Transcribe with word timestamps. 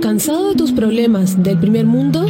¿Cansado 0.00 0.50
de 0.50 0.54
tus 0.54 0.72
problemas 0.72 1.42
del 1.42 1.58
primer 1.58 1.86
mundo? 1.86 2.26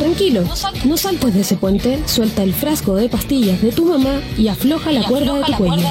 Tranquilo, 0.00 0.44
no 0.84 0.96
saltes 0.96 1.34
de 1.34 1.40
ese 1.40 1.56
puente, 1.56 1.98
suelta 2.06 2.42
el 2.42 2.54
frasco 2.54 2.94
de 2.96 3.08
pastillas 3.08 3.60
de 3.62 3.72
tu 3.72 3.84
mamá 3.84 4.20
y 4.36 4.48
afloja 4.48 4.92
la 4.92 5.04
cuerda 5.04 5.38
de 5.38 5.44
tu 5.44 5.52
cuello. 5.54 5.88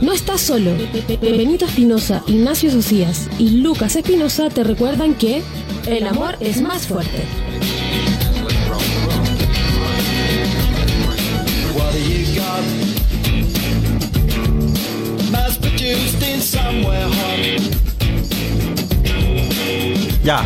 No 0.00 0.12
estás 0.12 0.40
solo. 0.40 0.72
Benito 1.20 1.64
Espinosa, 1.64 2.22
Ignacio 2.26 2.70
Socias 2.70 3.28
y 3.38 3.50
Lucas 3.62 3.96
Espinosa 3.96 4.48
te 4.48 4.64
recuerdan 4.64 5.14
que 5.14 5.42
el 5.86 6.06
amor 6.06 6.36
es 6.40 6.60
más 6.62 6.86
fuerte. 6.86 7.24
Ya, 20.30 20.42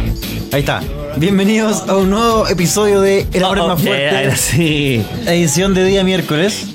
ahí 0.53 0.61
está. 0.61 0.81
Bienvenidos 1.19 1.87
a 1.91 1.97
un 1.99 2.09
nuevo 2.09 2.49
episodio 2.49 3.03
de 3.03 3.27
El 3.35 3.45
Amor 3.45 3.59
es 3.59 3.65
Más 3.67 3.83
Fuerte, 3.83 4.17
ahora 4.17 4.35
sí. 4.35 5.05
edición 5.27 5.75
de 5.75 5.85
día 5.85 6.03
miércoles. 6.03 6.69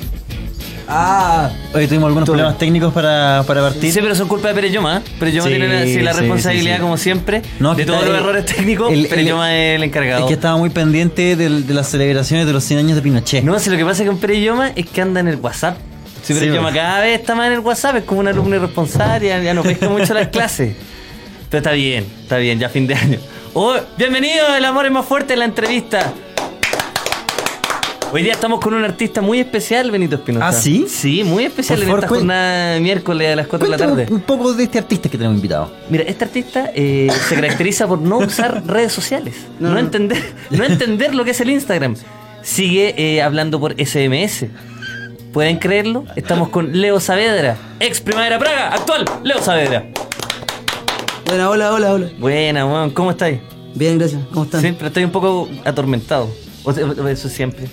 Ah, 0.88 1.50
hoy 1.74 1.88
tuvimos 1.88 2.06
algunos 2.06 2.30
problemas 2.30 2.60
técnicos 2.60 2.94
para, 2.94 3.44
para 3.48 3.62
partir. 3.62 3.92
Sí, 3.92 3.98
pero 4.00 4.14
son 4.14 4.28
culpa 4.28 4.50
de 4.50 4.54
Pereyoma. 4.54 4.98
¿eh? 4.98 5.02
Pereyoma 5.20 5.48
Sí, 5.50 5.56
tiene 5.56 5.68
la, 5.74 5.86
sí, 5.86 6.00
la 6.02 6.14
sí, 6.14 6.20
responsabilidad, 6.20 6.74
sí, 6.76 6.78
sí. 6.78 6.82
como 6.84 6.98
siempre, 6.98 7.42
No, 7.60 7.72
de 7.74 7.78
que 7.78 7.86
todos 7.88 8.00
está- 8.04 8.12
los 8.12 8.22
errores 8.22 8.46
técnicos. 8.46 8.94
el- 8.94 9.08
Pereyoma 9.08 9.56
es 9.58 9.78
el 9.78 9.84
encargado. 9.86 10.22
Es 10.22 10.28
que 10.28 10.34
estaba 10.36 10.58
muy 10.58 10.70
pendiente 10.70 11.36
del- 11.36 11.66
de, 11.66 11.74
las 11.74 11.88
celebraciones 11.90 12.46
de 12.46 12.54
los 12.54 12.64
100 12.64 12.78
años 12.78 12.96
de 12.96 13.02
Pinochet. 13.02 13.44
No, 13.44 13.58
si 13.58 13.72
lo 13.72 13.78
que 13.78 13.86
pasa 13.86 14.06
con 14.06 14.20
Pereyoma 14.20 14.70
es 14.76 14.86
que 14.86 15.02
anda 15.02 15.20
en 15.20 15.30
el 15.30 15.38
WhatsApp. 15.38 15.78
Si 16.22 16.36
Sí, 16.36 16.40
Pereyoma 16.40 16.62
bueno. 16.70 16.78
cada 16.78 17.00
vez 17.00 17.20
está 17.20 17.34
más 17.34 17.48
en 17.48 17.54
el 17.54 17.60
WhatsApp, 17.62 17.96
es 17.96 18.04
como 18.04 18.20
un 18.20 18.28
alumno 18.28 18.56
irresponsable, 18.56 19.30
ya, 19.30 19.42
ya 19.42 19.56
no 19.56 19.64
pesca 19.64 19.90
mucho 19.90 20.14
las 20.14 20.28
clases. 20.28 20.76
Pero 21.50 21.60
está 21.60 21.72
bien, 21.72 22.06
está 22.22 22.38
bien, 22.38 22.60
ya 22.60 22.70
fin 22.70 22.86
de 22.86 22.94
año. 22.94 23.20
Oh, 23.54 23.76
bienvenido, 23.98 24.56
el 24.56 24.64
amor 24.66 24.86
es 24.86 24.92
más 24.92 25.06
fuerte 25.06 25.34
en 25.34 25.40
la 25.40 25.46
entrevista. 25.46 26.14
Hoy 28.12 28.22
día 28.24 28.34
estamos 28.34 28.60
con 28.60 28.74
un 28.76 28.84
artista 28.84 29.22
muy 29.22 29.40
especial, 29.40 29.90
Benito 29.90 30.16
Espinosa. 30.16 30.48
¿Ah, 30.48 30.54
sí? 30.54 30.86
Sí, 30.88 31.24
muy 31.24 31.46
especial 31.46 31.80
Por 31.80 31.84
en 31.84 31.88
favor, 31.90 32.04
esta 32.04 32.16
jornada 32.16 32.74
de 32.74 32.80
miércoles 32.80 33.34
a 33.34 33.36
las 33.36 33.48
4 33.48 33.66
de 33.66 33.72
la 33.72 33.78
tarde. 33.78 34.08
un 34.12 34.22
poco 34.22 34.54
de 34.54 34.64
este 34.64 34.78
artista 34.78 35.10
que 35.10 35.18
tenemos 35.18 35.38
invitado. 35.38 35.72
Mira, 35.90 36.04
este 36.04 36.26
artista 36.26 36.72
eh, 36.76 37.08
se 37.28 37.36
caracteriza 37.36 37.88
por 37.88 38.00
no 38.00 38.20
usar 38.20 38.64
redes 38.68 38.92
sociales, 38.94 39.36
no, 39.60 39.78
entender, 39.78 40.22
no 40.52 40.64
entender 40.64 41.16
lo 41.16 41.24
que 41.24 41.32
es 41.32 41.42
el 41.42 41.50
Instagram. 41.50 41.96
Sigue 42.44 42.94
eh, 42.98 43.22
hablando 43.24 43.60
por 43.60 43.74
SMS. 43.74 44.46
¿Pueden 45.34 45.58
creerlo? 45.58 46.06
Estamos 46.16 46.50
con 46.50 46.80
Leo 46.80 47.00
Saavedra, 47.00 47.58
ex 47.80 48.02
Primavera 48.02 48.40
Praga, 48.40 48.70
actual 48.70 49.06
Leo 49.24 49.40
Saavedra. 49.42 49.86
Bueno, 51.30 51.50
hola, 51.52 51.74
hola, 51.74 51.94
hola. 51.94 52.10
Buena, 52.18 52.66
weón, 52.66 52.90
¿cómo 52.92 53.12
estáis? 53.12 53.40
Bien, 53.76 53.98
gracias. 53.98 54.22
¿Cómo 54.32 54.46
están? 54.46 54.62
Siempre 54.62 54.88
estoy 54.88 55.04
un 55.04 55.12
poco 55.12 55.48
atormentado. 55.64 56.30
O 56.64 56.74
sea, 56.74 56.86
Eso 57.10 57.30
siempre. 57.30 57.68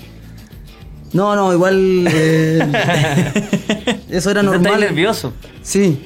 No, 1.12 1.34
no, 1.34 1.52
igual. 1.52 2.06
eh, 2.12 2.58
eso 4.10 4.30
era 4.30 4.40
¿Estás 4.42 4.60
normal. 4.60 4.80
nervioso? 4.80 5.32
Sí. 5.62 6.04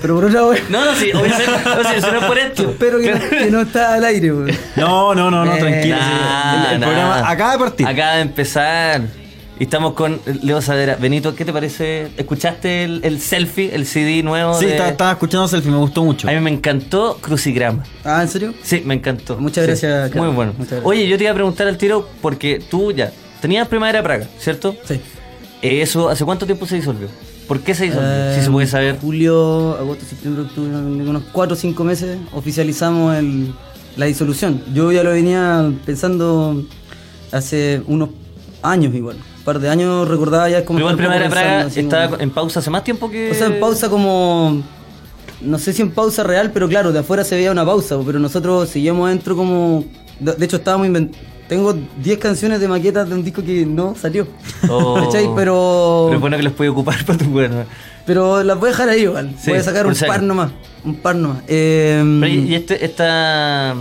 Pero 0.00 0.14
por 0.16 0.24
otra 0.24 0.42
vez. 0.46 0.62
No, 0.70 0.84
no, 0.84 0.94
sí, 0.94 1.10
obviamente. 1.12 1.44
No, 1.64 1.84
sí, 1.88 1.96
eso 1.96 2.10
no 2.12 2.18
es 2.20 2.24
por 2.24 2.38
esto. 2.38 2.70
Espero 2.70 2.98
que, 2.98 3.12
no, 3.14 3.20
que 3.30 3.50
no 3.50 3.60
está 3.60 3.94
al 3.94 4.04
aire, 4.04 4.32
weón. 4.32 4.50
No, 4.76 5.14
no, 5.14 5.30
no, 5.30 5.44
no, 5.44 5.54
Eh, 5.54 5.58
tranquilo. 5.60 5.96
Nah, 5.96 6.52
sí. 6.62 6.66
el, 6.68 6.74
el 6.74 6.80
nah. 6.80 6.86
programa 6.86 7.30
acaba 7.30 7.52
de 7.52 7.58
partir. 7.58 7.86
Acaba 7.86 8.14
de 8.16 8.22
empezar. 8.22 9.02
Y 9.60 9.64
estamos 9.64 9.94
con 9.94 10.20
Leo 10.42 10.62
Sadera. 10.62 10.96
Benito, 11.00 11.34
¿qué 11.34 11.44
te 11.44 11.52
parece? 11.52 12.08
¿Escuchaste 12.16 12.84
el, 12.84 13.00
el 13.02 13.20
selfie, 13.20 13.74
el 13.74 13.86
CD 13.86 14.22
nuevo? 14.22 14.54
Sí, 14.54 14.66
de- 14.66 14.72
estaba, 14.72 14.90
estaba 14.90 15.12
escuchando 15.12 15.48
Selfie, 15.48 15.72
me 15.72 15.78
gustó 15.78 16.04
mucho. 16.04 16.28
A 16.28 16.32
mí 16.32 16.38
me 16.40 16.50
encantó 16.50 17.18
Crucigrama. 17.20 17.82
Ah, 18.04 18.22
¿en 18.22 18.28
serio? 18.28 18.54
Sí, 18.62 18.82
me 18.84 18.94
encantó. 18.94 19.36
Muchas 19.38 19.64
Sí, 19.64 19.68
gracias, 19.68 20.02
Muy 20.02 20.10
Carlos. 20.12 20.34
bueno. 20.36 20.52
Muchas 20.52 20.70
gracias. 20.70 20.86
Oye, 20.86 21.08
yo 21.08 21.16
te 21.16 21.24
iba 21.24 21.32
a 21.32 21.34
preguntar 21.34 21.66
al 21.66 21.76
tiro 21.76 22.08
porque 22.22 22.62
tú 22.70 22.92
ya 22.92 23.10
tenías 23.42 23.66
Primavera 23.66 24.00
Praga, 24.00 24.28
¿cierto? 24.38 24.76
Sí. 24.84 25.00
Eh, 25.62 25.82
¿Eso 25.82 26.08
hace 26.08 26.24
cuánto 26.24 26.46
tiempo 26.46 26.64
se 26.64 26.76
disolvió? 26.76 27.08
¿Por 27.48 27.58
qué 27.60 27.74
se 27.74 27.84
disolvió? 27.86 28.08
Eh, 28.08 28.36
si 28.38 28.44
se 28.44 28.50
puede 28.52 28.68
saber. 28.68 28.98
Julio, 29.00 29.76
agosto, 29.76 30.04
septiembre, 30.08 30.44
octubre, 30.44 30.70
unos 30.70 31.24
4 31.32 31.54
o 31.54 31.56
5 31.58 31.82
meses 31.82 32.16
oficializamos 32.32 33.16
el, 33.16 33.52
la 33.96 34.06
disolución. 34.06 34.62
Yo 34.72 34.92
ya 34.92 35.02
lo 35.02 35.10
venía 35.10 35.68
pensando 35.84 36.62
hace 37.32 37.82
unos 37.88 38.10
años 38.62 38.94
igual. 38.94 39.16
Par 39.48 39.60
de 39.60 39.70
años 39.70 40.06
recordaba 40.06 40.46
ya 40.50 40.62
como. 40.66 40.78
Pero 40.78 40.94
Primavera 40.94 41.24
poco 41.24 41.40
Praga 41.40 41.66
estaba 41.74 42.08
como- 42.10 42.22
en 42.22 42.30
pausa 42.30 42.60
hace 42.60 42.68
más 42.68 42.84
tiempo 42.84 43.10
que. 43.10 43.30
O 43.30 43.34
sea, 43.34 43.46
en 43.46 43.58
pausa 43.60 43.88
como... 43.88 44.62
No 45.40 45.58
sé 45.58 45.72
si 45.72 45.80
en 45.80 45.90
pausa 45.92 46.22
real, 46.22 46.50
pero 46.52 46.68
claro, 46.68 46.92
de 46.92 46.98
afuera 46.98 47.24
se 47.24 47.34
veía 47.34 47.50
una 47.50 47.64
pausa, 47.64 47.96
pero 48.04 48.18
nosotros 48.18 48.68
seguíamos 48.68 49.06
adentro 49.06 49.34
como... 49.36 49.84
De 50.20 50.32
de 50.34 50.44
hecho, 50.44 50.56
estábamos 50.56 50.86
invent- 50.88 51.12
Tengo 51.48 51.74
10 52.02 52.18
canciones 52.18 52.60
de 52.60 52.68
maquetas 52.68 53.08
de 53.08 53.14
un 53.14 53.24
disco 53.24 53.42
que 53.42 53.64
no 53.64 53.94
salió. 53.98 54.26
Oh. 54.68 55.08
Pero... 55.12 55.32
Pero 55.34 56.12
es 56.14 56.20
bueno 56.20 56.36
que 56.36 56.42
los 56.42 56.52
puede 56.52 56.68
ocupar 56.68 57.02
para 57.06 57.18
tu 57.18 57.24
bueno. 57.26 57.64
Pero 58.04 58.42
las 58.42 58.58
voy 58.60 58.68
a 58.68 58.72
dejar 58.72 58.88
ahí 58.90 59.02
igual. 59.04 59.32
Sí, 59.40 59.50
voy 59.50 59.60
a 59.60 59.62
sacar 59.62 59.86
un 59.86 59.94
par 59.94 60.22
nomás. 60.22 60.50
Un 60.84 60.96
par 60.96 61.16
nomás. 61.16 61.38
Eh, 61.48 62.02
Pero, 62.20 62.26
¿Y 62.34 62.38
y 62.50 62.54
este, 62.54 62.84
esta, 62.84 63.74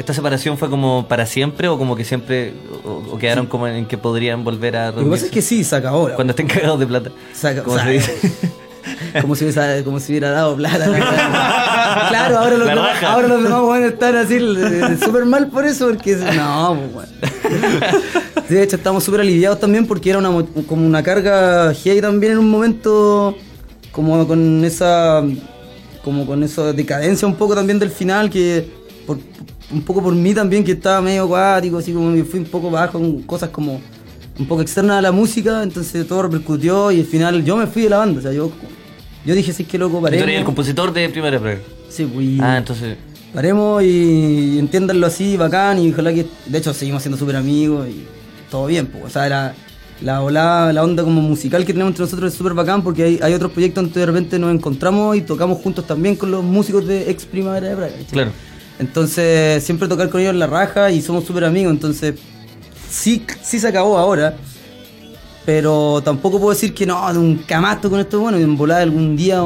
esta 0.00 0.14
separación 0.14 0.58
fue 0.58 0.68
como 0.70 1.06
para 1.08 1.26
siempre 1.26 1.68
o 1.68 1.78
como 1.78 1.94
que 1.96 2.04
siempre 2.04 2.54
o, 2.84 3.14
o 3.14 3.18
quedaron 3.18 3.46
como 3.46 3.66
en 3.68 3.86
que 3.86 3.98
podrían 3.98 4.42
volver 4.44 4.76
a 4.76 4.90
Lo 4.92 5.04
que 5.04 5.10
pasa 5.10 5.26
es 5.26 5.30
que 5.30 5.42
sí, 5.42 5.64
acabó. 5.70 6.08
la- 6.08 6.14
cuando 6.16 6.32
estén 6.32 6.46
cagados 6.48 6.80
de 6.80 6.86
plata? 6.86 7.10
Saca- 7.34 7.62
como 7.62 7.76
se 7.76 7.80
saca. 7.82 7.90
dice. 7.92 8.32
como, 9.20 9.34
si 9.36 9.44
hubiese, 9.44 9.84
como 9.84 10.00
si 10.00 10.12
hubiera 10.12 10.30
dado 10.30 10.56
plata. 10.56 10.84
claro, 12.08 12.38
ahora 12.38 12.56
los, 12.56 12.66
demás, 12.68 13.02
ahora 13.02 13.28
los 13.28 13.42
demás 13.42 13.62
van 13.66 13.82
a 13.82 13.86
estar 13.88 14.16
así 14.16 14.36
eh, 14.36 14.96
súper 15.04 15.26
mal 15.26 15.48
por 15.48 15.64
eso, 15.66 15.88
porque 15.88 16.16
no, 16.16 16.78
pues, 16.94 17.08
bueno. 17.12 17.12
De 18.48 18.62
hecho, 18.62 18.76
estamos 18.76 19.04
súper 19.04 19.20
aliviados 19.20 19.60
también 19.60 19.86
porque 19.86 20.10
era 20.10 20.18
una, 20.18 20.30
mo- 20.30 20.46
como 20.66 20.84
una 20.86 21.02
carga 21.02 21.72
heavy 21.74 22.00
también 22.00 22.32
en 22.32 22.38
un 22.38 22.50
momento, 22.50 23.36
como 23.92 24.26
con 24.26 24.64
esa, 24.64 25.22
como 26.02 26.26
con 26.26 26.42
esa 26.42 26.72
decadencia 26.72 27.28
un 27.28 27.34
poco 27.36 27.54
también 27.54 27.78
del 27.78 27.90
final, 27.90 28.28
que 28.30 28.79
un 29.72 29.82
poco 29.82 30.02
por 30.02 30.14
mí 30.14 30.34
también, 30.34 30.64
que 30.64 30.72
estaba 30.72 31.00
medio 31.00 31.24
acuático, 31.24 31.78
así 31.78 31.92
como 31.92 32.12
que 32.14 32.24
fui 32.24 32.40
un 32.40 32.46
poco 32.46 32.70
bajo 32.70 32.92
con 32.98 33.22
cosas 33.22 33.50
como 33.50 33.80
un 34.38 34.46
poco 34.46 34.62
externas 34.62 34.98
a 34.98 35.02
la 35.02 35.12
música, 35.12 35.62
entonces 35.62 36.06
todo 36.08 36.22
repercutió 36.22 36.90
y 36.90 37.00
al 37.00 37.06
final 37.06 37.44
yo 37.44 37.56
me 37.56 37.66
fui 37.66 37.82
de 37.82 37.90
la 37.90 37.98
banda, 37.98 38.18
o 38.20 38.22
sea, 38.22 38.32
yo, 38.32 38.50
yo 39.26 39.34
dije, 39.34 39.52
sí, 39.52 39.64
que 39.64 39.76
loco, 39.78 39.96
Tú 39.98 40.02
paremos. 40.02 40.22
eres 40.24 40.38
el 40.38 40.44
compositor 40.44 40.92
de 40.92 41.08
Primera 41.10 41.38
Praga. 41.38 41.58
Sí, 41.88 42.04
pues, 42.12 42.26
Ah, 42.40 42.56
entonces. 42.58 42.96
paremos 43.34 43.82
y, 43.82 43.86
y 44.54 44.58
entiéndanlo 44.58 45.06
así, 45.06 45.36
bacán, 45.36 45.78
y 45.78 45.90
ojalá 45.92 46.12
que, 46.14 46.26
de 46.46 46.58
hecho, 46.58 46.72
seguimos 46.72 47.02
siendo 47.02 47.18
súper 47.18 47.36
amigos 47.36 47.86
y 47.88 48.04
todo 48.50 48.66
bien, 48.66 48.86
pues, 48.86 49.04
o 49.04 49.08
sea, 49.10 49.28
la, 49.28 49.54
la, 50.00 50.22
ola- 50.22 50.72
la 50.72 50.82
onda 50.82 51.02
como 51.04 51.20
musical 51.20 51.66
que 51.66 51.72
tenemos 51.74 51.90
entre 51.90 52.04
nosotros 52.06 52.32
es 52.32 52.38
súper 52.38 52.54
bacán 52.54 52.82
porque 52.82 53.02
hay, 53.04 53.20
hay 53.22 53.34
otros 53.34 53.52
proyectos 53.52 53.84
donde 53.84 54.00
de 54.00 54.06
repente 54.06 54.38
nos 54.38 54.54
encontramos 54.54 55.16
y 55.16 55.20
tocamos 55.20 55.58
juntos 55.58 55.86
también 55.86 56.16
con 56.16 56.30
los 56.30 56.42
músicos 56.42 56.86
de 56.86 57.10
ex 57.10 57.26
Primavera 57.26 57.68
de 57.68 57.76
Praga. 57.76 57.92
¿cachai? 57.92 58.06
Claro. 58.10 58.30
Entonces, 58.80 59.62
siempre 59.62 59.86
tocar 59.88 60.08
con 60.10 60.20
ellos 60.20 60.32
en 60.32 60.38
la 60.40 60.46
raja 60.48 60.90
y 60.90 61.00
somos 61.02 61.24
súper 61.24 61.44
amigos. 61.44 61.72
Entonces, 61.72 62.14
sí, 62.90 63.24
sí 63.42 63.60
se 63.60 63.68
acabó 63.68 63.96
ahora. 63.98 64.34
Pero 65.46 66.02
tampoco 66.04 66.38
puedo 66.38 66.50
decir 66.50 66.74
que 66.74 66.86
no, 66.86 67.12
nunca 67.12 67.60
más 67.60 67.76
toco 67.80 67.90
con 67.92 68.00
esto. 68.00 68.20
Bueno, 68.20 68.38
y 68.38 68.42
en 68.42 68.56
volada 68.56 68.82
algún 68.82 69.16
día, 69.16 69.40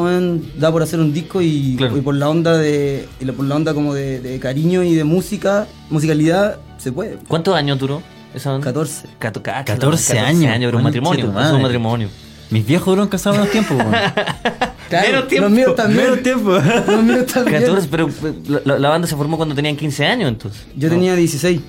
da 0.58 0.70
por 0.72 0.82
hacer 0.82 0.98
un 1.00 1.12
disco 1.12 1.40
y, 1.40 1.76
Claro. 1.76 1.96
y 1.96 2.00
por 2.00 2.14
la 2.16 2.28
onda 2.28 2.56
de. 2.58 3.08
Y 3.20 3.24
por 3.26 3.44
la 3.46 3.54
onda 3.56 3.74
como 3.74 3.94
de, 3.94 4.20
de 4.20 4.38
cariño 4.40 4.82
y 4.82 4.94
de 4.94 5.04
música, 5.04 5.66
musicalidad, 5.90 6.58
se 6.78 6.90
puede. 6.92 7.16
¿Cuántos 7.28 7.54
años 7.54 7.78
duró 7.78 8.02
esa 8.34 8.50
banda? 8.52 8.64
14. 8.66 9.06
Cato- 9.18 9.42
cacha, 9.42 9.64
14 9.74 10.14
la- 10.14 10.26
años. 10.26 10.52
pero 10.58 10.78
un 10.78 10.84
matrimonio. 10.84 11.26
un 11.28 11.62
matrimonio. 11.62 12.08
Mis 12.50 12.66
viejos 12.66 12.86
duran 12.86 13.08
casados 13.08 13.38
unos 13.38 13.50
tiempos, 13.50 13.76
Menos 15.02 15.28
tiempo. 15.28 15.48
Los 15.48 15.56
míos 15.56 15.74
también. 15.76 16.04
Menos 16.04 16.22
tiempo. 16.22 16.50
Los 16.52 17.02
míos 17.04 17.26
también. 17.26 17.60
14, 17.62 17.88
pero 17.90 18.08
eh, 18.08 18.60
la, 18.64 18.78
la 18.78 18.88
banda 18.88 19.06
se 19.08 19.16
formó 19.16 19.36
cuando 19.36 19.54
tenían 19.54 19.76
15 19.76 20.06
años, 20.06 20.28
entonces. 20.28 20.66
Yo 20.76 20.88
No. 20.88 20.94
tenía 20.94 21.14
16. 21.16 21.60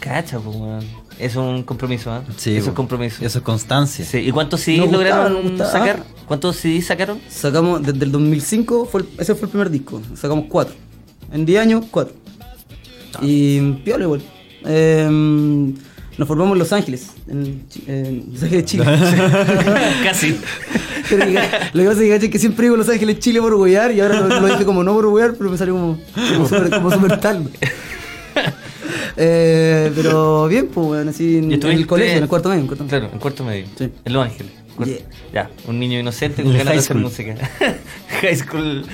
Cacha, 0.00 0.38
pues, 0.38 0.56
weón. 0.56 1.04
Es 1.18 1.36
un 1.36 1.62
compromiso, 1.62 2.10
¿ah? 2.10 2.24
Sí, 2.36 2.56
Eso 2.56 2.70
es 2.70 2.74
compromiso. 2.74 3.24
Eso 3.24 3.38
es 3.38 3.44
constancia. 3.44 4.04
Sí. 4.04 4.18
¿Y 4.18 4.32
cuántos 4.32 4.60
CDs 4.60 4.90
lograron 4.90 5.42
gustaba. 5.42 5.70
sacar? 5.70 6.00
Ah. 6.00 6.22
¿Cuántos 6.26 6.56
CDs 6.56 6.86
sacaron? 6.86 7.20
Sacamos, 7.28 7.82
desde 7.82 8.04
el 8.04 8.10
2005, 8.10 8.86
fue 8.90 9.02
el- 9.02 9.08
ese 9.18 9.34
fue 9.36 9.44
el 9.46 9.50
primer 9.50 9.70
disco. 9.70 10.02
Sacamos 10.16 10.46
cuatro. 10.48 10.74
En 11.32 11.46
10 11.46 11.60
años, 11.60 11.84
cuatro. 11.90 12.14
Y 13.22 13.60
piola 13.84 14.04
igual. 14.04 14.22
Eh, 14.66 15.72
nos 16.18 16.28
formamos 16.28 16.54
en 16.54 16.58
Los 16.58 16.72
Ángeles, 16.72 17.08
en, 17.28 17.64
en 17.86 18.24
Los 18.32 18.42
Ángeles, 18.42 18.64
Chile. 18.66 18.84
Casi. 20.04 20.36
Pero 21.08 21.26
lo 21.26 21.82
que 21.82 21.88
pasa 21.88 22.02
es 22.04 22.20
que, 22.20 22.30
que 22.30 22.38
siempre 22.38 22.64
digo 22.66 22.76
Los 22.76 22.88
Ángeles, 22.88 23.18
Chile 23.18 23.40
por 23.40 23.54
huear 23.54 23.92
y 23.92 24.00
ahora 24.00 24.20
lo, 24.20 24.40
lo 24.40 24.46
dije 24.46 24.64
como 24.64 24.82
no 24.82 24.94
por 24.94 25.06
huear, 25.06 25.34
pero 25.36 25.50
me 25.50 25.58
salió 25.58 25.74
como, 25.74 25.98
como 26.34 26.48
super, 26.48 26.70
como 26.70 26.90
super 26.90 27.20
tal. 27.20 27.48
Eh, 29.16 29.92
pero 29.94 30.48
bien, 30.48 30.68
pues, 30.68 30.86
bueno, 30.86 31.10
así 31.10 31.36
en, 31.38 31.50
¿Y 31.50 31.54
en 31.54 31.60
estuviste- 31.60 31.78
el 31.80 31.86
colegio, 31.86 32.16
en 32.16 32.22
el 32.24 32.28
cuarto 32.28 32.48
medio. 32.48 32.58
en 32.64 32.64
el 32.64 32.68
cuarto 32.68 32.84
medio. 32.84 32.98
Claro, 33.00 33.12
en 33.14 33.20
cuarto 33.20 33.44
medio. 33.44 33.66
Sí. 33.76 33.90
En 34.04 34.12
Los 34.12 34.24
Ángeles. 34.26 34.52
Yeah. 34.84 34.96
Ya, 35.32 35.50
un 35.68 35.78
niño 35.78 36.00
inocente 36.00 36.42
con 36.42 36.52
ganas 36.52 36.72
de 36.74 36.78
hacer 36.80 36.96
música. 36.96 37.36
high 38.20 38.36
school. 38.36 38.84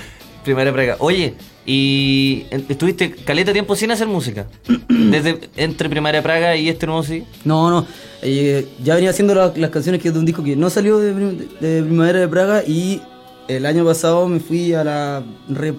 Primaria 0.45 0.73
Praga. 0.73 0.97
Oye, 0.99 1.35
y 1.67 2.45
estuviste 2.69 3.13
caleta 3.13 3.53
tiempo 3.53 3.77
sin 3.77 3.91
hacer 3.91 4.07
música. 4.07 4.47
Desde 4.89 5.39
entre 5.57 5.89
Primaria 5.89 6.23
Praga 6.23 6.57
y 6.57 6.69
este 6.69 6.87
nuevo 6.87 7.03
sí. 7.03 7.25
No, 7.45 7.71
no. 7.71 7.87
eh, 8.23 8.67
ya 8.83 8.95
venía 8.95 9.11
haciendo 9.11 9.35
la- 9.35 9.53
las 9.57 9.71
canciones 9.71 10.01
que 10.03 10.11
de 10.11 10.19
un 10.19 10.25
disco 10.27 10.43
que 10.43 10.57
no 10.57 10.71
salió 10.71 10.99
de, 10.99 11.13
de 11.61 11.83
Primavera 11.83 12.21
de 12.21 12.29
Praga 12.29 12.63
y 12.67 13.01
el 13.49 13.67
año 13.67 13.85
pasado 13.85 14.29
me 14.29 14.39
fui 14.41 14.73
a 14.75 14.85
la 14.85 15.25
re 15.49 15.75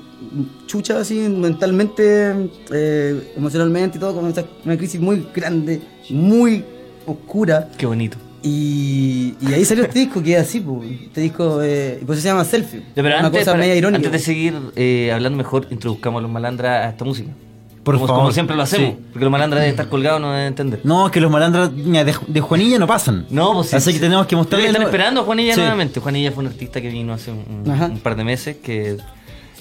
chucha 0.67 0.99
así 0.99 1.15
mentalmente, 1.19 2.49
eh, 2.71 3.33
emocionalmente 3.37 3.97
y 3.97 4.01
todo, 4.01 4.13
con 4.15 4.25
una 4.65 4.77
crisis 4.77 4.99
muy 4.99 5.25
grande, 5.33 5.81
muy 6.09 6.63
oscura. 7.05 7.69
Qué 7.77 7.85
bonito. 7.85 8.17
Y, 8.43 9.35
y 9.39 9.53
ahí 9.53 9.63
salió 9.65 9.83
este 9.83 9.99
disco 9.99 10.21
que 10.23 10.33
es 10.35 10.41
así, 10.41 10.59
pues. 10.59 10.89
Este 11.03 11.21
disco, 11.21 11.61
eh, 11.61 11.99
y 12.01 12.05
pues 12.05 12.19
se 12.21 12.27
llama 12.27 12.43
Selfie. 12.43 12.79
Ya, 12.79 12.85
pero 13.03 13.09
una 13.09 13.27
antes, 13.27 13.41
cosa 13.41 13.51
para- 13.51 13.61
media 13.61 13.75
irónica. 13.75 13.97
antes 13.97 14.11
de 14.11 14.19
seguir 14.19 14.55
eh, 14.75 15.11
hablando 15.13 15.37
mejor, 15.37 15.67
introduzcamos 15.69 16.19
a 16.19 16.21
los 16.23 16.31
malandras 16.31 16.85
a 16.85 16.89
esta 16.89 17.05
música. 17.05 17.29
Por 17.83 17.95
como, 17.95 18.07
favor. 18.07 18.21
como 18.21 18.31
siempre 18.31 18.55
lo 18.55 18.61
hacemos. 18.63 18.89
Sí. 18.91 18.97
Porque 19.11 19.25
los 19.25 19.31
malandras 19.31 19.61
deben 19.61 19.71
estar 19.71 19.89
colgados, 19.89 20.21
no 20.21 20.31
deben 20.31 20.47
entender. 20.47 20.81
No, 20.83 21.07
es 21.07 21.11
que 21.11 21.19
los 21.21 21.31
malandras 21.31 21.75
de, 21.75 22.15
de 22.27 22.41
Juanilla 22.41 22.77
no 22.79 22.85
pasan. 22.87 23.25
No, 23.29 23.53
pues 23.53 23.69
sí. 23.69 23.75
Así 23.75 23.93
que 23.93 23.99
tenemos 23.99 24.27
que 24.27 24.35
mostrarles. 24.35 24.69
Están 24.69 24.83
esperando 24.83 25.21
a 25.21 25.23
Juanilla 25.23 25.53
Sí. 25.55 25.59
nuevamente. 25.61 25.99
Juanilla 25.99 26.31
fue 26.31 26.43
un 26.43 26.49
artista 26.51 26.79
que 26.81 26.89
vino 26.89 27.13
hace 27.13 27.31
un, 27.31 27.71
un- 27.71 27.99
par 27.99 28.15
de 28.15 28.23
meses 28.23 28.57
que. 28.63 28.97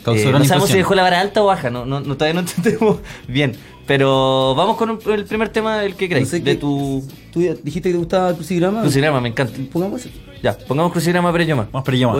Causó 0.05 0.31
eh, 0.31 0.33
no 0.33 0.43
sabemos 0.47 0.71
si 0.71 0.77
dejó 0.79 0.95
la 0.95 1.03
vara 1.03 1.21
alta 1.21 1.43
o 1.43 1.47
baja, 1.47 1.69
no, 1.69 1.85
no, 1.85 2.01
no- 2.01 2.17
todavía 2.17 2.41
no 2.41 2.49
entendemos 2.49 2.99
bien. 3.29 3.53
Pero 3.91 4.55
vamos 4.55 4.77
con 4.77 4.89
un- 4.91 5.01
el 5.13 5.25
primer 5.25 5.49
tema, 5.49 5.83
el 5.85 5.97
que 5.97 6.09
No 6.21 6.25
sé 6.25 6.39
de 6.39 6.55
tu 6.55 7.03
¿Tú 7.33 7.41
dijiste 7.41 7.89
que 7.89 7.95
te 7.95 7.99
gustaba 7.99 8.33
Crucigrama? 8.35 8.83
crucigrama, 8.83 9.21
me 9.21 9.31
encanta. 9.31 9.53
Pongamos 9.73 10.03
eso. 10.03 10.11
Ya, 10.41 10.57
pongamos 10.57 10.93
crucigrama 10.93 11.33
pero 11.33 11.43
yo 11.43 11.57
más. 11.57 11.67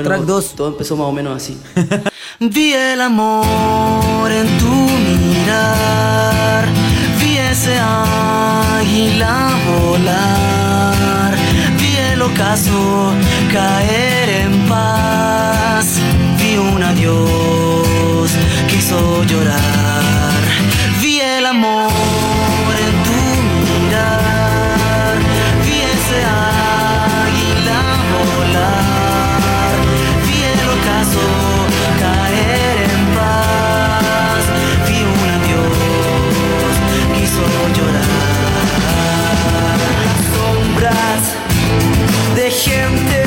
Yo 0.03 0.09
más. 0.09 0.17
Track 0.17 0.23
2. 0.27 0.55
Todo 0.57 0.69
empezó 0.71 0.97
más 0.97 1.07
o 1.07 1.13
menos 1.13 1.37
así. 1.37 1.57
Vi 2.41 2.73
el 2.73 3.01
amor 3.01 4.33
en 4.33 4.49
tu 4.59 4.67
mirar, 4.67 6.65
vi 7.21 7.37
ese 7.37 7.79
águila 7.79 9.51
volar, 9.69 11.35
vi 11.79 11.97
el 12.15 12.21
ocaso 12.23 13.13
caer 13.53 14.29
en 14.47 14.69
paz, 14.69 16.01
vi 16.39 16.57
un 16.57 16.83
adiós 16.83 18.31
que 18.69 18.77
hizo 18.77 19.23
llorar, 19.25 19.80
gente 42.63 43.20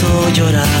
hizo 0.00 0.30
llorar, 0.30 0.79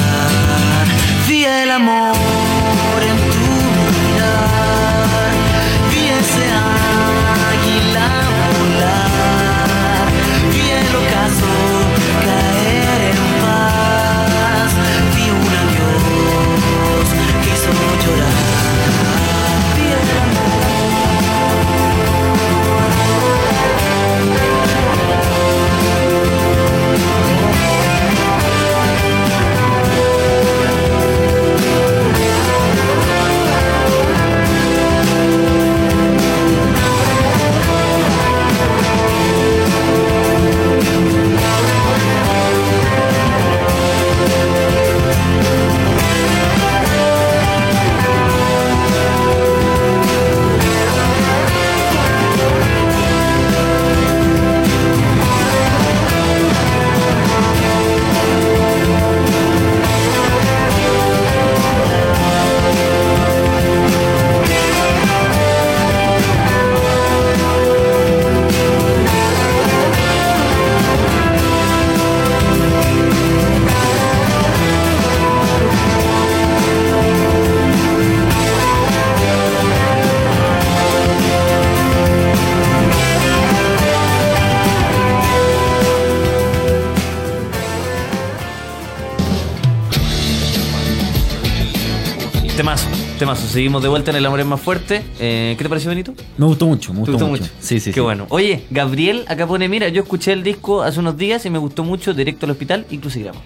Temazo. 93.34 93.48
Seguimos 93.52 93.82
de 93.82 93.88
vuelta 93.88 94.10
en 94.10 94.16
El 94.16 94.26
Amor 94.26 94.40
es 94.40 94.46
más 94.46 94.60
fuerte. 94.60 95.02
Eh, 95.20 95.54
¿Qué 95.56 95.62
te 95.64 95.68
pareció, 95.68 95.88
Benito? 95.90 96.12
Me 96.36 96.46
gustó 96.46 96.66
mucho, 96.66 96.92
me 96.92 97.02
¿Te 97.04 97.12
gustó, 97.12 97.26
gustó 97.28 97.44
mucho. 97.44 97.52
Sí, 97.60 97.78
sí, 97.80 97.90
Qué 97.90 97.94
sí. 97.94 98.00
bueno. 98.00 98.26
Oye, 98.30 98.64
Gabriel 98.70 99.24
acá 99.28 99.46
pone, 99.46 99.68
mira, 99.68 99.88
yo 99.88 100.02
escuché 100.02 100.32
el 100.32 100.42
disco 100.42 100.82
hace 100.82 100.98
unos 101.00 101.16
días 101.16 101.44
y 101.46 101.50
me 101.50 101.58
gustó 101.58 101.84
mucho, 101.84 102.12
directo 102.12 102.46
al 102.46 102.52
hospital 102.52 102.86
y 102.90 102.98
crucigrama. 102.98 103.40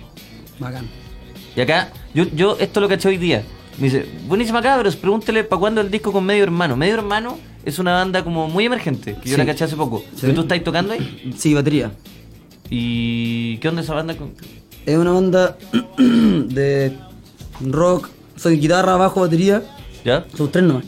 Bacán. 0.58 0.86
Y 1.56 1.60
acá, 1.60 1.92
yo, 2.14 2.24
yo 2.34 2.56
esto 2.58 2.80
lo 2.80 2.88
caché 2.88 3.08
hoy 3.08 3.16
día. 3.18 3.42
Me 3.78 3.84
dice, 3.84 4.06
buenísima 4.26 4.62
cabros, 4.62 4.96
pregúntele 4.96 5.44
para 5.44 5.60
cuándo 5.60 5.80
el 5.80 5.90
disco 5.90 6.12
con 6.12 6.24
Medio 6.24 6.44
Hermano. 6.44 6.76
Medio 6.76 6.94
Hermano 6.94 7.36
es 7.64 7.78
una 7.78 7.92
banda 7.94 8.22
como 8.24 8.48
muy 8.48 8.64
emergente, 8.64 9.16
que 9.20 9.28
yo 9.28 9.34
Sí. 9.34 9.38
la 9.38 9.46
caché 9.46 9.64
hace 9.64 9.76
poco. 9.76 10.02
Sí. 10.16 10.26
¿Que 10.28 10.32
tú 10.32 10.42
estás 10.42 10.62
tocando 10.64 10.92
ahí? 10.94 11.34
Sí, 11.36 11.52
batería. 11.54 11.92
¿Y 12.70 13.58
qué 13.58 13.68
onda 13.68 13.82
esa 13.82 13.94
banda? 13.94 14.16
con- 14.16 14.32
Es 14.86 14.96
una 14.96 15.12
banda 15.12 15.56
de 15.98 16.92
rock, 17.60 18.08
soy 18.36 18.58
guitarra, 18.58 18.96
bajo, 18.96 19.20
batería. 19.20 19.62
¿Ya? 20.04 20.24
Somos 20.36 20.52
tres 20.52 20.64
nomás. 20.64 20.84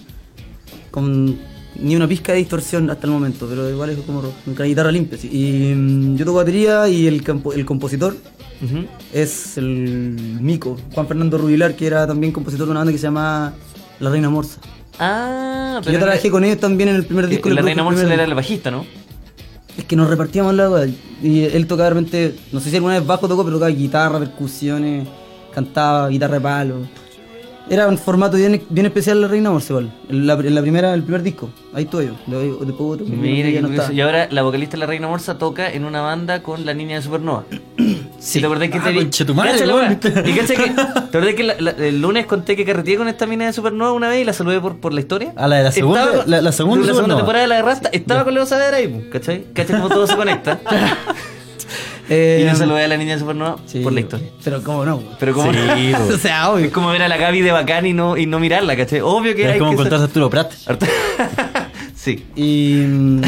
Con 0.91 1.37
ni 1.79 1.95
una 1.95 2.09
pizca 2.09 2.33
de 2.33 2.39
distorsión 2.39 2.89
hasta 2.91 3.07
el 3.07 3.13
momento, 3.13 3.47
pero 3.49 3.69
igual 3.69 3.91
es 3.91 3.99
como 3.99 4.23
la 4.57 4.65
guitarra 4.67 4.91
limpia. 4.91 5.19
sí. 5.19 5.29
Y 5.31 5.75
mm, 5.75 6.17
yo 6.17 6.25
toco 6.25 6.39
batería 6.39 6.89
y 6.89 7.07
el, 7.07 7.23
campo- 7.23 7.53
el 7.53 7.65
compositor 7.67 8.17
es 9.13 9.59
el 9.59 10.17
Mico, 10.41 10.79
Juan 10.95 11.07
Fernando 11.07 11.37
Rubilar, 11.37 11.77
que 11.77 11.87
era 11.87 12.07
también 12.07 12.33
compositor 12.33 12.67
de 12.67 12.71
una 12.71 12.81
banda 12.81 12.93
que 12.93 12.99
se 12.99 13.03
llama 13.05 13.53
La 14.01 14.09
Reina 14.11 14.31
Morsa. 14.31 14.59
Ah, 14.99 15.81
Que 15.85 15.93
yo 15.93 15.99
trabajé 15.99 16.31
con 16.31 16.43
ellos 16.45 16.59
también 16.59 16.89
en 16.89 16.97
el 16.97 17.05
primer 17.05 17.27
disco. 17.27 17.51
La 17.51 17.61
Reina 17.61 17.87
primer 17.87 18.13
era 18.15 18.25
el 18.25 18.35
bajista, 18.35 18.71
¿no? 18.71 18.87
Es 19.77 19.85
que 19.85 19.95
nos 19.97 20.09
repartíamos 20.09 20.55
la 20.55 20.71
weá. 20.71 20.89
Y 21.23 21.41
él 21.43 21.67
tocaba 21.67 21.91
realmente, 21.91 22.35
no 22.53 22.61
sé 22.61 22.71
si 22.71 22.77
alguna 22.77 22.95
vez 22.99 23.07
bajo 23.07 23.29
tocó, 23.29 23.45
pero 23.45 23.57
tocaba 23.57 23.71
guitarra, 23.71 24.19
percusiones, 24.19 25.07
cantaba, 25.55 26.09
guitarra 26.09 26.35
de 26.37 26.41
palo. 26.41 26.77
Era 27.69 27.89
un 27.89 27.99
formato 27.99 28.37
bien, 28.37 28.63
bien 28.69 28.87
especial 28.87 29.21
la 29.21 29.27
Reina 29.29 29.51
Morse, 29.51 29.73
igual. 29.73 29.93
En 30.09 30.27
la, 30.27 30.35
en 30.35 30.55
la 30.55 30.63
primera, 30.63 30.95
el 30.95 31.03
primer 31.03 31.23
disco. 31.23 31.51
Ahí 31.75 31.83
estuve 31.85 32.07
yo. 32.07 32.13
De- 32.27 32.65
Después 32.67 33.01
otro. 33.01 33.07
Mira, 33.07 33.51
qué 33.51 33.61
no 33.61 33.93
y 33.93 34.01
ahora 34.01 34.29
la 34.31 34.43
vocalista 34.43 34.77
de 34.77 34.81
La 34.81 34.87
Reina 34.87 35.09
Morsa 35.09 35.37
toca 35.37 35.71
en 35.73 35.85
una 35.85 36.01
banda 36.01 36.43
con 36.43 36.65
la 36.65 36.75
niña 36.75 36.97
de 36.97 37.03
Supernova. 37.03 37.45
Sí. 38.19 38.41
¿Te 38.41 38.47
acordás 38.47 38.71
que 38.71 38.79
Ah, 38.79 38.83
te 38.83 38.91
weón. 38.93 39.11
weá. 39.75 39.93
Y 40.27 40.33
que, 40.33 40.43
¿te 40.43 40.55
acordás 41.19 41.35
que 41.35 41.43
la- 41.45 41.55
la- 41.61 41.71
el 41.73 42.01
lunes 42.01 42.27
conté 42.27 42.57
que 42.57 42.65
carreteé 42.65 42.97
con 42.97 43.09
esta 43.09 43.27
mina 43.27 43.45
de 43.47 43.53
Supernova 43.53 43.93
una 43.93 44.09
vez 44.09 44.23
y 44.23 44.25
la 44.25 44.33
saludé 44.33 44.59
por, 44.59 44.79
por 44.79 44.93
la 44.95 45.01
historia? 45.01 45.33
Ah, 45.37 45.47
la 45.47 45.57
de 45.59 45.65
la 45.65 45.71
segunda- 45.71 46.05
Estaba 46.07 46.25
la- 46.27 46.41
la 46.41 46.51
segunda 46.51 46.87
la 46.87 46.95
segunda 46.95 47.17
temporada 47.17 47.43
de 47.43 47.49
la 47.49 47.57
de 47.57 47.63
Rasta, 47.63 47.89
estaba 47.93 48.25
con 48.25 48.35
Leo 48.35 48.47
Saavedra 48.47 48.79
ahí, 48.79 48.89
pues, 48.89 49.05
¿cachai? 49.13 49.45
¿Cachai 49.53 49.77
cómo 49.77 49.89
todo 49.91 50.07
se 50.07 50.17
conecta? 50.17 50.59
Eh, 52.09 52.39
y 52.41 52.45
le 52.45 52.55
saludé 52.55 52.85
a 52.85 52.89
la 52.89 52.97
niña 52.97 53.15
de 53.15 53.19
Supernova 53.21 53.57
sí, 53.67 53.81
por 53.81 53.93
la 53.93 54.01
historia. 54.01 54.29
Pero 54.45 54.63
cómo 54.63 54.85
no. 54.85 55.03
Pero 55.19 55.35
como 55.35 55.53
Sí, 55.53 55.93
po. 55.97 56.15
o 56.15 56.19
sea, 56.19 56.51
obvio. 56.51 56.67
es 56.67 56.73
como 56.73 56.89
ver 56.91 57.03
a 57.03 57.09
la 57.09 57.17
Gaby 57.17 57.41
de 57.41 57.51
bacán 57.53 57.85
y 57.87 57.93
no, 57.93 58.17
y 58.17 58.27
no 58.27 58.39
mirarla, 58.39 58.77
¿cachai? 58.77 59.01
Obvio 59.01 59.35
que 59.35 59.45
Es 59.45 59.53
hay 59.53 59.59
como 59.59 59.73
que 59.73 59.77
ser- 59.79 59.87
encontrarse 59.87 60.03
a 60.05 60.07
Arturo 60.07 60.31
Prat. 60.31 60.53
Sí. 61.95 62.25
Y. 62.37 62.83
mm, 62.87 63.21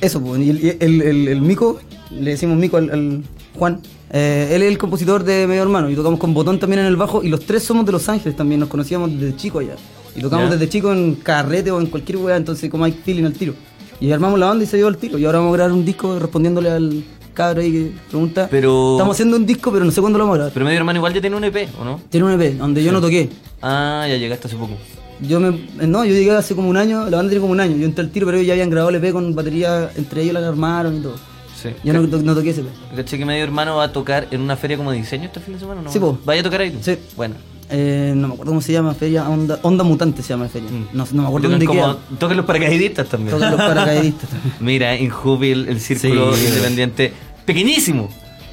eso, 0.00 0.20
pues. 0.20 0.40
Y 0.40 0.50
el, 0.50 0.76
el, 0.80 1.02
el- 1.02 1.28
el 1.28 1.40
Mico, 1.40 1.80
le 2.10 2.30
decimos 2.32 2.56
Mico 2.58 2.76
al, 2.76 2.90
al 2.90 3.22
Juan. 3.54 3.80
eh, 4.10 4.50
él 4.52 4.62
es 4.62 4.68
el 4.68 4.78
compositor 4.78 5.24
de 5.24 5.46
Medio 5.46 5.62
Hermano 5.62 5.90
y 5.90 5.94
tocamos 5.94 6.18
con 6.20 6.34
Botón 6.34 6.58
también 6.58 6.80
en 6.80 6.86
el 6.86 6.96
bajo. 6.96 7.22
Y 7.22 7.28
los 7.28 7.40
tres 7.46 7.62
somos 7.64 7.84
de 7.86 7.92
Los 7.92 8.08
Ángeles 8.08 8.36
también, 8.36 8.60
nos 8.60 8.68
conocíamos 8.68 9.10
desde 9.18 9.36
chico 9.36 9.58
allá. 9.60 9.76
Y 10.14 10.20
tocamos 10.20 10.50
desde 10.50 10.68
chico 10.68 10.92
en 10.92 11.14
carrete 11.16 11.70
o 11.70 11.80
en 11.80 11.86
cualquier 11.86 12.18
weá, 12.18 12.36
entonces 12.36 12.68
como 12.70 12.84
hay 12.84 12.92
feeling 12.92 13.24
al 13.24 13.32
tiro. 13.32 13.54
Y 14.00 14.12
armamos 14.12 14.38
la 14.38 14.46
banda 14.46 14.64
y 14.64 14.66
se 14.66 14.76
dio 14.76 14.86
al 14.86 14.96
tiro. 14.96 15.18
Y 15.18 15.24
ahora 15.24 15.38
vamos 15.38 15.54
a 15.54 15.56
grabar 15.56 15.72
un 15.72 15.84
disco 15.84 16.18
respondiéndole 16.18 16.70
al 16.70 17.02
cabro 17.38 17.60
ahí 17.62 17.70
que 17.72 17.92
pregunta. 18.10 18.48
Pero- 18.50 18.92
Estamos 18.96 19.14
haciendo 19.16 19.36
un 19.36 19.46
disco, 19.46 19.70
pero 19.72 19.84
no 19.84 19.90
sé 19.92 20.00
cuándo 20.00 20.18
lo 20.18 20.24
vamos 20.24 20.34
a 20.34 20.38
grabar. 20.38 20.52
Pero 20.52 20.64
medio 20.66 20.78
hermano 20.78 20.98
igual 20.98 21.14
ya 21.14 21.20
tiene 21.20 21.36
un 21.36 21.44
EP, 21.44 21.68
¿o 21.80 21.84
no? 21.84 22.00
Tiene 22.10 22.26
un 22.26 22.32
EP 22.40 22.54
donde 22.58 22.82
yo 22.82 22.90
no 22.92 23.00
toqué. 23.00 23.30
Ah, 23.62 24.06
ya 24.08 24.16
llegaste 24.16 24.48
hace 24.48 24.56
poco. 24.56 24.74
Yo 25.20 25.40
me, 25.40 25.58
no, 25.86 26.04
yo 26.04 26.12
llegué 26.14 26.30
hace 26.32 26.54
como 26.54 26.68
un 26.68 26.76
año, 26.76 27.08
la 27.10 27.16
banda 27.16 27.30
tiene 27.30 27.40
como 27.40 27.52
un 27.52 27.60
año, 27.60 27.76
yo 27.76 27.86
entré 27.86 28.04
al 28.04 28.10
tiro, 28.10 28.26
pero 28.26 28.38
ellos 28.38 28.46
ya 28.48 28.52
habían 28.54 28.70
grabado 28.70 28.90
el 28.90 29.02
EP 29.02 29.12
con 29.12 29.34
batería, 29.34 29.90
entre 29.96 30.22
ellos 30.22 30.34
la 30.34 30.46
armaron 30.46 30.98
y 30.98 31.00
todo. 31.00 31.14
Sí. 31.60 31.70
Yo 31.82 31.92
no, 31.92 32.02
no 32.06 32.34
toqué 32.34 32.50
ese 32.50 32.60
EP. 32.60 32.68
¿Caché 32.94 33.18
que 33.18 33.24
medio 33.26 33.42
hermano 33.42 33.76
va 33.76 33.84
a 33.84 33.92
tocar 33.92 34.28
en 34.30 34.40
una 34.40 34.56
feria 34.56 34.76
como 34.76 34.92
de 34.92 34.98
diseño 34.98 35.24
este 35.24 35.40
fin 35.40 35.54
de 35.54 35.60
semana? 35.60 35.80
¿o 35.80 35.84
¿No? 35.84 35.90
Sí, 35.92 35.98
po. 35.98 36.18
¿Vaya 36.24 36.40
a 36.40 36.44
tocar 36.44 36.60
ahí? 36.60 36.70
tú? 36.70 36.78
Sí. 36.82 36.96
Bueno. 37.16 37.34
Eh, 37.70 38.14
no 38.16 38.28
me 38.28 38.32
acuerdo 38.34 38.52
cómo 38.52 38.62
se 38.62 38.72
llama, 38.72 38.94
feria, 38.94 39.28
Onda, 39.28 39.58
Onda 39.62 39.84
Mutante 39.84 40.22
se 40.22 40.30
llama 40.30 40.44
la 40.44 40.50
feria. 40.50 40.70
Mm. 40.70 40.96
No, 40.96 41.06
no 41.12 41.22
me 41.22 41.28
acuerdo 41.28 41.50
dónde 41.50 41.66
queda. 41.66 41.98
tocan 42.18 42.36
los 42.38 42.46
paracaidistas 42.46 43.08
también. 43.08 43.34
Tocan 43.34 43.50
los 43.50 43.60
paracaidistas 43.60 44.30
también. 44.30 44.54
Mira, 44.60 44.96
Injubi, 44.96 45.50
el, 45.50 45.68
el 45.68 45.80
círculo 45.80 46.34
Sí. 46.34 46.46
independiente. 46.46 47.12
Pequeñísimo. 47.48 48.08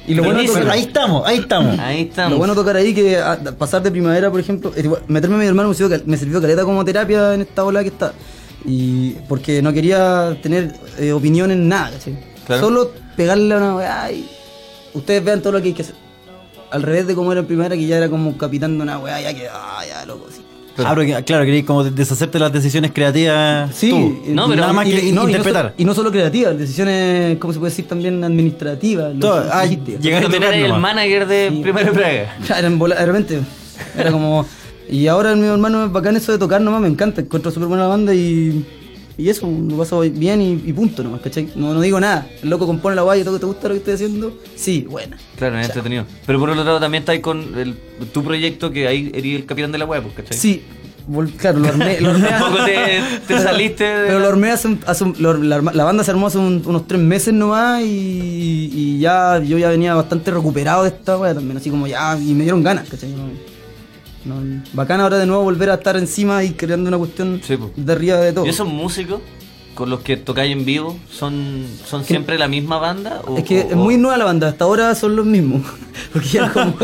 Y 0.08 0.14
lo 0.14 0.22
bueno 0.24 0.40
tocar- 0.46 0.70
Ahí 0.72 0.80
estamos, 0.82 1.26
ahí 1.26 1.38
estamos. 1.38 1.78
Ahí 1.78 2.00
estamos. 2.02 2.32
Lo 2.32 2.38
bueno 2.38 2.54
tocar 2.54 2.76
ahí 2.76 2.94
que 2.94 3.18
a- 3.18 3.38
pasar 3.58 3.82
de 3.82 3.90
primavera, 3.90 4.30
por 4.30 4.40
ejemplo, 4.40 4.72
meterme 5.08 5.36
a 5.36 5.38
mi 5.40 5.46
hermano 5.46 5.68
me 5.68 5.74
sirvió, 5.74 6.00
me 6.06 6.16
sirvió 6.16 6.40
caleta 6.40 6.64
como 6.64 6.84
terapia 6.84 7.34
en 7.34 7.42
esta 7.42 7.64
ola 7.64 7.82
que 7.82 7.88
está. 7.88 8.12
Y 8.64 9.10
porque 9.28 9.60
no 9.62 9.72
quería 9.72 10.36
tener 10.42 10.72
eh, 10.98 11.12
opinión 11.12 11.50
en 11.50 11.68
nada. 11.68 11.90
Solo 12.60 12.90
pegarle 13.16 13.52
a 13.54 13.58
una 13.58 13.76
weá 13.76 14.12
y 14.12 14.26
ustedes 14.94 15.22
vean 15.24 15.40
todo 15.42 15.52
lo 15.52 15.60
que 15.62 15.68
hay 15.68 15.74
que 15.74 15.82
hacer. 15.82 15.94
Al 16.70 16.82
revés 16.82 17.06
de 17.06 17.14
como 17.14 17.32
era 17.32 17.42
en 17.42 17.46
primavera, 17.46 17.76
que 17.76 17.86
ya 17.86 17.96
era 17.98 18.08
como 18.08 18.36
capitán 18.38 18.76
de 18.78 18.82
una 18.82 18.98
weá, 18.98 19.20
ya 19.20 19.34
que, 19.34 19.46
ah, 19.52 19.82
ya, 19.86 20.06
loco, 20.06 20.26
sí. 20.34 20.40
Ah, 20.78 20.92
pero 20.94 21.06
que- 21.06 21.24
claro, 21.24 21.44
queréis 21.44 21.64
como 21.64 21.84
deshacerte 21.84 22.38
las 22.38 22.52
decisiones 22.52 22.90
creativas. 22.92 23.74
Sí, 23.74 23.90
tú. 23.90 24.22
No, 24.32 24.48
pero- 24.48 24.60
nada 24.60 24.72
más 24.72 24.86
y- 24.86 24.90
que 24.92 24.98
y 25.06 25.12
no, 25.12 25.22
y 25.22 25.24
no 25.24 25.30
interpretar. 25.30 25.74
Y 25.78 25.84
no, 25.84 25.94
solo 25.94 26.10
creativas, 26.10 26.58
decisiones, 26.58 27.38
¿cómo 27.38 27.52
se 27.52 27.58
puede 27.58 27.70
decir? 27.70 27.86
También 27.86 28.22
administrativas. 28.22 29.18
Todo, 29.18 29.44
ah, 29.50 29.64
también 29.64 30.42
eres 30.42 30.64
el 30.64 30.78
manager 30.78 31.26
de 31.26 31.50
Sí. 31.50 31.60
Primera 31.62 31.92
Praga. 31.92 32.36
Era 32.58 32.66
en 32.66 32.78
bola- 32.78 33.04
repente. 33.04 33.40
Era 33.96 34.10
como. 34.12 34.46
Y 34.88 35.08
ahora 35.08 35.34
mi 35.34 35.46
hermano 35.46 35.84
es 35.86 35.92
bacán 35.92 36.16
eso 36.16 36.30
de 36.30 36.38
tocar 36.38 36.60
nomás, 36.60 36.80
me 36.80 36.88
encanta. 36.88 37.20
Encuentro 37.20 37.50
súper 37.50 37.68
buena 37.68 37.84
la 37.84 37.88
banda 37.88 38.14
y. 38.14 38.64
Y 39.18 39.30
eso, 39.30 39.48
lo 39.50 39.78
paso 39.78 40.00
bien 40.00 40.42
y, 40.42 40.52
y 40.52 40.72
punto 40.74 41.02
nomás, 41.02 41.22
¿cachai? 41.22 41.48
No, 41.56 41.72
no 41.72 41.80
digo 41.80 41.98
nada. 41.98 42.26
El 42.42 42.50
loco 42.50 42.66
compone 42.66 42.94
la 42.96 43.02
guay 43.02 43.22
y 43.22 43.24
todo, 43.24 43.38
¿te 43.38 43.46
gusta 43.46 43.68
lo 43.68 43.74
que 43.74 43.78
estoy 43.78 43.94
haciendo? 43.94 44.36
Sí, 44.56 44.86
buena. 44.88 45.16
Claro, 45.38 45.58
es 45.58 45.66
entretenido. 45.68 46.04
Pero 46.26 46.38
por 46.38 46.50
otro 46.50 46.62
lado 46.64 46.78
también 46.80 47.00
estáis 47.02 47.20
con 47.20 47.58
el- 47.58 47.74
tu 48.12 48.22
proyecto 48.22 48.70
que 48.70 48.86
ahí 48.86 49.10
eres 49.14 49.36
el 49.36 49.46
capitán 49.46 49.72
de 49.72 49.78
la 49.78 49.86
web, 49.86 50.02
pues, 50.02 50.14
¿cachai? 50.16 50.36
Sí, 50.36 50.62
claro, 51.38 51.60
lo 51.60 51.68
armé. 51.68 51.98
Lo 52.00 52.10
armé 52.10 52.28
poco 52.38 52.64
te, 52.66 53.00
te 53.26 53.38
saliste 53.42 53.84
de... 53.84 54.06
Pero 54.08 54.18
lo 54.20 54.26
armé 54.26 54.50
hace, 54.50 54.68
un- 54.68 54.80
hace 54.86 55.04
un- 55.04 55.14
lo- 55.18 55.32
la, 55.42 55.60
banda 55.84 56.04
se 56.04 56.10
armó 56.10 56.26
hace 56.26 56.36
un- 56.36 56.62
unos 56.66 56.86
tres 56.86 57.00
meses 57.00 57.32
nomás 57.32 57.82
y, 57.82 58.70
y 58.74 58.98
ya 58.98 59.38
yo 59.42 59.56
ya 59.56 59.70
venía 59.70 59.94
bastante 59.94 60.30
recuperado 60.30 60.82
de 60.82 60.90
esta 60.90 61.16
wea 61.16 61.32
también, 61.32 61.56
así 61.56 61.70
como 61.70 61.86
ya, 61.86 62.18
y 62.18 62.34
me 62.34 62.42
dieron 62.42 62.62
ganas, 62.62 62.86
¿cachai? 62.86 63.14
No, 64.26 64.40
no, 64.40 64.62
bacán 64.72 65.00
ahora 65.00 65.18
de 65.18 65.26
nuevo 65.26 65.42
volver 65.44 65.70
a 65.70 65.74
estar 65.74 65.96
encima 65.96 66.42
y 66.44 66.50
creando 66.50 66.88
una 66.88 66.98
cuestión 66.98 67.40
Sí, 67.44 67.56
de 67.76 67.92
arriba 67.92 68.18
de 68.18 68.32
todo. 68.32 68.44
¿Y 68.46 68.48
esos 68.48 68.66
músicos 68.66 69.20
con 69.74 69.90
los 69.90 70.00
que 70.00 70.16
tocáis 70.16 70.52
en 70.52 70.64
vivo 70.64 70.96
son, 71.10 71.64
son 71.86 72.02
siempre 72.04 72.38
la 72.38 72.48
misma 72.48 72.78
banda? 72.78 73.20
o- 73.26 73.36
es 73.36 73.44
que 73.44 73.60
o- 73.60 73.68
es 73.70 73.76
muy 73.76 73.96
nueva 73.98 74.16
la 74.16 74.24
banda, 74.24 74.48
hasta 74.48 74.64
ahora 74.64 74.94
son 74.94 75.14
los 75.16 75.26
mismos. 75.26 75.62
Porque 76.12 76.28
ya 76.28 76.50
como. 76.52 76.74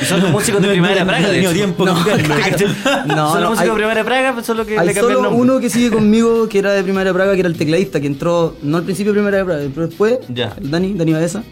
Y 0.00 0.04
son 0.04 0.20
los 0.22 0.30
músicos 0.30 0.60
de 0.60 0.68
Primera 0.68 1.04
Praga, 1.04 1.20
No 1.26 1.32
de 1.32 1.40
hecho. 1.40 1.52
tiempo 1.52 1.84
No, 1.84 1.94
no, 1.94 2.04
son 2.06 3.06
los 3.06 3.06
no, 3.06 3.50
músicos 3.50 3.58
hay- 3.60 3.68
de 3.68 3.74
Primera 3.74 4.04
Praga, 4.04 4.32
pero 4.32 4.44
solo 4.44 4.66
que 4.66 4.78
Hay 4.78 4.86
le 4.86 4.92
el 4.92 4.98
solo 4.98 5.22
nombre. 5.22 5.40
uno 5.40 5.60
que 5.60 5.70
sigue 5.70 5.90
conmigo 5.90 6.48
que 6.48 6.58
era 6.58 6.72
de 6.72 6.82
Primera 6.82 7.12
Praga, 7.12 7.32
que 7.34 7.40
era 7.40 7.48
el 7.48 7.56
tecladista, 7.56 8.00
que 8.00 8.06
entró, 8.08 8.56
no 8.62 8.76
al 8.78 8.82
principio 8.84 9.12
de 9.12 9.20
Primera 9.20 9.44
Praga, 9.44 9.62
pero 9.74 9.86
después, 9.88 10.18
Ya. 10.28 10.54
el 10.60 10.70
Dani, 10.70 10.94
Dani 10.94 11.12
Baeza. 11.12 11.42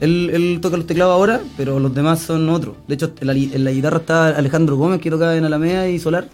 Él, 0.00 0.30
él 0.32 0.58
toca 0.62 0.76
los 0.76 0.86
teclados 0.86 1.12
ahora, 1.12 1.40
pero 1.56 1.78
los 1.78 1.94
demás 1.94 2.20
son 2.20 2.48
otros. 2.48 2.76
De 2.88 2.94
hecho, 2.94 3.12
en 3.20 3.26
la, 3.26 3.34
li- 3.34 3.50
en 3.52 3.64
la 3.64 3.70
guitarra 3.70 3.98
está 3.98 4.28
Alejandro 4.28 4.76
Gómez, 4.76 5.00
que 5.00 5.10
toca 5.10 5.36
en 5.36 5.44
Alameda 5.44 5.88
y 5.88 5.98
Solar, 5.98 6.28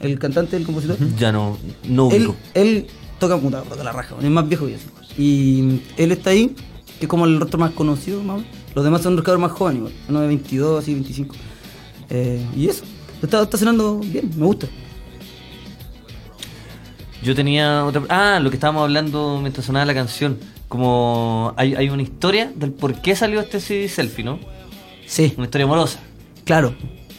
el 0.00 0.18
cantante, 0.18 0.56
el 0.56 0.64
compositor. 0.64 0.96
Ya 1.18 1.32
no, 1.32 1.58
no 1.88 2.10
Él, 2.12 2.30
él 2.54 2.86
toca, 3.18 3.36
puta, 3.38 3.62
toca 3.62 3.82
la 3.82 3.92
raja, 3.92 4.14
es 4.22 4.30
más 4.30 4.48
viejo 4.48 4.66
que 4.66 4.72
yo. 4.72 4.78
Y 5.18 5.80
él 5.96 6.12
está 6.12 6.30
ahí, 6.30 6.54
que 7.00 7.06
es 7.06 7.08
como 7.08 7.24
el 7.24 7.40
rostro 7.40 7.58
más 7.58 7.72
conocido, 7.72 8.22
más. 8.22 8.42
Los 8.74 8.84
demás 8.84 9.02
son 9.02 9.16
los 9.16 9.24
cabros 9.24 9.40
más 9.40 9.52
jóvenes, 9.52 9.78
igual, 9.80 9.92
uno 10.08 10.20
de 10.20 10.26
22, 10.28 10.82
así, 10.82 10.92
25. 10.94 11.34
Eh, 12.10 12.40
y 12.54 12.68
eso, 12.68 12.84
está, 13.22 13.42
está 13.42 13.58
sonando 13.58 13.98
bien, 13.98 14.30
me 14.36 14.46
gusta. 14.46 14.68
Yo 17.22 17.34
tenía 17.34 17.84
otra... 17.84 18.02
Ah, 18.08 18.38
lo 18.40 18.50
que 18.50 18.56
estábamos 18.56 18.82
hablando 18.82 19.38
mientras 19.40 19.66
sonaba 19.66 19.84
la 19.86 19.94
canción. 19.94 20.38
Como 20.68 21.54
hay, 21.56 21.74
hay 21.74 21.88
una 21.88 22.02
historia 22.02 22.52
del 22.54 22.72
por 22.72 23.00
qué 23.00 23.14
salió 23.14 23.40
este 23.40 23.60
CD 23.60 23.88
selfie, 23.88 24.24
¿no? 24.24 24.38
Sí. 25.06 25.32
Una 25.36 25.46
historia 25.46 25.64
amorosa. 25.64 26.00
Claro, 26.44 26.74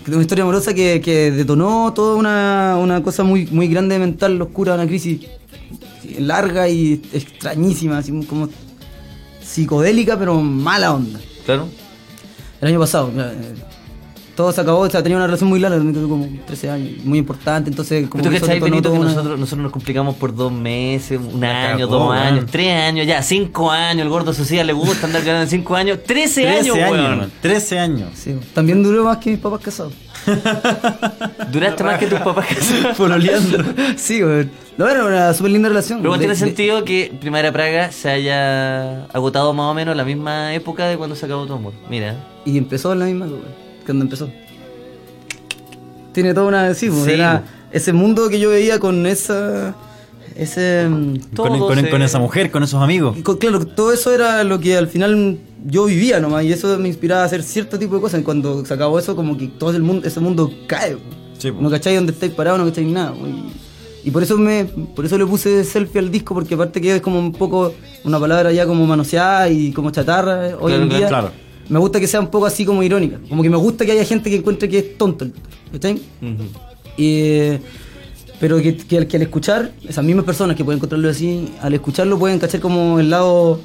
una 0.07 0.21
historia 0.21 0.43
amorosa 0.43 0.73
que, 0.73 1.01
que 1.01 1.31
detonó 1.31 1.93
toda 1.93 2.15
una, 2.15 2.77
una 2.79 3.03
cosa 3.03 3.23
muy, 3.23 3.45
muy 3.47 3.67
grande 3.67 3.99
mental, 3.99 4.41
oscura, 4.41 4.75
una 4.75 4.87
crisis 4.87 5.21
larga 6.19 6.69
y 6.69 7.01
extrañísima, 7.13 7.97
así 7.97 8.11
como 8.25 8.49
psicodélica, 9.41 10.17
pero 10.17 10.39
mala 10.41 10.93
onda. 10.93 11.19
Claro. 11.45 11.67
El 12.61 12.67
año 12.69 12.79
pasado, 12.79 13.11
claro, 13.11 13.31
eh, 13.31 13.53
todo 14.37 14.51
se 14.53 14.61
acabó, 14.61 14.79
o 14.81 14.89
sea, 14.89 15.03
tenía 15.03 15.17
una 15.17 15.25
relación 15.25 15.49
muy 15.49 15.59
larga, 15.59 15.79
como 15.79 16.25
13 16.45 16.69
años, 16.69 17.03
muy 17.03 17.17
importante, 17.19 17.69
entonces 17.69 18.07
como 18.07 18.23
¿Tú 18.23 18.29
que 18.29 18.39
Benito, 18.59 18.93
una- 18.93 19.05
nosotros, 19.09 19.37
nosotros 19.39 19.63
nos 19.63 19.71
complicamos 19.73 20.15
por 20.15 20.33
dos 20.33 20.51
meses, 20.51 21.19
un 21.33 21.43
año, 21.43 21.87
dos 21.87 22.09
weón. 22.11 22.17
años, 22.17 22.45
tres 22.49 22.73
años, 22.73 23.05
ya, 23.07 23.21
cinco 23.23 23.69
años, 23.71 24.03
el 24.03 24.09
gordo 24.09 24.33
Sociedad 24.33 24.63
le 24.63 24.73
gusta 24.73 25.07
andar 25.07 25.23
ganando 25.23 25.49
cinco 25.49 25.75
años, 25.75 25.99
trece, 26.05 26.43
13 26.43 26.47
años, 26.59 26.75
años, 26.75 26.91
weón. 26.91 27.17
weón. 27.17 27.31
13 27.41 27.79
años. 27.79 28.09
Sí, 28.13 28.37
también 28.53 28.83
duró 28.83 29.03
más 29.05 29.17
que 29.17 29.31
mis 29.31 29.39
papás 29.39 29.59
casados. 29.61 29.93
Duraste 31.51 31.83
más 31.83 31.97
que 31.99 32.07
tus 32.07 32.19
papás 32.19 32.45
casados. 32.47 32.95
Pololeando. 32.97 33.63
sí, 33.95 34.21
güey. 34.21 34.49
No, 34.77 34.87
era 34.87 35.03
una 35.05 35.33
súper 35.33 35.51
linda 35.51 35.69
relación. 35.69 35.99
Pero 36.01 36.13
De- 36.13 36.19
tiene 36.19 36.33
de- 36.35 36.39
sentido 36.39 36.83
que 36.85 37.11
Primera 37.19 37.51
Praga 37.51 37.91
se 37.91 38.09
haya 38.09 39.05
agotado 39.05 39.53
más 39.53 39.65
o 39.71 39.73
menos 39.73 39.95
la 39.95 40.03
misma 40.05 40.53
época 40.53 40.85
de 40.87 40.97
cuando 40.97 41.15
se 41.15 41.25
acabó 41.25 41.45
tu 41.47 41.53
amor. 41.53 41.73
Mira. 41.89 42.15
Y 42.45 42.57
empezó 42.57 42.93
en 42.93 42.99
la 42.99 43.05
misma, 43.05 43.25
güey, 43.25 43.41
cuando 43.87 44.05
empezó. 44.05 44.29
Tiene 46.13 46.33
toda 46.33 46.47
una... 46.47 46.73
Sí, 46.73 46.87
güey, 46.87 47.03
Sí. 47.05 47.11
era 47.11 47.43
ese 47.71 47.93
mundo 47.93 48.29
que 48.29 48.39
yo 48.39 48.49
veía 48.49 48.79
con 48.79 49.05
esa... 49.05 49.75
Ese... 50.35 50.87
mm, 50.89 51.17
Todo 51.35 51.47
Con, 51.49 51.59
con- 51.59 51.79
se- 51.79 51.89
con 51.89 52.01
esa 52.01 52.19
mujer, 52.19 52.51
con 52.51 52.63
esos 52.63 52.81
amigos. 52.81 53.17
Y 53.17 53.21
co- 53.21 53.37
Claro, 53.37 53.65
todo 53.65 53.91
eso 53.93 54.13
era 54.13 54.43
lo 54.43 54.59
que 54.59 54.77
al 54.77 54.87
final 54.87 55.39
yo 55.65 55.85
vivía 55.85 56.19
nomás 56.19 56.43
y 56.45 56.51
eso 56.53 56.77
me 56.79 56.87
inspiraba 56.87 57.23
a 57.23 57.25
hacer 57.25 57.43
cierto 57.43 57.77
tipo 57.79 57.95
de 57.95 58.01
cosas. 58.01 58.21
Y 58.21 58.23
cuando 58.23 58.65
se 58.65 58.73
acabó 58.73 58.97
eso, 58.99 59.15
como 59.15 59.37
que 59.37 59.47
todo 59.47 59.71
el 59.71 59.81
mundo, 59.83 60.07
ese 60.07 60.19
mundo 60.19 60.51
cae. 60.67 60.93
po. 60.95 61.01
Sí, 61.37 61.51
no 61.59 61.69
cacháis 61.69 61.97
dónde 61.97 62.13
estáis 62.13 62.31
parados, 62.33 62.59
no 62.59 62.65
cacháis 62.65 62.87
nada. 62.87 63.13
Y, 63.15 64.07
y 64.09 64.11
por 64.11 64.23
eso 64.23 64.37
me 64.37 64.65
por 64.65 65.05
eso 65.05 65.17
le 65.17 65.25
puse 65.25 65.63
selfie 65.63 65.99
al 65.99 66.09
disco, 66.11 66.33
porque 66.33 66.53
aparte 66.55 66.81
que 66.81 66.95
es 66.95 67.01
como 67.01 67.19
un 67.19 67.31
poco 67.31 67.73
una 68.03 68.19
palabra 68.19 68.51
ya 68.51 68.65
como 68.65 68.85
manoseada 68.87 69.49
y 69.49 69.71
como 69.71 69.91
chatarra 69.91 70.49
eh, 70.49 70.53
hoy 70.59 70.71
Claro, 70.71 70.83
en 70.83 70.89
día. 70.89 71.07
claro. 71.07 71.31
Me 71.69 71.79
gusta 71.79 71.99
que 71.99 72.07
sea 72.07 72.19
un 72.19 72.27
poco 72.27 72.45
así 72.45 72.65
como 72.65 72.81
irónica. 72.83 73.19
Como 73.29 73.43
que 73.43 73.49
me 73.49 73.57
gusta 73.57 73.85
que 73.85 73.91
haya 73.91 74.05
gente 74.05 74.29
que 74.29 74.37
encuentre 74.37 74.69
que 74.69 74.77
es 74.79 74.97
tonto. 74.97 75.25
el- 75.25 75.33
¿Cachai? 75.71 75.99
Y, 76.97 77.57
pero 78.39 78.61
que, 78.61 78.77
que, 78.77 78.97
al- 78.99 79.07
que 79.07 79.17
al 79.17 79.23
escuchar, 79.23 79.71
esas 79.87 80.03
mismas 80.05 80.25
personas 80.25 80.55
que 80.55 80.63
pueden 80.63 80.77
encontrarlo 80.77 81.09
así, 81.09 81.49
al 81.61 81.73
escucharlo 81.73 82.17
pueden 82.17 82.39
cachar 82.39 82.61
como 82.61 82.99
el 82.99 83.09
lado 83.09 83.59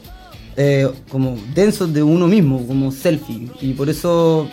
eh, 0.57 0.89
como 1.11 1.37
denso 1.55 1.87
de 1.87 2.03
uno 2.03 2.27
mismo, 2.27 2.67
como 2.67 2.91
selfie. 2.93 3.49
Y 3.61 3.73
por 3.75 3.89
eso 3.89 4.49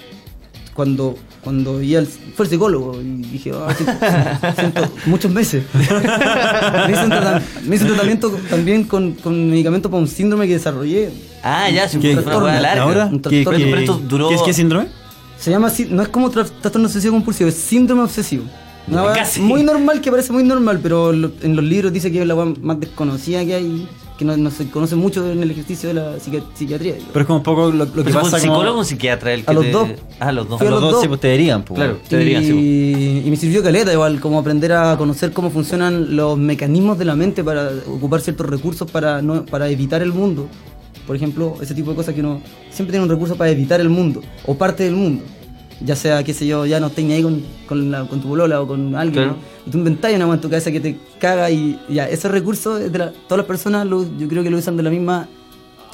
cuando 0.74 1.15
cuando 1.43 1.81
iba 1.81 2.00
al, 2.00 2.08
fue 2.08 2.46
el 2.46 2.50
psicólogo 2.50 3.00
y 3.01 3.05
dije, 3.24 3.51
ah, 3.53 3.74
siento- 3.75 4.55
siento 4.60 4.91
muchos 5.05 5.31
meses. 5.31 5.63
me, 5.74 6.91
hice 6.93 7.03
un 7.03 7.10
trata- 7.10 7.41
me 7.65 7.75
hice 7.75 7.86
un 7.86 7.89
tratamiento 7.91 8.29
también 8.50 8.84
con, 8.84 9.13
con 9.13 9.50
medicamentos 9.50 9.89
para 9.91 10.01
un 10.01 10.08
síndrome 10.08 10.48
que 10.48 10.53
desarrollé. 10.53 11.10
Ah, 11.43 11.69
ya, 11.69 11.88
sí, 11.88 12.00
¿Qué- 12.00 12.15
fue 12.17 12.36
una 12.38 12.60
larga. 12.60 12.84
¿Ahora? 12.84 13.05
Un 13.05 13.19
¿Qué, 13.19 13.43
trastorno. 13.43 13.58
qué- 13.60 13.65
Pero 13.65 13.77
esto 13.79 14.01
duró- 14.08 14.29
¿qué 14.29 14.36
es 14.36 14.41
qué 14.41 14.53
síndrome? 14.53 14.88
Se 15.38 15.51
llama 15.51 15.67
así, 15.67 15.88
no 15.89 16.01
es 16.01 16.10
como 16.10 16.29
tra- 16.31 16.50
trastorno 16.62 16.88
obsesivo 16.88 17.13
compulsivo, 17.13 17.50
es 17.50 17.55
síndrome 17.55 18.03
obsesivo. 18.03 18.43
Una 18.88 19.13
Casi. 19.13 19.39
muy 19.39 19.63
normal, 19.63 20.01
que 20.01 20.10
parece 20.12 20.34
muy 20.34 20.43
normal, 20.43 20.79
pero 20.81 21.13
lo- 21.13 21.31
en 21.41 21.55
los 21.55 21.63
libros 21.63 21.93
dice 21.93 22.12
que 22.12 22.22
es 22.22 22.27
la 22.27 22.36
más 22.36 22.79
desconocida 22.79 23.46
que 23.46 23.53
hay, 23.55 23.88
que 24.20 24.26
no, 24.26 24.36
no 24.38 24.52
se 24.52 24.70
conoce 24.70 24.96
mucho 24.98 25.32
en 25.32 25.42
el 25.42 25.50
ejercicio 25.50 25.88
de 25.90 25.96
la 25.96 26.18
psiqui- 26.18 26.44
psiquiatría. 26.54 26.96
Pero 27.14 27.22
es 27.22 27.26
como 27.26 27.38
un 27.38 27.44
poco 27.44 27.72
lo, 27.72 27.86
lo 27.86 28.04
que 28.04 28.12
pasa 28.12 28.20
un 28.20 28.30
como- 28.30 28.38
psicólogo 28.38 28.76
o 28.76 28.80
un 28.80 28.86
psiquiatra 28.86 29.34
el 29.34 29.46
que 29.46 29.50
A 29.50 29.54
los 29.54 29.64
te- 29.66 29.72
dos. 29.72 29.90
Ah, 30.20 30.28
a 30.28 30.32
los 30.34 30.50
dos. 30.50 30.62
A 30.62 30.64
a 30.66 30.70
los 30.70 30.74
los 30.74 30.82
dos 30.82 30.92
dos. 30.92 31.02
sí, 31.02 31.08
pues 31.08 31.22
te 31.22 31.32
dirían, 31.32 31.64
pues, 31.64 31.78
Claro. 31.78 31.98
Te 32.08 32.18
diría, 32.18 32.42
sí, 32.42 32.52
y, 32.54 33.28
y 33.28 33.30
me 33.32 33.38
sirvió 33.38 33.64
caleta 33.64 33.92
igual, 33.94 34.20
como 34.20 34.38
aprender 34.38 34.74
a 34.74 34.98
conocer 34.98 35.32
cómo 35.32 35.50
funcionan 35.50 36.16
los 36.18 36.38
mecanismos 36.38 37.00
de 37.00 37.06
la 37.06 37.16
mente 37.16 37.44
para 37.44 37.72
ocupar 37.88 38.20
ciertos 38.22 38.46
recursos 38.48 38.92
para, 38.92 39.22
no, 39.22 39.46
para 39.46 39.70
evitar 39.70 40.02
el 40.02 40.12
mundo. 40.12 40.48
Por 41.08 41.16
ejemplo, 41.16 41.56
ese 41.62 41.74
tipo 41.74 41.90
de 41.92 41.96
cosas 41.96 42.14
que 42.14 42.20
uno 42.20 42.42
siempre 42.70 42.92
tiene 42.92 43.04
un 43.06 43.10
recurso 43.10 43.36
para 43.36 43.50
evitar 43.50 43.80
el 43.82 43.90
mundo, 43.90 44.22
o 44.46 44.54
parte 44.56 44.84
del 44.84 44.96
mundo. 44.96 45.24
Ya 45.82 45.96
sea, 45.96 46.24
qué 46.24 46.34
sé 46.34 46.46
yo, 46.46 46.66
ya 46.66 46.80
no 46.80 46.88
estés 46.88 47.06
ni 47.06 47.14
ahí 47.14 47.24
con, 47.24 47.42
con, 47.68 47.90
la- 47.92 48.06
con 48.06 48.20
tu 48.22 48.28
bolola 48.28 48.62
o 48.62 48.68
con 48.68 48.96
alguien. 48.96 49.24
Claro. 49.26 49.38
Tú 49.72 49.78
inventas 49.78 50.14
una 50.14 50.34
en 50.34 50.42
tu 50.42 50.50
cabeza 50.50 50.72
que 50.72 50.80
te 50.82 50.98
caga 51.20 51.50
y 51.50 51.80
ya, 51.90 52.08
ese 52.10 52.28
recurso, 52.28 52.78
es 52.78 52.92
de 52.92 52.98
la- 53.00 53.12
todas 53.12 53.38
las 53.38 53.46
personas 53.46 53.88
lo- 53.88 54.06
yo 54.18 54.28
creo 54.28 54.44
que 54.44 54.50
lo 54.50 54.58
usan 54.58 54.76
de 54.78 54.84
la 54.84 54.90
misma... 54.90 55.28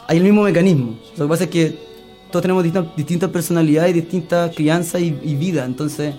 Hay 0.07 0.17
el 0.17 0.23
mismo 0.23 0.43
mecanismo. 0.43 0.95
Lo 1.17 1.25
que 1.25 1.29
pasa 1.29 1.43
es 1.45 1.49
que 1.49 1.77
todos 2.31 2.41
tenemos 2.41 2.63
distintas, 2.63 2.95
distintas 2.95 3.29
personalidades, 3.29 3.93
distintas 3.93 4.55
crianzas 4.55 5.01
y, 5.01 5.15
y 5.23 5.35
vida. 5.35 5.65
Entonces, 5.65 6.13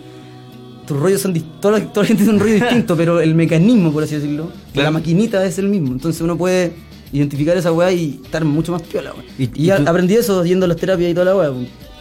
tus 0.87 0.97
rollos 0.99 1.21
son 1.21 1.35
toda, 1.61 1.79
la, 1.79 1.85
toda 1.93 2.03
la 2.05 2.09
gente 2.09 2.23
tiene 2.23 2.37
un 2.39 2.41
rollo 2.45 2.55
distinto, 2.55 2.97
pero 2.97 3.21
el 3.21 3.35
mecanismo, 3.35 3.93
por 3.93 4.05
así 4.05 4.15
decirlo, 4.17 4.51
Claro. 4.73 4.89
la 4.89 4.91
maquinita 4.93 5.45
es 5.45 5.59
el 5.59 5.69
mismo. 5.69 5.93
Entonces 5.93 6.21
uno 6.21 6.37
puede 6.37 6.73
identificar 7.13 7.57
esa 7.57 7.73
weá 7.73 7.91
y 7.93 8.21
estar 8.25 8.45
mucho 8.45 8.73
más 8.73 8.83
piola, 8.83 9.13
weá. 9.15 9.25
Y- 9.39 9.45
Y, 9.63 9.67
y 9.67 9.71
a- 9.71 9.79
tú- 9.79 9.89
aprendí 9.91 10.15
eso 10.15 10.45
yendo 10.45 10.67
a 10.67 10.69
las 10.69 10.77
terapias 10.77 11.11
y 11.11 11.15
toda 11.15 11.27
la 11.27 11.37
weá. 11.37 11.53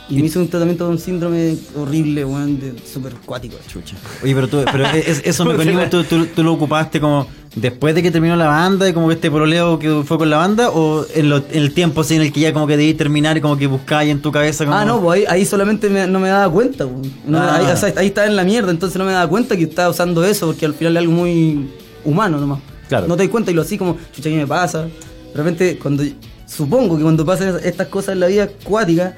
Y, 0.08 0.18
me 0.20 0.28
hice 0.28 0.38
un 0.38 0.48
tratamiento 0.48 0.86
de 0.86 0.92
un 0.92 1.00
síndrome 1.00 1.56
horrible, 1.76 2.24
weón, 2.26 2.60
de 2.60 2.74
súper 2.86 3.14
cuático. 3.26 3.56
Chucha. 3.68 3.96
Oye, 4.24 4.36
pero, 4.36 4.48
tú, 4.48 4.64
pero 4.72 4.86
es- 4.86 5.22
esos 5.26 5.48
mecanismos 5.48 5.90
tú, 5.90 6.04
tú, 6.04 6.28
tú 6.28 6.44
lo 6.44 6.54
ocupaste 6.54 7.00
como 7.00 7.26
después 7.56 7.96
de 7.96 8.04
que 8.04 8.12
terminó 8.12 8.36
la 8.36 8.46
banda 8.48 8.88
y 8.88 8.94
como 8.94 9.08
que 9.08 9.16
este 9.16 9.32
pololeo 9.32 9.80
que 9.80 10.04
fue 10.06 10.18
con 10.20 10.30
la 10.30 10.38
banda 10.38 10.70
o 10.70 11.06
en, 11.16 11.30
lo- 11.30 11.38
en 11.38 11.44
el 11.52 11.74
tiempo 11.74 12.02
así 12.02 12.16
en 12.16 12.22
el 12.22 12.32
que 12.32 12.42
ya 12.42 12.54
como 12.54 12.68
que 12.68 12.78
debí 12.78 12.94
terminar 12.94 13.36
y 13.38 13.42
como 13.42 13.58
que 13.58 13.66
buscabas 13.66 14.06
en 14.06 14.22
tu 14.22 14.32
cabeza 14.32 14.64
como... 14.66 14.78
Ah, 14.78 14.86
no, 14.86 15.02
pues 15.02 15.22
ahí, 15.22 15.26
ahí 15.40 15.46
solamente 15.46 15.90
me- 15.90 16.06
no 16.06 16.20
me 16.20 16.28
daba 16.30 16.54
cuenta. 16.54 16.86
weón. 16.86 17.02
No, 17.26 17.40
Ah. 17.40 17.56
ahí, 17.56 17.66
o 17.66 17.76
sea, 17.78 17.92
ahí 17.98 18.08
estaba 18.08 18.28
en 18.28 18.36
la 18.36 18.44
mierda, 18.44 18.70
entonces 18.70 18.98
no 19.00 19.06
me 19.06 19.12
daba 19.12 19.28
cuenta 19.28 19.58
que 19.58 19.64
estaba 19.64 19.90
usando 19.90 20.24
eso, 20.24 20.46
porque 20.46 20.68
al 20.68 20.76
final 20.76 20.98
es 20.98 21.02
algo 21.02 21.14
muy 21.14 21.68
humano 22.04 22.38
nomás. 22.40 22.60
Claro. 22.90 23.08
No 23.08 23.16
te 23.18 23.24
das 23.24 23.32
cuenta 23.32 23.50
y 23.50 23.56
lo 23.56 23.64
así 23.64 23.76
como, 23.80 23.98
chucha, 24.16 24.30
¿qué 24.30 24.36
me 24.36 24.46
pasa? 24.46 24.84
De 24.84 24.90
repente, 25.34 25.80
cuando 25.82 26.04
supongo 26.46 26.96
que 26.98 27.02
cuando 27.04 27.26
pasan 27.26 27.56
estas 27.64 27.88
cosas 27.88 28.14
en 28.14 28.20
la 28.20 28.28
vida 28.28 28.44
acuática, 28.44 29.18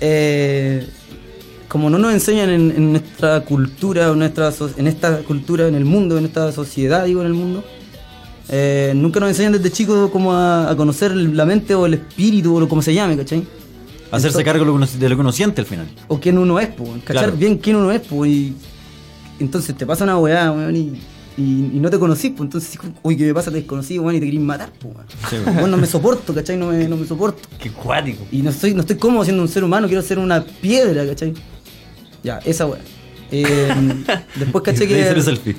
eh, 0.00 0.86
como 1.68 1.90
no 1.90 1.98
nos 1.98 2.12
enseñan 2.12 2.50
en, 2.50 2.70
en 2.70 2.92
nuestra 2.92 3.40
cultura, 3.40 4.10
o 4.10 4.14
nuestra, 4.14 4.52
so- 4.52 4.70
en 4.76 4.86
esta 4.86 5.18
cultura, 5.18 5.66
en 5.68 5.74
el 5.74 5.84
mundo, 5.84 6.16
en 6.18 6.24
esta 6.26 6.52
sociedad, 6.52 7.04
digo, 7.04 7.20
en 7.22 7.26
el 7.26 7.34
mundo, 7.34 7.64
eh, 8.48 8.92
nunca 8.94 9.18
nos 9.20 9.28
enseñan 9.30 9.52
desde 9.52 9.70
chicos 9.72 10.10
como 10.10 10.32
a, 10.32 10.70
a 10.70 10.76
conocer 10.76 11.14
la 11.16 11.44
mente 11.44 11.74
o 11.74 11.86
el 11.86 11.94
espíritu 11.94 12.54
o 12.56 12.60
lo 12.60 12.68
como 12.68 12.82
se 12.82 12.94
llame, 12.94 13.16
¿cachai? 13.16 13.40
Hacerse 14.10 14.38
Entonces- 14.38 14.44
cargo 14.44 14.60
de 14.60 14.66
lo, 14.66 14.72
que 14.72 14.76
uno, 14.76 14.86
de 15.00 15.08
lo 15.08 15.16
que 15.16 15.20
uno 15.20 15.32
siente 15.32 15.60
al 15.62 15.66
final. 15.66 15.86
o 16.08 16.20
quién 16.20 16.38
uno 16.38 16.60
es, 16.60 16.68
pues, 16.68 16.90
cachar 17.04 17.24
Claro. 17.24 17.36
bien 17.36 17.58
quién 17.58 17.76
uno 17.76 17.90
es, 17.90 18.00
pues, 18.02 18.30
y 18.30 18.54
entonces 19.40 19.76
te 19.76 19.84
pasa 19.84 20.04
una 20.04 20.16
weá, 20.18 20.52
weón, 20.52 20.76
y, 20.76 20.92
y, 21.36 21.42
y 21.76 21.80
no 21.80 21.90
te 21.90 21.98
conocí, 21.98 22.30
pues, 22.30 22.46
entonces, 22.46 22.78
uy, 23.02 23.16
¿qué 23.16 23.24
me 23.26 23.34
pasa? 23.34 23.50
Te 23.50 23.58
desconocí, 23.58 23.98
weón, 23.98 24.14
y 24.16 24.20
te 24.20 24.26
querís 24.26 24.40
matar, 24.40 24.72
pues, 24.80 24.94
weón. 24.94 25.06
Sí, 25.28 25.36
Weón, 25.58 25.70
no 25.70 25.76
me 25.76 25.86
soporto, 25.86 26.34
¿cachai? 26.34 26.56
No 26.56 26.68
me, 26.68 26.88
no 26.88 26.96
me 26.96 27.06
soporto. 27.06 27.48
Qué 27.58 27.70
cuático. 27.70 28.24
Y 28.32 28.42
no 28.42 28.50
estoy, 28.50 28.74
no 28.74 28.80
estoy 28.80 28.96
cómodo 28.96 29.24
siendo 29.24 29.42
un 29.42 29.48
ser 29.48 29.62
humano, 29.64 29.86
quiero 29.86 30.02
ser 30.02 30.18
una 30.18 30.42
piedra, 30.44 31.06
¿cachai? 31.06 31.34
Ya, 32.22 32.38
esa 32.44 32.66
weá. 32.66 32.80
Eh, 33.30 34.04
después 34.36 34.64
caché 34.64 34.86
que... 34.88 35.04
Sale 35.04 35.22
selfie. 35.22 35.56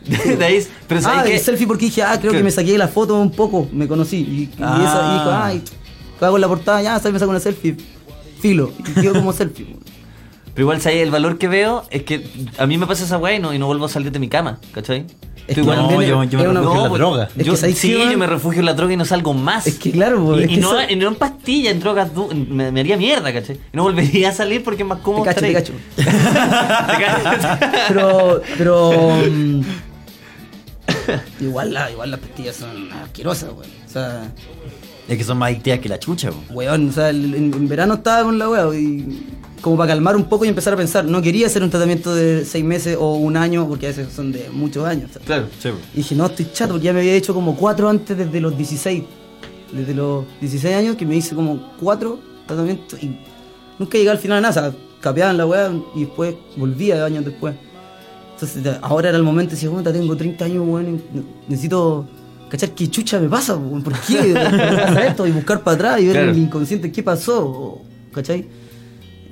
De 0.38 0.44
ahí- 0.44 0.66
pero 0.88 1.00
ah, 1.00 1.02
¿sabes 1.02 1.32
el 1.32 1.40
selfie 1.40 1.66
porque 1.66 1.84
dije, 1.86 2.02
ah, 2.02 2.18
creo 2.18 2.32
¿Qué? 2.32 2.38
que 2.38 2.44
me 2.44 2.50
saqué 2.50 2.76
la 2.78 2.88
foto 2.88 3.20
un 3.20 3.30
poco, 3.30 3.68
me 3.72 3.86
conocí. 3.86 4.16
Y, 4.16 4.40
y 4.42 4.50
Ah. 4.60 4.78
esa, 4.82 5.10
y 5.10 5.18
dijo, 5.18 5.30
ay, 5.32 5.62
hago 6.26 6.38
la 6.38 6.48
portada, 6.48 6.82
ya, 6.82 6.98
¿sabes? 6.98 7.12
Me 7.12 7.18
saco 7.18 7.30
una 7.30 7.40
selfie. 7.40 7.76
Filo, 8.40 8.72
y 8.78 9.00
quedo 9.00 9.12
como 9.14 9.32
selfie. 9.32 9.76
Pero 10.60 10.64
igual, 10.66 10.80
¿sabes? 10.82 11.00
El 11.00 11.10
valor 11.10 11.38
que 11.38 11.48
veo 11.48 11.84
es 11.90 12.02
que 12.02 12.22
a 12.58 12.66
mí 12.66 12.76
me 12.76 12.86
pasa 12.86 13.02
esa 13.04 13.16
weá 13.16 13.34
y 13.34 13.38
no, 13.38 13.54
y 13.54 13.58
no 13.58 13.66
vuelvo 13.66 13.86
a 13.86 13.88
salir 13.88 14.12
de 14.12 14.18
mi 14.18 14.28
cama, 14.28 14.58
¿cachai? 14.72 15.06
Es 15.48 15.54
que 15.56 15.64
yo- 15.64 15.72
yo 15.72 15.78
me 15.78 16.04
refugio 16.04 16.42
en 16.50 16.54
la 16.54 16.60
pues, 16.90 16.98
droga. 16.98 17.28
Es 17.34 17.46
yo, 17.82 18.10
yo 18.10 18.18
me 18.18 18.26
refugio 18.26 18.60
en 18.60 18.66
la 18.66 18.74
droga 18.74 18.92
y 18.92 18.96
no 18.98 19.06
salgo 19.06 19.32
más. 19.32 19.66
Es 19.66 19.78
que 19.78 19.90
claro, 19.90 20.22
po, 20.22 20.38
y, 20.38 20.44
es 20.44 20.50
y 20.50 20.54
que 20.56 20.60
no, 20.60 20.78
eso- 20.78 20.92
y 20.92 20.96
no 20.96 21.08
en 21.08 21.14
pastillas, 21.14 21.72
en 21.72 21.80
drogas, 21.80 22.12
du- 22.14 22.28
me, 22.34 22.70
me 22.70 22.80
haría 22.80 22.98
mierda, 22.98 23.32
¿cachai? 23.32 23.56
Y 23.56 23.76
no 23.76 23.84
volvería 23.84 24.28
a 24.28 24.32
salir 24.32 24.62
porque 24.62 24.82
es 24.82 24.88
más 24.90 24.98
cómodo. 24.98 25.24
Te 25.32 25.50
cacho, 25.54 25.72
te 25.96 26.04
cacho. 26.04 27.58
Pero, 27.88 28.42
pero. 28.58 28.92
mm, 29.30 29.60
igual, 31.40 31.72
la, 31.72 31.90
igual 31.90 32.10
las 32.10 32.20
pastillas 32.20 32.56
son 32.56 32.92
asquerosas, 32.92 33.50
weón. 33.50 33.70
O 33.86 33.90
sea, 33.90 34.30
Es 35.08 35.16
que 35.16 35.24
son 35.24 35.38
más 35.38 35.48
adictivas 35.52 35.78
que 35.80 35.88
la 35.88 35.98
chucha, 35.98 36.30
po. 36.30 36.36
weón, 36.52 36.90
o 36.90 36.92
sea, 36.92 37.08
en, 37.08 37.34
en 37.34 37.66
verano 37.68 37.94
estaba 37.94 38.24
con 38.24 38.38
la 38.38 38.48
weá 38.48 38.66
y. 38.78 39.26
Como 39.60 39.76
para 39.76 39.88
calmar 39.92 40.16
un 40.16 40.24
poco 40.24 40.44
y 40.44 40.48
empezar 40.48 40.72
a 40.72 40.76
pensar, 40.76 41.04
no 41.04 41.20
quería 41.20 41.46
hacer 41.46 41.62
un 41.62 41.68
tratamiento 41.70 42.14
de 42.14 42.44
seis 42.46 42.64
meses 42.64 42.96
o 42.98 43.14
un 43.16 43.36
año, 43.36 43.68
porque 43.68 43.86
a 43.86 43.88
veces 43.90 44.08
son 44.12 44.32
de 44.32 44.48
muchos 44.50 44.84
años. 44.86 45.10
¿sabes? 45.12 45.26
Claro. 45.26 45.46
Sí. 45.60 45.68
Y 45.94 45.96
dije, 45.98 46.14
no, 46.14 46.26
estoy 46.26 46.46
chato, 46.52 46.72
porque 46.74 46.86
ya 46.86 46.92
me 46.92 47.00
había 47.00 47.14
hecho 47.14 47.34
como 47.34 47.54
cuatro 47.56 47.88
antes 47.88 48.16
desde 48.16 48.40
los 48.40 48.56
16. 48.56 49.02
Desde 49.72 49.94
los 49.94 50.24
16 50.40 50.74
años 50.74 50.96
que 50.96 51.04
me 51.06 51.14
hice 51.16 51.34
como 51.34 51.72
cuatro 51.78 52.18
tratamientos 52.46 53.00
y 53.02 53.16
nunca 53.78 53.98
llegué 53.98 54.10
al 54.10 54.18
final 54.18 54.38
a 54.38 54.40
nada. 54.40 54.68
O 54.68 54.72
sea, 54.72 54.80
capeaba 55.00 55.30
en 55.30 55.36
la 55.36 55.46
weá 55.46 55.70
y 55.94 56.00
después 56.04 56.34
volvía 56.56 57.04
años 57.04 57.24
después. 57.24 57.54
Entonces 58.34 58.78
ahora 58.80 59.10
era 59.10 59.18
el 59.18 59.24
momento 59.24 59.50
decía, 59.52 59.68
puta, 59.70 59.92
tengo 59.92 60.16
30 60.16 60.44
años, 60.46 60.64
weón, 60.66 61.02
necesito 61.46 62.06
cachar 62.48 62.70
qué 62.70 62.88
chucha 62.88 63.20
me 63.20 63.28
pasa, 63.28 63.54
¿por 63.56 63.92
qué 64.08 64.22
me 64.22 64.32
pasa 64.76 65.06
esto? 65.06 65.26
Y 65.26 65.30
buscar 65.30 65.62
para 65.62 65.74
atrás 65.74 66.00
y 66.00 66.04
ver 66.06 66.14
Claro. 66.14 66.30
en 66.30 66.36
el 66.36 66.42
inconsciente 66.42 66.90
qué 66.90 67.02
pasó, 67.02 67.82
¿cachai? 68.12 68.46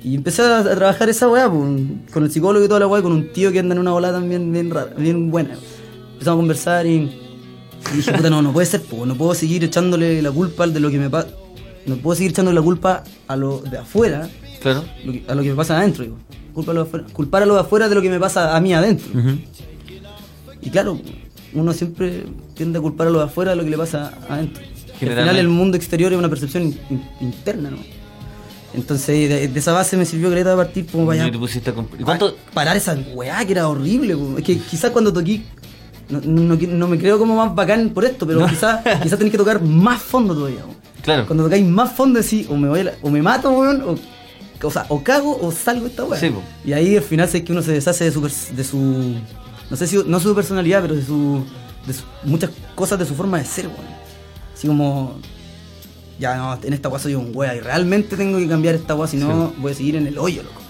Y 0.03 0.15
empecé 0.15 0.41
a, 0.43 0.59
a 0.59 0.63
trabajar 0.75 1.09
esa 1.09 1.27
weá, 1.27 1.49
pues, 1.49 1.81
con 2.11 2.23
el 2.23 2.31
psicólogo 2.31 2.63
y 2.63 2.67
toda 2.67 2.79
la 2.81 2.87
weá, 2.87 3.01
con 3.01 3.11
un 3.11 3.31
tío 3.33 3.51
que 3.51 3.59
anda 3.59 3.73
en 3.75 3.79
una 3.79 3.91
bola 3.91 4.11
también 4.11 4.51
bien 4.51 4.69
rara, 4.71 4.93
bien 4.97 5.29
buena. 5.31 5.55
Empezamos 6.13 6.37
a 6.37 6.41
conversar 6.41 6.85
y, 6.87 6.91
y 7.93 7.95
dije, 7.97 8.11
puta, 8.13 8.29
no, 8.29 8.41
no 8.41 8.53
puede 8.53 8.65
ser, 8.65 8.81
pues, 8.81 9.05
no 9.05 9.15
puedo 9.15 9.33
seguir 9.33 9.63
echándole 9.63 10.21
la 10.21 10.31
culpa 10.31 10.67
de 10.67 10.79
lo 10.79 10.89
que 10.89 10.97
me 10.97 11.09
pasa. 11.09 11.27
No 11.85 11.95
puedo 11.97 12.15
seguir 12.15 12.31
echándole 12.31 12.55
la 12.55 12.61
culpa 12.63 13.03
a 13.27 13.35
lo 13.35 13.59
de 13.61 13.77
afuera 13.77 14.29
Claro. 14.61 14.83
lo 15.05 15.11
que- 15.13 15.23
a 15.27 15.35
lo 15.35 15.41
que 15.43 15.49
me 15.49 15.55
pasa 15.55 15.77
adentro, 15.77 16.03
digo. 16.03 16.17
Culpar 16.53 16.71
a, 16.71 16.73
lo 16.75 16.83
de 16.83 16.87
afuera, 16.89 17.05
culpar 17.13 17.43
a 17.43 17.45
lo 17.45 17.53
de 17.55 17.59
afuera 17.61 17.89
de 17.89 17.95
lo 17.95 18.01
que 18.01 18.09
me 18.09 18.19
pasa 18.19 18.55
a 18.55 18.59
mí 18.61 18.73
adentro. 18.73 19.07
Y 20.61 20.69
claro, 20.69 20.99
uno 21.53 21.73
siempre 21.73 22.23
tiende 22.55 22.79
a 22.79 22.81
culpar 22.81 23.07
a 23.07 23.09
lo 23.11 23.19
de 23.19 23.25
afuera 23.25 23.51
de 23.51 23.57
lo 23.57 23.63
que 23.63 23.69
le 23.69 23.77
pasa 23.77 24.13
adentro. 24.29 24.61
Al 24.93 24.99
final 24.99 25.37
el 25.37 25.47
mundo 25.47 25.77
exterior 25.77 26.11
es 26.11 26.19
una 26.19 26.27
percepción 26.29 26.63
in- 26.63 26.77
in- 26.89 27.03
interna, 27.21 27.69
¿no? 27.71 27.77
Entonces, 28.73 29.29
de, 29.29 29.47
de 29.47 29.59
esa 29.59 29.73
base 29.73 29.97
me 29.97 30.05
sirvió 30.05 30.29
Greta 30.29 30.51
de 30.51 30.55
partir 30.55 30.85
como 30.87 31.05
vaya. 31.05 31.25
Y 31.27 31.31
te 31.31 31.37
pusiste 31.39 31.69
a 31.71 31.75
comp- 31.75 31.99
¿Y 31.99 32.03
cuánto? 32.03 32.35
Parar 32.53 32.77
esa 32.77 32.95
weá 33.13 33.43
que 33.45 33.53
era 33.53 33.67
horrible, 33.67 34.15
po. 34.15 34.37
Es 34.37 34.43
que 34.43 34.57
quizás 34.59 34.91
cuando 34.91 35.11
toqué. 35.11 35.41
No, 36.09 36.19
no, 36.23 36.55
no- 36.55 36.67
no 36.67 36.87
me 36.87 36.97
creo 36.97 37.17
como 37.19 37.35
más 37.35 37.53
bacán 37.55 37.89
por 37.89 38.05
esto, 38.05 38.25
pero 38.27 38.45
quizás 38.47 38.81
quizás 39.03 39.17
tenés 39.17 39.31
que 39.31 39.37
tocar 39.37 39.61
más 39.61 40.01
fondo 40.01 40.33
todavía. 40.35 40.61
po. 40.61 40.75
Claro. 41.03 41.25
Cuando 41.25 41.43
tocáis 41.45 41.65
más 41.65 41.91
fondo, 41.93 42.19
decís, 42.21 42.47
o 42.49 42.55
me 42.57 42.67
voy 42.69 42.81
a 42.81 42.83
la- 42.85 42.93
o 43.01 43.09
me 43.09 43.21
mato, 43.21 43.51
weón, 43.51 43.81
o, 43.81 43.95
o 44.67 44.71
sea, 44.71 44.85
o 44.89 45.01
cago 45.03 45.37
o 45.41 45.51
salgo 45.51 45.83
de 45.85 45.89
esta 45.89 46.03
weá. 46.03 46.19
Sí, 46.19 46.31
y 46.65 46.73
ahí 46.73 46.95
al 46.97 47.03
final 47.03 47.27
sé 47.29 47.43
que 47.43 47.51
uno 47.51 47.61
se 47.61 47.71
deshace 47.73 48.03
de 48.05 48.11
su, 48.11 48.21
de 48.21 48.63
su 48.63 49.15
no 49.69 49.77
sé 49.77 49.87
si, 49.87 49.97
no 50.05 50.19
su 50.19 50.33
personalidad, 50.35 50.81
pero 50.81 50.95
de 50.95 51.03
su, 51.05 51.43
de 51.87 51.93
su- 51.93 52.03
muchas 52.23 52.49
cosas 52.75 52.97
de 52.99 53.05
su 53.05 53.15
forma 53.15 53.37
de 53.39 53.45
ser, 53.45 53.67
weón. 53.67 53.99
Así 54.55 54.67
como, 54.67 55.15
ya 56.19 56.35
no, 56.35 56.57
en 56.61 56.73
esta 56.73 56.89
weá 56.89 56.99
soy 56.99 57.15
un 57.15 57.31
weá 57.33 57.55
y 57.55 57.59
realmente 57.61 58.17
tengo 58.17 58.37
que 58.37 58.47
cambiar 58.47 58.75
esta 58.75 58.95
weá, 58.95 59.07
si 59.07 59.17
no 59.17 59.53
voy 59.57 59.71
a 59.71 59.75
seguir 59.75 59.95
en 59.95 60.07
el 60.07 60.17
hoyo, 60.17 60.43
loco. 60.43 60.61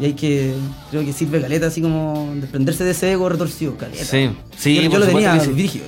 Y 0.00 0.04
hay 0.06 0.12
que, 0.14 0.54
creo 0.90 1.04
que 1.04 1.12
sirve 1.12 1.40
caleta, 1.40 1.66
así 1.66 1.80
como 1.82 2.32
desprenderse 2.36 2.84
de 2.84 2.92
ese 2.92 3.10
ego 3.12 3.28
retorcido, 3.28 3.76
caleta. 3.76 4.04
Sí, 4.04 4.30
sí, 4.56 4.74
yo, 4.76 4.82
yo 4.90 4.98
lo 4.98 5.06
tenía 5.06 5.34
virgen. 5.34 5.82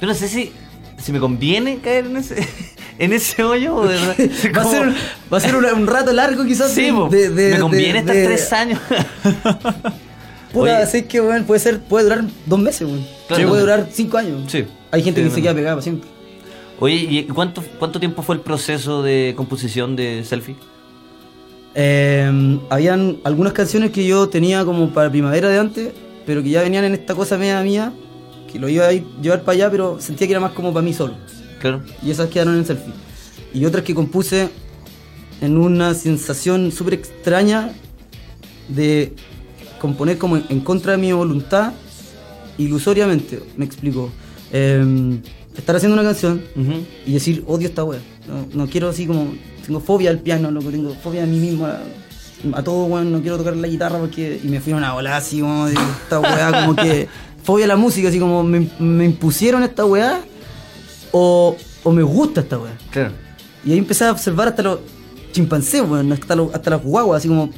Yo 0.00 0.06
no 0.06 0.14
sé 0.14 0.28
si, 0.28 0.52
si 0.98 1.12
me 1.12 1.18
conviene 1.18 1.78
caer 1.78 2.06
en 2.06 2.18
ese, 2.18 2.46
en 2.98 3.12
ese 3.12 3.42
hoyo 3.42 3.74
o 3.76 3.86
de 3.86 3.94
verdad. 3.94 4.16
va, 4.56 4.62
a 4.62 4.64
ser, 4.70 4.94
va 5.32 5.38
a 5.38 5.40
ser 5.40 5.56
un, 5.56 5.64
un 5.64 5.86
rato 5.86 6.12
largo 6.12 6.44
quizás 6.44 6.72
Sí, 6.72 6.90
de- 7.10 7.30
me 7.54 7.58
conviene 7.58 8.00
estar 8.00 8.14
tres 8.14 8.52
años. 8.52 8.80
Puta, 10.52 10.86
sé 10.86 11.04
que 11.06 11.20
weón, 11.20 11.44
puede 11.44 11.60
ser, 11.60 11.80
puede 11.80 12.04
durar 12.04 12.24
dos 12.46 12.58
meses, 12.58 12.82
weón. 12.88 13.04
Claro. 13.28 13.48
puede 13.48 13.60
durar 13.60 13.88
cinco 13.92 14.16
años. 14.18 14.50
Sí. 14.50 14.64
Hay 14.90 15.02
gente 15.02 15.20
Sí, 15.20 15.24
que 15.24 15.30
se 15.30 15.40
bueno. 15.40 15.42
queda 15.42 15.54
pegada 15.54 15.74
para 15.76 15.82
siempre. 15.82 16.08
Oye, 16.80 16.94
¿y 16.94 17.24
cuánto, 17.24 17.62
cuánto 17.78 17.98
tiempo 17.98 18.22
fue 18.22 18.36
el 18.36 18.40
proceso 18.40 19.02
de 19.02 19.34
composición 19.36 19.96
de 19.96 20.24
Selfie? 20.24 20.54
Eh, 21.74 22.58
habían 22.70 23.18
algunas 23.24 23.52
canciones 23.52 23.90
que 23.90 24.06
yo 24.06 24.28
tenía 24.28 24.64
como 24.64 24.92
para 24.92 25.10
primavera 25.10 25.48
de 25.48 25.58
antes, 25.58 25.92
pero 26.24 26.40
que 26.42 26.50
ya 26.50 26.62
venían 26.62 26.84
en 26.84 26.94
esta 26.94 27.16
cosa 27.16 27.36
media 27.36 27.60
mía, 27.62 27.92
que 28.50 28.60
lo 28.60 28.68
iba 28.68 28.86
a 28.86 28.92
llevar 28.92 29.42
para 29.42 29.56
allá, 29.56 29.70
pero 29.70 30.00
sentía 30.00 30.28
que 30.28 30.32
era 30.32 30.40
más 30.40 30.52
como 30.52 30.72
para 30.72 30.84
mí 30.84 30.92
solo. 30.92 31.14
Claro. 31.60 31.82
Y 32.00 32.12
esas 32.12 32.30
quedaron 32.30 32.56
en 32.56 32.64
selfie. 32.64 32.92
Y 33.52 33.64
otras 33.64 33.82
que 33.82 33.92
compuse 33.92 34.48
en 35.40 35.56
una 35.56 35.94
sensación 35.94 36.70
súper 36.70 36.94
extraña 36.94 37.72
de 38.68 39.14
componer 39.80 40.16
como 40.16 40.36
en, 40.36 40.44
en 40.48 40.60
contra 40.60 40.92
de 40.92 40.98
mi 40.98 41.12
voluntad, 41.12 41.72
ilusoriamente, 42.56 43.42
me 43.56 43.64
explico. 43.64 44.10
Eh, 44.52 45.20
estar 45.58 45.76
haciendo 45.76 45.94
una 45.98 46.08
canción 46.08 46.42
y 47.06 47.12
decir, 47.12 47.44
odio 47.46 47.68
esta 47.68 47.84
wea. 47.84 48.00
No, 48.26 48.64
no 48.64 48.70
quiero 48.70 48.88
así 48.88 49.06
como, 49.06 49.34
tengo 49.66 49.80
fobia 49.80 50.10
al 50.10 50.18
piano, 50.20 50.50
loco, 50.50 50.70
tengo 50.70 50.94
fobia 50.94 51.22
a 51.24 51.26
mí 51.26 51.38
mismo, 51.38 51.66
a, 51.66 51.80
a 52.54 52.62
todo, 52.62 52.84
weón, 52.86 53.10
no 53.12 53.20
quiero 53.20 53.36
tocar 53.38 53.56
la 53.56 53.68
guitarra 53.68 53.98
porque... 53.98 54.40
Y 54.42 54.48
me 54.48 54.60
fui 54.60 54.72
a 54.72 54.76
una 54.76 54.92
bola 54.92 55.16
así 55.16 55.40
como 55.40 55.66
de 55.66 55.74
esta 55.74 56.20
weá, 56.20 56.52
como 56.64 56.76
que... 56.76 57.08
Fobia 57.42 57.64
a 57.64 57.68
la 57.68 57.76
música, 57.76 58.08
así 58.08 58.18
como 58.18 58.42
me, 58.42 58.68
me 58.78 59.04
impusieron 59.06 59.62
esta 59.62 59.84
weá 59.86 60.20
o, 61.12 61.56
o 61.84 61.92
me 61.92 62.02
gusta 62.02 62.40
esta 62.42 62.58
weá. 62.58 62.76
Claro. 62.90 63.12
Y 63.64 63.72
ahí 63.72 63.78
empecé 63.78 64.04
a 64.04 64.12
observar 64.12 64.48
hasta 64.48 64.62
los 64.62 64.80
chimpancés, 65.32 65.82
weón, 65.82 66.12
hasta, 66.12 66.36
los- 66.36 66.54
hasta 66.54 66.70
las 66.70 66.82
guaguas, 66.82 67.18
así 67.18 67.28
como, 67.28 67.50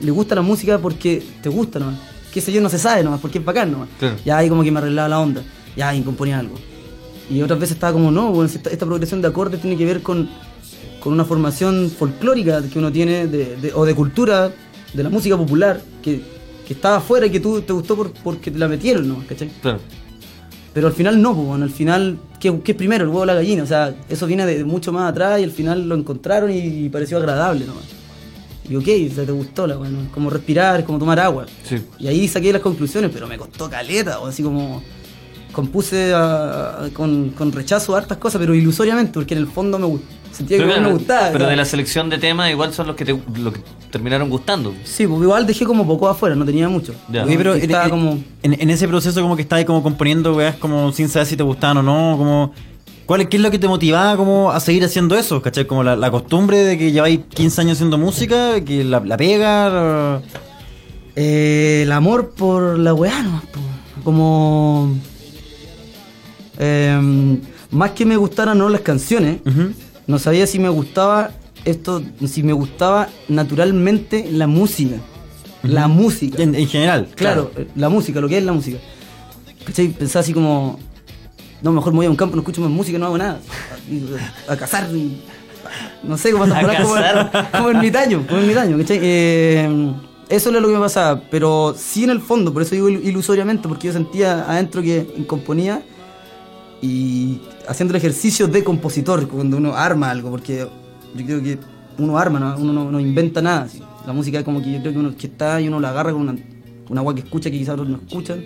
le 0.00 0.10
gusta 0.10 0.34
la 0.34 0.42
música 0.42 0.78
porque 0.78 1.22
te 1.42 1.48
gusta 1.48 1.78
nomás. 1.78 1.98
Qué 2.32 2.40
sé 2.40 2.52
yo, 2.52 2.60
no 2.60 2.68
se 2.68 2.78
sabe 2.78 3.02
nomás, 3.02 3.20
porque 3.20 3.38
es 3.38 3.44
bacán 3.44 3.72
nomás. 3.72 3.88
Claro. 3.98 4.16
Ya 4.24 4.38
ahí 4.38 4.48
como 4.48 4.62
que 4.62 4.70
me 4.70 4.78
arreglaba 4.78 5.08
la 5.08 5.20
onda, 5.20 5.42
ya 5.76 5.88
ahí 5.90 6.00
componía 6.02 6.38
algo. 6.38 6.54
Y 7.30 7.42
otras 7.42 7.58
veces 7.58 7.74
estaba 7.74 7.92
como, 7.92 8.10
no, 8.10 8.44
esta, 8.44 8.70
esta 8.70 8.86
progresión 8.86 9.20
de 9.20 9.28
acordes 9.28 9.60
tiene 9.60 9.76
que 9.76 9.84
ver 9.84 10.00
con, 10.02 10.28
con 11.00 11.12
una 11.12 11.24
formación 11.24 11.90
folclórica 11.90 12.62
que 12.62 12.78
uno 12.78 12.92
tiene, 12.92 13.26
de, 13.26 13.56
de- 13.56 13.72
o 13.74 13.84
de 13.84 13.94
cultura, 13.94 14.52
de 14.92 15.02
la 15.02 15.08
música 15.08 15.36
popular, 15.36 15.80
que, 16.02 16.20
que 16.66 16.72
estaba 16.74 16.96
afuera 16.96 17.26
y 17.26 17.30
que 17.30 17.40
tú 17.40 17.60
te 17.62 17.72
gustó 17.72 17.96
por, 17.96 18.12
porque 18.12 18.50
te 18.50 18.58
la 18.58 18.68
metieron, 18.68 19.08
¿no? 19.08 19.24
¿Cachai? 19.28 19.50
Claro. 19.60 19.80
Pero 20.72 20.86
al 20.88 20.92
final 20.92 21.20
no, 21.20 21.34
pues, 21.34 21.46
bueno, 21.48 21.64
al 21.64 21.70
final, 21.70 22.18
¿qué, 22.38 22.60
qué 22.62 22.72
es 22.72 22.76
primero? 22.78 23.02
El 23.04 23.08
huevo 23.08 23.22
o 23.22 23.26
la 23.26 23.34
gallina. 23.34 23.62
O 23.62 23.66
sea, 23.66 23.94
eso 24.08 24.26
viene 24.26 24.44
de 24.46 24.62
mucho 24.62 24.92
más 24.92 25.10
atrás 25.10 25.40
y 25.40 25.44
al 25.44 25.50
final 25.50 25.88
lo 25.88 25.94
encontraron 25.94 26.50
y, 26.52 26.88
pareció 26.90 27.16
agradable 27.16 27.64
nomás. 27.66 27.84
Y 28.68 28.76
ok, 28.76 29.10
o 29.10 29.14
sea, 29.14 29.24
te 29.24 29.32
gustó 29.32 29.66
la 29.66 29.76
bueno, 29.76 29.98
como 30.12 30.28
respirar, 30.28 30.84
como 30.84 30.98
tomar 30.98 31.18
agua. 31.18 31.46
Sí. 31.64 31.76
Y 31.98 32.08
ahí 32.08 32.28
saqué 32.28 32.52
las 32.52 32.60
conclusiones, 32.62 33.10
pero 33.12 33.26
me 33.26 33.38
costó 33.38 33.70
caleta, 33.70 34.18
o 34.20 34.26
así 34.26 34.42
como 34.42 34.82
compuse 35.56 36.12
a- 36.12 36.84
a- 36.84 36.88
con, 36.92 37.30
con 37.30 37.50
rechazo 37.50 37.94
a 37.94 37.98
hartas 37.98 38.18
cosas, 38.18 38.38
pero 38.38 38.54
ilusoriamente, 38.54 39.12
porque 39.14 39.32
en 39.34 39.40
el 39.40 39.46
fondo 39.46 39.78
me 39.78 39.88
sentía 40.30 40.58
que 40.58 40.64
Pero, 40.64 40.80
me 40.82 40.92
gustaba. 40.92 41.30
pero 41.32 41.46
de 41.46 41.56
la 41.56 41.64
selección 41.64 42.10
de 42.10 42.18
temas 42.18 42.50
igual 42.50 42.74
son 42.74 42.86
los 42.88 42.94
que 42.96 43.06
te 43.06 43.12
los 43.38 43.52
que 43.54 43.60
terminaron 43.90 44.28
gustando. 44.28 44.74
Sí, 44.84 45.06
pues 45.06 45.22
igual 45.22 45.46
dejé 45.46 45.64
como 45.64 45.86
poco 45.86 46.08
afuera, 46.08 46.34
no 46.34 46.44
tenía 46.44 46.68
mucho. 46.68 46.92
Ya. 47.10 47.24
Pero 47.24 47.54
en, 47.54 47.62
estaba 47.62 47.84
en- 47.84 47.90
como... 47.90 48.18
en- 48.42 48.60
en 48.60 48.68
ese 48.70 48.86
proceso 48.86 49.22
como 49.22 49.34
que 49.34 49.42
estabas 49.42 49.64
como 49.64 49.82
componiendo 49.82 50.34
weas 50.36 50.56
como 50.56 50.92
sin 50.92 51.08
saber 51.08 51.26
si 51.26 51.36
te 51.38 51.42
gustaban 51.42 51.78
o 51.78 51.82
no, 51.82 52.16
como 52.18 52.52
¿cuál, 53.06 53.22
es- 53.22 53.28
¿qué 53.28 53.38
es 53.38 53.42
lo 53.42 53.50
que 53.50 53.58
te 53.58 53.66
motivaba 53.66 54.14
como 54.18 54.50
a 54.52 54.60
seguir 54.60 54.84
haciendo 54.84 55.16
eso? 55.16 55.40
¿Cachai? 55.40 55.66
Como 55.66 55.82
la, 55.82 55.96
la 55.96 56.10
costumbre 56.10 56.58
de 56.64 56.76
que 56.76 56.92
lleváis 56.92 57.20
15 57.30 57.62
años 57.62 57.72
haciendo 57.78 57.96
música, 57.96 58.60
que 58.62 58.84
la, 58.84 59.00
la 59.00 59.16
pega, 59.16 60.20
Eh, 61.18 61.80
el 61.84 61.92
amor 61.92 62.34
por 62.36 62.78
la 62.78 62.92
weá 62.92 63.22
nomás, 63.22 63.44
como... 64.04 64.94
em, 66.58 67.40
más 67.70 67.90
que 67.92 68.04
me 68.06 68.16
gustaran 68.16 68.58
no 68.58 68.68
las 68.68 68.80
canciones, 68.82 69.40
no 70.06 70.18
sabía 70.18 70.46
si 70.46 70.58
me 70.58 70.68
gustaba 70.68 71.30
esto, 71.64 72.02
si 72.26 72.42
me 72.42 72.52
gustaba 72.52 73.08
naturalmente 73.28 74.28
la 74.30 74.46
música. 74.46 74.96
La 75.62 75.88
música. 75.88 76.42
en, 76.42 76.54
en 76.54 76.68
general. 76.68 77.08
Claro, 77.16 77.50
eh, 77.56 77.66
la 77.74 77.88
música, 77.88 78.20
lo 78.20 78.28
que 78.28 78.38
es 78.38 78.44
la 78.44 78.52
música. 78.52 78.78
¿Cachai? 79.64 79.88
Pensaba 79.88 80.20
así 80.20 80.32
como, 80.32 80.78
no, 81.60 81.72
mejor 81.72 81.92
me 81.92 81.96
voy 81.98 82.06
a 82.06 82.10
un 82.10 82.14
campo, 82.16 82.36
no 82.36 82.42
escucho 82.42 82.60
más 82.60 82.70
música, 82.70 82.98
no 82.98 83.06
hago 83.06 83.18
nada. 83.18 83.40
A, 84.48 84.52
a 84.52 84.56
cazar, 84.56 84.88
no 86.04 86.16
sé, 86.16 86.30
como, 86.36 86.44
A 86.44 86.48
como, 86.60 86.66
cazar. 86.94 87.50
como 87.50 87.70
ermitaño, 87.70 88.24
como 88.28 88.40
ermitaño, 88.40 88.78
¿cachai? 88.78 89.00
Eh, 89.02 89.92
eso 90.28 90.50
es 90.50 90.60
lo 90.60 90.68
que 90.68 90.74
me 90.74 90.80
pasaba, 90.80 91.20
pero 91.30 91.74
sí 91.76 92.04
en 92.04 92.10
el 92.10 92.20
fondo, 92.20 92.52
por 92.52 92.62
eso 92.62 92.74
digo 92.76 92.88
il- 92.88 93.04
ilusoriamente, 93.04 93.66
porque 93.68 93.88
yo 93.88 93.92
sentía 93.92 94.44
adentro 94.48 94.82
que 94.82 95.24
componía 95.26 95.82
y 96.82 97.40
haciendo 97.68 97.92
el 97.92 97.96
ejercicio 97.96 98.48
de 98.48 98.62
compositor, 98.62 99.26
cuando 99.28 99.56
uno 99.56 99.74
arma 99.74 100.10
algo, 100.10 100.30
porque 100.30 100.66
yo 101.14 101.24
creo 101.24 101.42
que 101.42 101.58
uno 101.98 102.18
arma, 102.18 102.38
¿no? 102.38 102.56
uno 102.58 102.90
no, 102.90 103.00
inventa 103.00 103.40
nada. 103.40 103.68
La 104.06 104.12
música 104.12 104.38
es 104.38 104.44
como 104.44 104.62
que 104.62 104.72
yo 104.72 104.80
creo 104.80 104.92
que 104.92 104.98
uno 104.98 105.16
que 105.16 105.26
está 105.26 105.60
y 105.60 105.68
uno 105.68 105.80
la 105.80 105.90
agarra 105.90 106.12
con 106.12 106.22
una, 106.22 106.36
una 106.88 107.00
agua 107.00 107.14
que 107.14 107.22
escucha 107.22 107.50
que 107.50 107.58
quizás 107.58 107.74
otros 107.74 107.88
no 107.88 107.96
escuchan, 107.96 108.42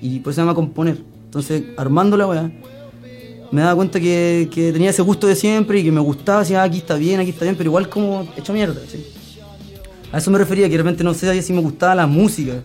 y 0.00 0.20
por 0.20 0.30
eso 0.30 0.40
se 0.40 0.42
llama 0.42 0.54
componer. 0.54 0.98
Entonces, 1.24 1.62
armando 1.76 2.16
la 2.16 2.26
weá, 2.26 2.50
me 3.50 3.60
daba 3.60 3.76
cuenta 3.76 4.00
que, 4.00 4.48
que 4.52 4.72
tenía 4.72 4.90
ese 4.90 5.02
gusto 5.02 5.26
de 5.26 5.34
siempre 5.34 5.80
y 5.80 5.84
que 5.84 5.92
me 5.92 6.00
gustaba, 6.00 6.40
decía, 6.40 6.62
ah, 6.62 6.64
aquí 6.64 6.78
está 6.78 6.96
bien, 6.96 7.20
aquí 7.20 7.30
está 7.30 7.44
bien, 7.44 7.56
pero 7.56 7.68
igual 7.68 7.88
como 7.88 8.26
hecho 8.36 8.52
mierda. 8.52 8.80
¿sí? 8.86 9.04
A 10.12 10.18
eso 10.18 10.30
me 10.30 10.38
refería, 10.38 10.66
que 10.66 10.72
de 10.72 10.78
repente 10.78 11.04
no 11.04 11.14
sé 11.14 11.42
si 11.42 11.52
me 11.52 11.60
gustaba 11.60 11.94
la 11.94 12.06
música. 12.06 12.62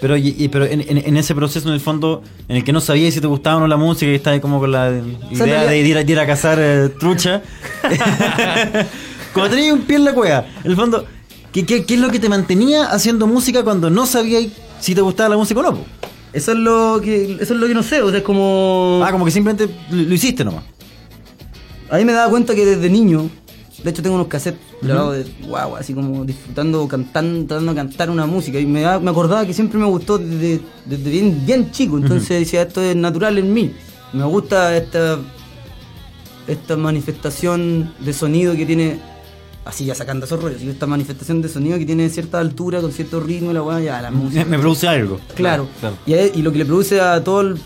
Pero, 0.00 0.16
y- 0.16 0.34
y- 0.38 0.48
pero 0.48 0.64
en, 0.64 0.80
en- 0.82 0.98
en 0.98 1.16
ese 1.16 1.34
proceso, 1.34 1.66
en 1.68 1.74
el 1.74 1.80
fondo, 1.80 2.22
en 2.48 2.56
el 2.56 2.64
que 2.64 2.72
no 2.72 2.80
sabías 2.80 3.14
si 3.14 3.20
te 3.20 3.26
gustaba 3.26 3.56
o 3.56 3.60
no 3.60 3.66
la 3.66 3.76
música 3.76 4.10
y 4.10 4.14
estabas 4.14 4.40
como 4.40 4.60
con 4.60 4.70
la 4.70 4.92
idea 5.30 5.64
de 5.64 5.78
ir 5.80 5.96
a, 5.98 6.04
de 6.04 6.12
ir 6.12 6.18
a 6.20 6.26
cazar 6.26 6.58
eh, 6.60 6.88
trucha. 7.00 7.42
cuando 9.34 9.56
tenías 9.56 9.72
un 9.74 9.82
pie 9.82 9.96
en 9.96 10.04
la 10.04 10.12
cueva, 10.14 10.46
en 10.64 10.70
el 10.70 10.76
fondo, 10.76 11.04
¿qué, 11.52 11.64
qué, 11.66 11.84
qué 11.84 11.94
es 11.94 12.00
lo 12.00 12.10
que 12.10 12.18
te 12.18 12.28
mantenía 12.28 12.84
haciendo 12.86 13.26
música 13.26 13.62
cuando 13.64 13.90
no 13.90 14.06
sabías 14.06 14.46
si 14.80 14.94
te 14.94 15.00
gustaba 15.00 15.30
la 15.30 15.36
música 15.36 15.60
o 15.60 15.62
no? 15.62 15.74
po? 15.76 15.84
Eso 16.32 16.52
es 16.52 16.58
lo 16.58 17.00
que, 17.02 17.38
eso 17.40 17.54
es 17.54 17.60
lo 17.60 17.66
que 17.66 17.74
no 17.74 17.82
sé, 17.82 18.02
o 18.02 18.10
sea, 18.10 18.18
es 18.18 18.24
como... 18.24 19.00
Ah, 19.04 19.10
como 19.10 19.24
que 19.24 19.30
simplemente 19.30 19.72
lo, 19.90 20.02
lo 20.02 20.14
hiciste 20.14 20.44
nomás. 20.44 20.62
A 21.90 21.96
mí 21.96 22.04
me 22.04 22.12
daba 22.12 22.28
cuenta 22.30 22.54
que 22.54 22.64
desde 22.66 22.90
niño, 22.90 23.30
de 23.82 23.90
hecho 23.90 24.02
tengo 24.02 24.16
unos 24.16 24.26
cassettes 24.28 24.60
grabados 24.82 25.16
de 25.16 25.26
guau, 25.46 25.76
así 25.76 25.94
como 25.94 26.24
disfrutando, 26.24 26.86
cantando, 26.88 27.46
tratando 27.46 27.72
de 27.72 27.76
cantar 27.76 28.10
una 28.10 28.26
música. 28.26 28.58
Y 28.58 28.66
me, 28.66 28.80
me 29.00 29.10
acordaba 29.10 29.46
que 29.46 29.54
siempre 29.54 29.78
me 29.78 29.86
gustó 29.86 30.18
desde, 30.18 30.60
desde 30.84 31.10
bien, 31.10 31.42
bien 31.46 31.70
chico. 31.70 31.96
Entonces 31.98 32.40
decía, 32.40 32.62
esto 32.62 32.82
es 32.82 32.96
natural 32.96 33.38
en 33.38 33.52
mí. 33.52 33.72
Me 34.12 34.24
gusta 34.24 34.76
esta, 34.76 35.18
esta 36.46 36.76
manifestación 36.76 37.92
de 38.00 38.12
sonido 38.12 38.54
que 38.56 38.64
tiene, 38.66 38.98
así 39.64 39.84
ya 39.84 39.94
sacando 39.94 40.26
esos 40.26 40.42
rollos, 40.42 40.62
esta 40.62 40.86
manifestación 40.86 41.42
de 41.42 41.48
sonido 41.48 41.78
que 41.78 41.84
tiene 41.86 42.08
cierta 42.08 42.40
altura, 42.40 42.80
con 42.80 42.90
cierto 42.92 43.20
ritmo 43.20 43.50
y 43.50 43.54
la 43.54 43.60
guay, 43.60 43.84
ya 43.84 44.00
la 44.02 44.10
música. 44.10 44.44
Me, 44.44 44.52
me 44.52 44.58
produce 44.58 44.88
algo. 44.88 45.20
Claro. 45.34 45.68
Claro. 45.80 45.96
Y, 46.06 46.14
a- 46.14 46.26
y 46.26 46.42
lo 46.42 46.50
que 46.52 46.58
le 46.58 46.64
produce 46.66 47.00
a 47.00 47.22
todo 47.22 47.42
el- 47.42 47.58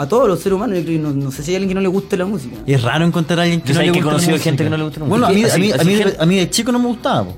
a 0.00 0.08
todos 0.08 0.28
los 0.28 0.40
seres 0.40 0.56
humanos. 0.56 0.78
Yo 0.78 0.84
creo 0.84 0.96
que 0.98 1.02
no, 1.02 1.10
no 1.12 1.30
sé 1.30 1.42
si 1.42 1.50
hay 1.50 1.56
alguien 1.56 1.68
que 1.70 1.74
no 1.74 1.80
le 1.80 1.88
guste 1.88 2.16
la 2.16 2.24
música. 2.26 2.56
Y 2.66 2.72
es 2.72 2.82
raro 2.82 3.04
encontrar 3.04 3.38
a 3.40 3.42
alguien 3.42 3.60
que 3.60 3.68
Yo 3.72 3.74
no 3.74 3.80
le 3.80 3.86
que 3.92 4.00
guste 4.00 4.06
la 4.10 4.16
música. 4.16 4.38
gente 4.38 4.64
que 4.64 4.70
no 4.70 4.76
le 4.76 4.82
gusta 4.84 5.00
la 5.00 5.06
Bueno, 5.06 5.26
a 5.26 5.30
mí, 5.30 5.44
a 5.44 5.56
mí, 5.58 5.72
a 5.72 5.84
mí, 5.84 6.00
a 6.18 6.26
mí 6.26 6.36
de 6.36 6.50
chico 6.50 6.72
no 6.72 6.78
me 6.78 6.86
gustaba. 6.86 7.24
po. 7.24 7.36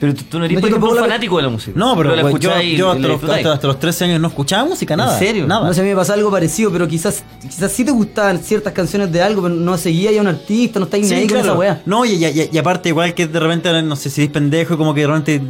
Pero 0.00 0.14
tú, 0.14 0.24
tú 0.24 0.38
no 0.38 0.44
eres, 0.44 0.54
No, 0.56 0.60
por 0.60 0.68
ejemplo, 0.70 0.90
un 0.92 0.96
fanático 0.98 1.36
de 1.38 1.42
la 1.42 1.48
música. 1.48 1.72
No, 1.78 1.96
pero 1.96 2.14
la 2.14 2.22
pues, 2.22 2.38
yo, 2.40 2.50
hasta, 2.90 2.98
los, 3.08 3.22
hasta, 3.24 3.52
hasta 3.54 3.66
los 3.66 3.78
13 3.80 4.04
años 4.04 4.20
no 4.20 4.28
escuchaba 4.28 4.64
música, 4.64 4.96
nada. 4.96 5.18
serio? 5.18 5.46
Nada. 5.46 5.66
No 5.66 5.74
sé, 5.74 5.80
a 5.80 5.84
mí 5.84 5.90
me 5.90 5.96
pasa 5.96 6.14
algo 6.14 6.30
parecido, 6.30 6.70
pero 6.70 6.86
quizás 6.86 7.24
quizás 7.42 7.72
sí 7.72 7.84
te 7.84 7.90
gustaban 7.90 8.38
ciertas 8.38 8.72
canciones 8.72 9.10
de 9.10 9.22
algo, 9.22 9.42
pero 9.42 9.54
no 9.54 9.76
seguía 9.76 10.12
ya 10.12 10.20
un 10.20 10.28
artista, 10.28 10.78
no 10.78 10.84
estáis 10.84 11.04
ni 11.04 11.08
Sí, 11.08 11.14
ahí 11.14 11.20
con 11.26 11.38
claro. 11.38 11.48
esa 11.48 11.58
weá. 11.58 11.82
No, 11.86 12.04
y, 12.04 12.10
y- 12.12 12.26
y- 12.26 12.48
y 12.52 12.58
aparte, 12.58 12.90
igual 12.90 13.12
que 13.14 13.26
de 13.26 13.40
repente, 13.40 13.82
no 13.82 13.96
sé 13.96 14.10
si 14.10 14.20
eres 14.22 14.32
pendejo, 14.32 14.76
como 14.78 14.94
que 14.94 15.00
de 15.02 15.06
repente 15.08 15.42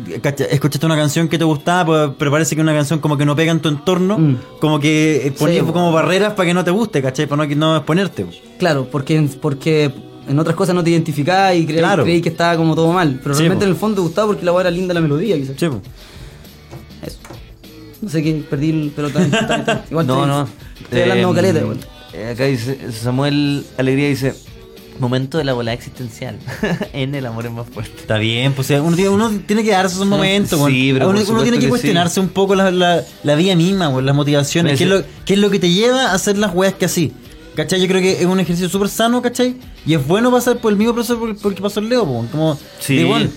escuchaste 0.51 0.87
una 0.87 0.97
canción 0.97 1.29
que 1.29 1.39
te 1.39 1.45
gustaba, 1.45 1.85
pues, 1.85 2.11
pero 2.19 2.31
parece 2.31 2.55
que 2.57 2.63
una 2.63 2.73
canción 2.75 3.01
como 3.01 3.17
que 3.19 3.25
no 3.27 3.37
pega 3.37 3.53
en 3.53 3.61
tu 3.61 3.69
entorno, 3.69 4.19
Mm. 4.19 4.37
como 4.61 4.81
que 4.81 5.27
eh, 5.27 5.33
ponías 5.33 5.65
Sí, 5.67 5.73
como 5.73 5.91
bueno. 5.91 5.93
barreras 5.93 6.33
para 6.35 6.47
que 6.47 6.55
no 6.55 6.65
te 6.65 6.71
guste, 6.71 7.03
¿cachai? 7.03 7.27
Para 7.27 7.47
no, 7.47 7.55
no 7.55 7.77
exponerte. 7.77 8.25
po. 8.25 8.33
Claro, 8.59 8.89
porque, 8.91 9.29
porque 9.41 9.93
en 10.29 10.39
otras 10.39 10.55
cosas 10.57 10.75
no 10.75 10.83
te 10.85 10.91
identificabas 10.91 11.55
y 11.57 11.65
creí, 11.67 11.79
Claro. 11.79 12.05
creí 12.05 12.21
que 12.21 12.29
estaba 12.29 12.57
como 12.57 12.75
todo 12.75 12.93
mal. 12.93 13.19
Pero 13.23 13.35
Sí, 13.35 13.41
realmente 13.41 13.65
po. 13.65 13.69
en 13.69 13.75
el 13.75 13.77
fondo 13.81 13.97
te 13.97 14.01
gustaba 14.03 14.27
porque 14.29 14.45
la 14.45 14.53
weá 14.53 14.63
era 14.63 14.71
linda 14.71 14.93
la 14.95 15.01
melodía, 15.01 15.37
quizás. 15.37 15.57
Sí, 15.59 15.69
po. 15.69 15.81
Eso. 17.05 17.17
No 18.01 18.09
sé 18.09 18.23
qué, 18.23 18.43
perdí 18.49 18.71
el 18.71 18.93
bien. 18.97 19.31
Igual 19.91 20.07
No, 20.07 20.15
estoy, 20.15 20.27
no. 20.29 20.49
Estoy 20.83 21.01
hablando 21.03 21.31
Eh, 21.31 21.35
caleta, 21.35 21.59
igual. 21.61 21.79
eh, 22.15 22.31
Acá 22.33 22.45
dice 22.45 22.79
Samuel 22.93 23.65
Alegría 23.77 24.09
dice 24.09 24.35
momento 25.01 25.39
de 25.39 25.45
la 25.45 25.53
bola 25.53 25.73
existencial. 25.73 26.37
en 26.93 27.15
el 27.15 27.25
amor 27.27 27.47
es 27.47 27.53
más 27.53 27.67
fuerte. 27.69 27.93
Está 28.01 28.19
bien, 28.19 28.53
pues 28.53 28.69
uno 28.71 28.95
tiene, 28.97 29.11
uno 29.11 29.31
tiene 29.47 29.63
que 29.63 29.71
darse 29.71 29.95
esos 29.95 30.07
momentos. 30.07 30.59
Sí, 30.69 30.91
pero 30.93 31.09
uno, 31.11 31.21
uno 31.29 31.43
tiene 31.43 31.59
que, 31.59 31.65
que 31.65 31.69
cuestionarse 31.69 32.19
un 32.21 32.29
poco 32.29 32.55
la, 32.57 32.71
la, 32.73 33.03
la 33.23 33.35
vida 33.37 33.55
misma, 33.55 33.91
las 34.03 34.15
motivaciones, 34.15 34.73
Me 34.73 34.79
qué 34.79 34.85
es, 34.85 34.91
lo, 34.91 35.03
qué 35.25 35.35
es 35.35 35.39
lo 35.39 35.51
que 35.51 35.59
te 35.61 35.71
lleva 35.71 36.11
a 36.11 36.15
hacer 36.15 36.37
las 36.39 36.53
weas 36.55 36.75
que 36.75 36.85
así. 36.87 37.13
¿Cachai? 37.59 37.81
Yo 37.81 37.89
creo 37.89 38.01
que 38.01 38.13
es 38.21 38.25
un 38.25 38.39
ejercicio 38.39 38.69
súper 38.69 38.89
sano, 38.89 39.21
¿cachai? 39.21 39.57
Y 39.85 39.93
es 39.95 40.07
bueno 40.07 40.31
pasar 40.31 40.59
por 40.59 40.71
el 40.71 40.79
mismo 40.79 40.95
proceso 40.95 41.19
por, 41.19 41.37
por 41.37 41.51
el 41.51 41.57
que 41.57 41.63
pasó 41.63 41.81
el 41.81 41.89
Leo, 41.89 42.07
po, 42.07 42.25
como, 42.31 42.57
Sí. 42.79 43.03
weón, 43.03 43.33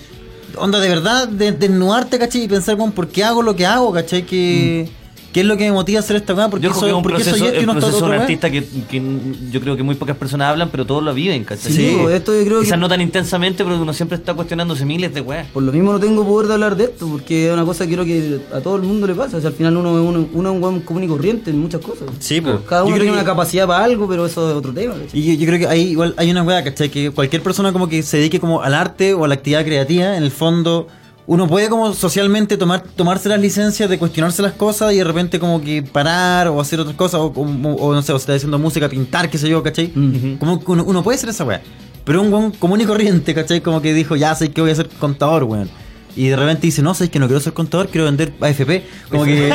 onda 0.58 0.78
de 0.78 0.88
verdad, 0.88 1.26
de, 1.26 1.50
desnudarte, 1.50 2.20
¿cachai? 2.20 2.44
Y 2.44 2.48
pensar, 2.48 2.76
weón, 2.76 2.92
¿por 2.92 3.08
qué 3.08 3.24
hago 3.24 3.42
lo 3.42 3.56
que 3.56 3.66
hago, 3.66 3.92
¿cachai? 3.92 4.24
Que, 4.24 4.88
¿Qué 5.32 5.40
es 5.40 5.46
lo 5.46 5.56
que 5.56 5.64
me 5.64 5.72
motiva 5.72 5.98
a 5.98 6.02
hacer 6.02 6.16
esta 6.16 6.34
weá? 6.34 6.50
¿Por 6.50 6.60
qué 6.60 6.64
Yo 6.66 6.70
creo 6.72 6.80
soy, 6.80 6.92
un 6.92 7.02
proceso, 7.02 7.36
soy 7.36 7.48
esto 7.48 7.62
y 7.62 7.66
no 7.66 7.72
proceso 7.72 8.04
un 8.04 8.10
weá? 8.10 8.20
artista 8.20 8.50
que, 8.50 8.62
que 8.90 9.02
yo 9.50 9.60
creo 9.62 9.76
que 9.78 9.82
muy 9.82 9.94
pocas 9.94 10.14
personas 10.16 10.48
hablan, 10.50 10.68
pero 10.70 10.84
todos 10.84 11.02
lo 11.02 11.14
viven, 11.14 11.42
¿cachai? 11.44 11.72
Sí, 11.72 11.96
pues, 12.02 12.16
esto 12.16 12.38
yo 12.38 12.44
creo 12.44 12.60
Quizás 12.60 12.72
que- 12.74 12.80
no 12.80 12.88
tan 12.88 13.00
intensamente, 13.00 13.64
pero 13.64 13.80
uno 13.80 13.92
siempre 13.94 14.18
está 14.18 14.34
cuestionándose 14.34 14.84
miles 14.84 15.14
de 15.14 15.22
weas. 15.22 15.46
Por 15.48 15.62
lo 15.62 15.72
mismo 15.72 15.92
no 15.92 15.98
tengo 15.98 16.24
poder 16.26 16.48
de 16.48 16.54
hablar 16.54 16.76
de 16.76 16.84
esto, 16.84 17.06
porque 17.08 17.46
es 17.48 17.52
una 17.54 17.64
cosa 17.64 17.86
que 17.86 17.92
creo 17.94 18.04
que 18.04 18.40
a 18.54 18.60
todo 18.60 18.76
el 18.76 18.82
mundo 18.82 19.06
le 19.06 19.14
pasa. 19.14 19.38
O 19.38 19.40
sea, 19.40 19.48
al 19.48 19.56
final 19.56 19.74
uno 19.76 19.98
es 19.98 20.06
uno, 20.06 20.28
uno 20.34 20.50
es 20.50 20.54
un 20.56 20.62
weón 20.62 20.80
común 20.80 21.04
y 21.04 21.08
corriente 21.08 21.50
en 21.50 21.58
muchas 21.60 21.80
cosas. 21.80 22.08
Sí, 22.18 22.40
pues. 22.42 22.56
Cada 22.68 22.82
Yo 22.82 22.88
uno 22.88 22.94
creo 22.96 23.04
tiene 23.04 23.16
que- 23.16 23.22
una 23.22 23.24
capacidad 23.24 23.66
para 23.66 23.84
algo, 23.84 24.06
pero 24.06 24.26
eso 24.26 24.50
es 24.50 24.54
otro 24.56 24.72
tema. 24.74 24.94
¿cachai? 24.94 25.18
Y 25.18 25.32
yo, 25.34 25.40
yo 25.40 25.46
creo 25.46 25.58
que 25.60 25.66
hay 25.66 25.80
igual 25.92 26.14
hay 26.18 26.30
una 26.30 26.42
weá, 26.42 26.62
¿cachai? 26.62 26.90
Que 26.90 27.10
cualquier 27.10 27.42
persona 27.42 27.72
como 27.72 27.88
que 27.88 28.02
se 28.02 28.18
dedique 28.18 28.38
como 28.38 28.60
al 28.62 28.74
arte 28.74 29.14
o 29.14 29.24
a 29.24 29.28
la 29.28 29.34
actividad 29.34 29.64
creativa, 29.64 30.14
en 30.16 30.22
el 30.24 30.30
fondo, 30.30 30.88
uno 31.26 31.46
puede 31.46 31.68
como 31.68 31.92
socialmente 31.94 32.56
tomar 32.56 32.82
tomarse 32.82 33.28
las 33.28 33.40
licencias 33.40 33.88
de 33.88 33.98
cuestionarse 33.98 34.42
las 34.42 34.52
cosas 34.54 34.92
y 34.92 34.96
de 34.96 35.04
repente 35.04 35.38
como 35.38 35.60
que 35.62 35.82
parar 35.82 36.48
o 36.48 36.60
hacer 36.60 36.80
otras 36.80 36.96
cosas, 36.96 37.20
o, 37.20 37.26
o- 37.26 37.76
o 37.76 37.94
no 37.94 38.02
sé, 38.02 38.12
o 38.12 38.16
está 38.16 38.34
haciendo 38.34 38.58
música, 38.58 38.88
pintar, 38.88 39.30
qué 39.30 39.38
sé 39.38 39.48
yo, 39.48 39.62
¿cachai? 39.62 39.92
Como 40.38 40.58
que 40.64 40.70
uno, 40.72 40.84
uno 40.84 41.02
puede 41.02 41.16
hacer 41.16 41.28
esa 41.28 41.44
weá. 41.44 41.62
Pero 42.04 42.20
un 42.22 42.32
weón 42.32 42.50
común 42.50 42.80
y 42.80 42.84
corriente, 42.84 43.32
¿cachai? 43.34 43.60
Como 43.60 43.80
que 43.80 43.94
dijo, 43.94 44.16
ya 44.16 44.34
sé 44.34 44.50
que 44.50 44.60
voy 44.60 44.70
a 44.72 44.74
ser 44.74 44.88
contador, 44.88 45.44
weón. 45.44 45.70
Y 46.14 46.28
de 46.28 46.36
repente 46.36 46.66
dice, 46.66 46.82
no, 46.82 46.92
sé 46.94 47.10
que 47.10 47.18
no 47.18 47.26
quiero 47.26 47.40
ser 47.40 47.52
contador, 47.54 47.88
quiero 47.88 48.04
vender 48.04 48.32
AFP. 48.40 48.84
Como 49.10 49.24
que... 49.24 49.52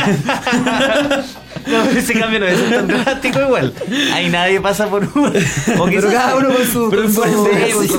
No, 1.68 1.84
ese 1.90 2.14
cambio 2.14 2.40
no 2.40 2.46
es 2.46 2.70
tan 2.70 2.88
drástico 2.88 3.42
igual. 3.42 3.74
Ahí 4.14 4.30
nadie 4.30 4.62
pasa 4.62 4.88
por 4.90 5.04
uno. 5.16 5.32
O 5.80 5.86
Pero 5.86 6.10
cada 6.10 6.36
uno 6.38 6.50
con 6.54 6.66
su, 6.66 6.90
Pero 6.90 7.04
con 7.04 7.14
su, 7.14 7.24
sí, 7.24 7.30
con 7.74 7.82
sí, 7.84 7.88
su- 7.90 7.98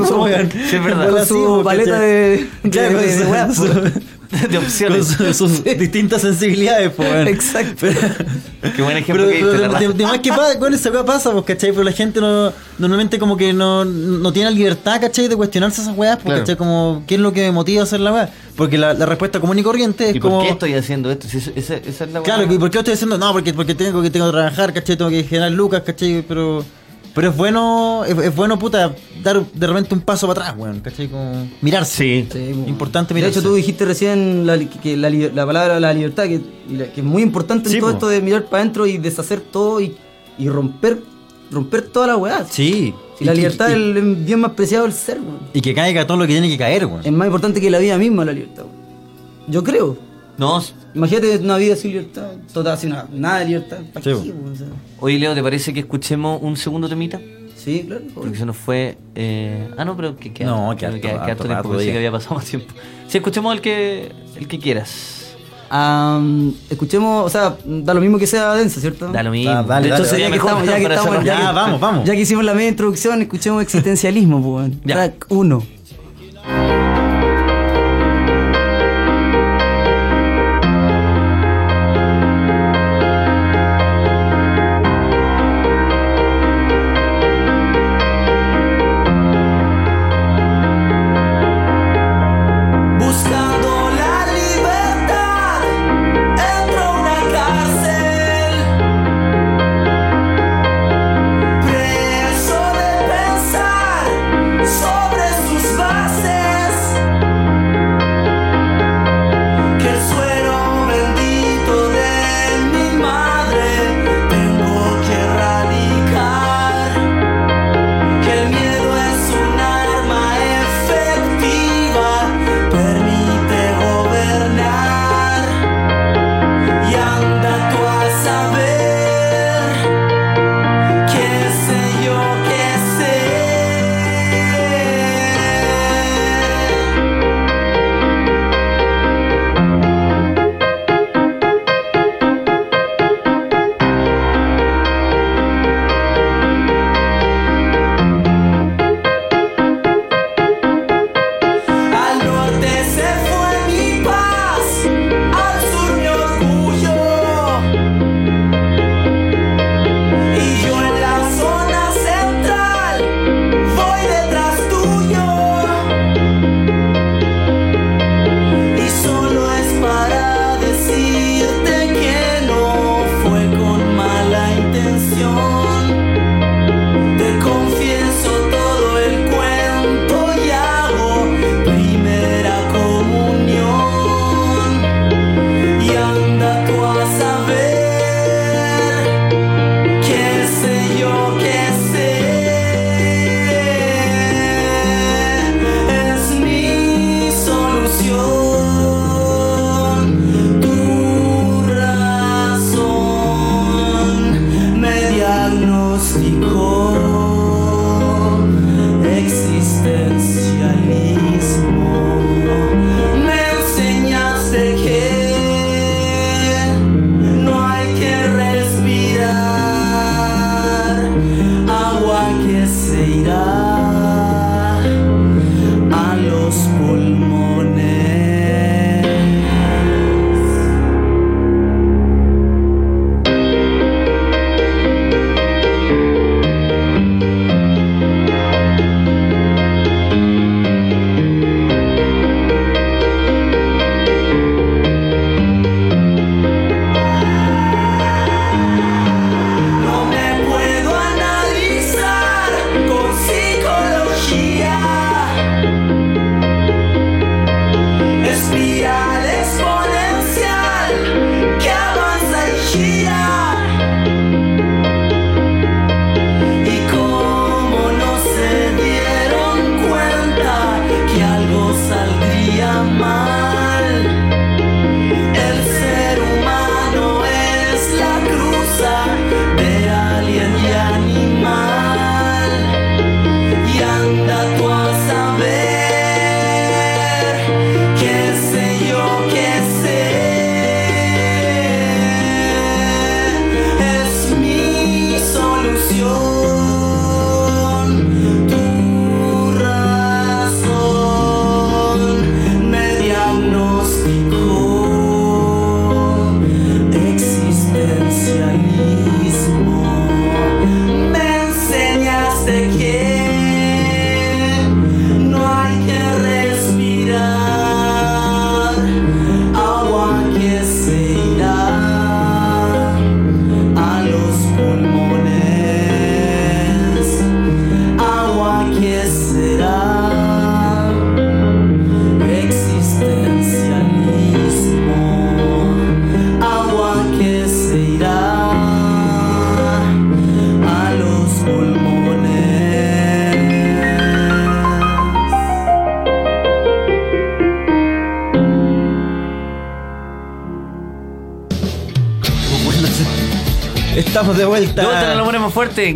con 1.10 1.26
su 1.26 1.62
paleta 1.64 1.98
de, 2.00 2.48
Claro, 2.70 2.98
de- 2.98 3.92
de 4.30 4.38
de 4.48 4.56
con 4.56 4.64
opciones. 4.64 5.06
su- 5.06 5.32
sus 5.34 5.64
distintas 5.78 6.22
sensibilidades, 6.22 6.90
pues, 6.96 7.10
weón. 7.10 7.28
Exacto. 7.28 7.86
Qué 8.76 8.82
buen 8.82 8.96
ejemplo 8.96 9.24
Pero, 9.26 9.28
que 9.28 9.38
pero 9.38 9.52
diste, 9.52 9.68
la 9.72 9.78
de, 9.80 9.88
de- 9.94 10.04
más 10.04 10.18
que 10.18 10.30
pasa, 10.30 10.58
con 10.58 10.74
esa 10.74 11.04
pasa, 11.04 11.32
pues, 11.32 11.44
¿cachai? 11.44 11.70
Pero 11.72 11.84
la 11.84 11.92
gente 11.92 12.20
no, 12.20 12.52
normalmente 12.78 13.18
como 13.18 13.36
que 13.36 13.52
no, 13.52 13.84
no 13.84 14.32
tiene 14.32 14.50
la 14.50 14.56
libertad, 14.56 15.00
¿cachai? 15.00 15.28
De 15.28 15.36
cuestionarse 15.36 15.80
esas 15.82 15.96
weas, 15.96 16.16
pues, 16.16 16.24
Claro. 16.26 16.40
¿cachai? 16.40 16.56
Como, 16.56 17.02
¿qué 17.06 17.14
es 17.14 17.20
lo 17.20 17.32
que 17.32 17.42
me 17.42 17.52
motiva 17.52 17.80
a 17.80 17.84
hacer 17.84 18.00
la 18.00 18.12
weá? 18.12 18.28
Porque 18.56 18.76
la, 18.76 18.92
la 18.94 19.06
respuesta 19.06 19.38
común 19.40 19.58
y 19.58 19.62
corriente 19.62 20.10
es 20.10 20.16
¿Y 20.16 20.20
como... 20.20 20.38
por 20.38 20.46
qué 20.46 20.52
estoy 20.52 20.74
haciendo 20.74 21.10
esto? 21.10 21.28
Si 21.28 21.38
esa, 21.38 21.52
esa- 21.54 21.74
es 21.76 22.00
la 22.12 22.20
Claro, 22.22 22.44
wea. 22.44 22.52
¿y 22.54 22.58
por 22.58 22.70
qué 22.70 22.78
estoy 22.78 22.94
haciendo? 22.94 23.16
No, 23.16 23.32
porque, 23.32 23.54
porque 23.54 23.74
tengo 23.74 24.02
que 24.02 24.10
tengo 24.10 24.26
que 24.26 24.32
trabajar, 24.32 24.72
¿cachai? 24.74 24.96
Tengo 24.96 25.10
que 25.10 25.22
generar 25.24 25.52
lucas, 25.52 25.82
¿cachai? 25.86 26.24
Pero... 26.26 26.64
Pero 27.14 27.30
es 27.30 27.36
bueno, 27.36 28.04
es, 28.04 28.16
es 28.18 28.34
bueno, 28.36 28.58
puta, 28.58 28.94
dar 29.22 29.44
de 29.44 29.66
repente 29.66 29.94
un 29.94 30.00
paso 30.02 30.26
para 30.28 30.42
atrás, 30.42 30.58
weón, 30.58 30.80
¿cachai? 30.80 31.08
Como 31.08 31.48
mirarse. 31.60 31.96
Sí. 32.04 32.28
Sí, 32.32 32.54
po. 32.54 32.68
Importante 32.68 33.12
De 33.14 33.20
mirarse. 33.20 33.40
hecho, 33.40 33.48
tú 33.48 33.54
dijiste 33.54 33.84
recién 33.84 34.46
la, 34.46 34.58
que 34.58 34.96
la, 34.96 35.10
la 35.10 35.46
palabra 35.46 35.80
la 35.80 35.92
libertad, 35.92 36.24
que, 36.24 36.40
que 36.94 37.00
es 37.00 37.04
muy 37.04 37.22
importante 37.22 37.68
en 37.72 37.78
todo 37.80 37.90
po. 37.90 37.94
esto 37.96 38.08
de 38.08 38.20
mirar 38.20 38.44
para 38.44 38.62
adentro 38.62 38.86
y 38.86 38.98
deshacer 38.98 39.40
todo 39.40 39.80
y, 39.80 39.96
y 40.38 40.48
romper 40.48 41.02
romper 41.50 41.82
toda 41.82 42.06
la 42.08 42.16
weá. 42.16 42.44
Sí. 42.48 42.92
Si 43.18 43.24
la 43.24 43.32
libertad 43.34 43.68
y- 43.70 43.72
es 43.72 43.76
el 43.78 44.16
bien 44.16 44.38
más 44.40 44.52
preciado 44.52 44.84
del 44.84 44.92
ser, 44.92 45.18
weón. 45.18 45.38
Y 45.54 45.60
que 45.60 45.74
caiga 45.74 46.06
todo 46.06 46.18
lo 46.18 46.26
que 46.26 46.34
tiene 46.34 46.48
que 46.48 46.58
caer, 46.58 46.86
weón. 46.86 47.00
Es 47.04 47.10
más 47.12 47.26
importante 47.26 47.60
que 47.60 47.70
la 47.70 47.78
vida 47.78 47.96
misma 47.98 48.24
la 48.24 48.32
libertad, 48.32 48.64
weón. 48.64 48.76
Yo 49.48 49.64
creo. 49.64 49.96
No, 50.38 50.62
Imagínate 50.94 51.36
una 51.38 51.56
vida 51.58 51.76
sin 51.76 51.90
libertad, 51.92 52.30
total, 52.52 52.78
sin 52.78 52.90
nada, 52.90 53.08
nada 53.12 53.40
de 53.40 53.44
libertad. 53.46 53.78
¿Para 53.92 54.04
Sí, 54.04 54.10
qué? 54.10 54.32
O 54.50 54.54
sea, 54.56 54.66
Oye, 55.00 55.18
Leo, 55.18 55.34
¿te 55.34 55.42
parece 55.42 55.74
que 55.74 55.80
escuchemos 55.80 56.40
un 56.42 56.56
segundo 56.56 56.88
temita? 56.88 57.20
sí, 57.56 57.84
claro. 57.86 58.02
Porque 58.14 58.36
se 58.38 58.46
nos 58.46 58.56
fue. 58.56 58.96
eh, 59.16 59.68
Ah, 59.76 59.84
no, 59.84 59.96
pero 59.96 60.16
que 60.16 60.32
queda. 60.32 60.48
No, 60.48 60.70
que 60.76 60.86
queda, 61.00 61.24
harto- 61.24 61.30
harto 61.32 61.44
tiempo. 61.44 61.70
Pensé 61.70 61.90
que 61.92 61.96
había 61.98 62.12
pasado 62.12 62.36
más 62.36 62.44
tiempo. 62.46 62.72
Sí, 63.08 63.18
escuchemos 63.18 63.52
el 63.54 63.60
que, 63.60 64.12
el 64.36 64.46
que 64.48 64.58
quieras. 64.58 65.34
Am, 65.70 66.54
escuchemos, 66.70 67.26
o 67.26 67.28
sea, 67.28 67.56
da 67.64 67.92
lo 67.92 68.00
mismo 68.00 68.18
que 68.18 68.26
sea 68.26 68.54
densa, 68.54 68.80
¿cierto? 68.80 69.08
Da 69.08 69.22
lo 69.22 69.30
mismo. 69.30 69.50
Ah, 69.52 69.62
dale, 69.62 69.64
de 69.64 69.70
dale, 69.70 69.86
hecho, 69.88 69.94
dale. 69.96 70.08
sería 70.08 70.26
ya 70.26 70.32
que 70.32 70.38
estamos, 70.38 70.66
ya 70.66 70.76
que 70.78 70.82
estamos, 70.94 71.14
ya 71.16 71.36
que- 71.36 71.42
Ya, 71.42 71.52
vamos, 71.52 71.80
vamos. 71.80 72.04
Ya 72.06 72.14
que 72.14 72.20
hicimos 72.20 72.44
la 72.44 72.54
media 72.54 72.68
introducción, 72.70 73.20
escuchemos 73.20 73.62
existencialismo, 73.62 74.36
pues, 74.40 74.46
weón. 74.54 74.80
Ya. 74.84 74.94
Track 74.94 75.26
1. 75.28 75.62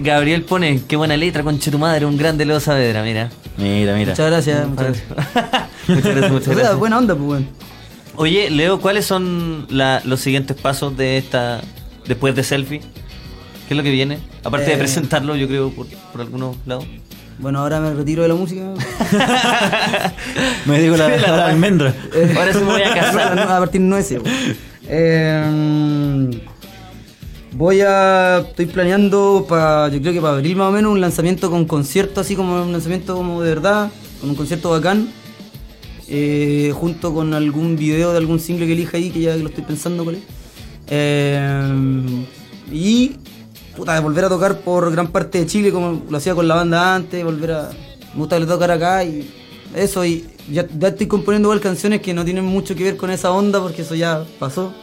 Gabriel 0.03 0.43
pone, 0.45 0.81
qué 0.89 0.97
buena 0.97 1.17
letra, 1.17 1.43
conche 1.43 1.71
tu 1.71 1.79
madre, 1.79 2.07
un 2.07 2.17
grande 2.17 2.45
Leo 2.45 2.61
Saavedra, 2.61 3.03
mira. 3.03 3.31
Mira, 3.59 3.95
mira. 3.95 4.11
Muchas 4.13 4.31
gracias. 4.31 4.69
Muchas 4.69 4.87
gracias. 4.87 5.09
muchas 5.89 6.05
gracias, 6.05 6.31
muchas 6.33 6.55
gracias. 6.57 6.77
buena 6.77 6.99
onda, 6.99 7.15
pues, 7.15 7.29
weón. 7.29 7.49
Oye, 8.17 8.51
Leo, 8.51 8.81
¿cuáles 8.81 9.07
son 9.07 9.67
la- 9.71 10.03
los 10.05 10.21
siguientes 10.21 10.57
pasos 10.57 10.97
de 10.97 11.19
esta. 11.19 11.61
después 12.07 12.35
de 12.35 12.43
selfie? 12.45 12.81
¿Qué 12.81 13.75
es 13.75 13.77
lo 13.77 13.83
que 13.83 13.91
viene? 13.91 14.19
Aparte 14.45 14.67
de 14.67 14.75
Eh. 14.75 14.79
presentarlo, 14.79 15.35
yo 15.37 15.47
creo, 15.49 15.71
por, 15.71 15.87
por 15.87 16.21
algunos 16.21 16.57
lados. 16.67 16.85
Bueno, 17.39 17.61
ahora 17.61 17.81
me 17.81 17.95
retiro 17.95 18.23
de 18.23 18.29
la 18.29 18.35
música. 18.35 18.63
Me 20.67 20.81
digo 20.81 20.97
la, 20.97 21.09
la, 21.09 21.37
la 21.37 21.47
almendra. 21.47 21.95
Eh, 22.15 22.35
Ahora 22.37 22.53
sí 22.53 22.59
me 22.59 22.65
voy 22.67 22.83
a 22.83 22.95
casar. 22.95 23.39
a 23.39 23.59
partir 23.59 23.81
de 23.81 23.87
9 23.87 24.05
weón. 24.23 24.57
Eh, 24.89 25.43
voy 27.63 27.81
a. 27.81 28.45
Estoy 28.49 28.67
planeando 28.67 29.47
para. 29.49 29.89
Yo 29.89 30.01
creo 30.01 30.13
que 30.13 30.21
para 30.21 30.35
abril 30.35 30.57
más 30.57 30.69
o 30.69 30.73
menos 30.73 30.93
un 30.93 31.01
lanzamiento 31.01 31.51
con 31.51 31.65
concierto, 31.65 32.21
así 32.21 32.35
como 32.35 32.63
un 32.63 32.73
lanzamiento 32.73 33.15
como 33.15 33.41
de 33.41 33.55
verdad, 33.55 33.91
con 34.21 34.31
un 34.31 34.37
concierto 34.37 34.71
bacán. 34.71 35.09
eh, 36.09 36.73
junto 36.75 37.15
con 37.15 37.33
algún 37.33 37.77
video 37.77 38.13
de 38.13 38.19
algún 38.19 38.39
single 38.39 38.67
que 38.67 38.73
elija 38.75 38.99
ahí, 38.99 39.11
que 39.11 39.21
ya 39.21 39.37
lo 39.37 39.49
estoy 39.49 39.65
pensando 39.65 40.05
cuál 40.05 40.17
es. 40.17 40.23
Eh, 40.89 42.27
y. 42.71 43.17
Puta, 43.77 43.95
de 43.95 44.01
volver 44.01 44.27
a 44.27 44.29
tocar 44.29 44.59
por 44.59 44.93
gran 44.93 45.07
parte 45.07 45.39
de 45.39 45.47
Chile 45.47 45.73
como 45.73 46.03
lo 46.11 46.17
hacía 46.19 46.35
con 46.35 46.47
la 46.47 46.57
banda 46.57 46.95
antes, 46.95 47.25
volver 47.25 47.53
a. 47.53 47.71
Me 48.13 48.19
gusta 48.19 48.45
tocar 48.47 48.71
acá 48.71 49.03
y 49.05 49.31
eso, 49.75 50.05
y 50.05 50.27
ya, 50.51 50.67
ya 50.79 50.89
estoy 50.89 51.07
componiendo 51.07 51.49
igual 51.49 51.61
canciones 51.61 52.03
que 52.03 52.13
no 52.13 52.27
tienen 52.27 52.45
mucho 52.45 52.75
que 52.75 52.85
ver 52.85 52.97
con 52.99 53.11
esa 53.11 53.31
onda 53.31 53.63
porque 53.63 53.81
eso 53.81 53.95
ya 53.95 54.25
pasó. 54.39 54.75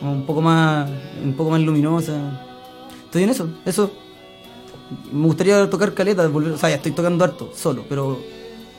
Como 0.00 0.12
un 0.12 0.26
poco 0.26 0.42
más, 0.42 0.88
un 1.24 1.32
poco 1.34 1.50
más 1.50 1.60
luminosa. 1.60 2.14
Estoy 3.04 3.22
en 3.24 3.30
eso, 3.30 3.48
eso. 3.64 3.90
Me 5.12 5.26
gustaría 5.26 5.68
tocar 5.68 5.94
caleta, 5.94 6.26
volver, 6.28 6.52
o 6.52 6.58
sea, 6.58 6.68
ya 6.68 6.76
estoy 6.76 6.92
tocando 6.92 7.24
harto, 7.24 7.50
solo, 7.54 7.84
pero 7.88 8.18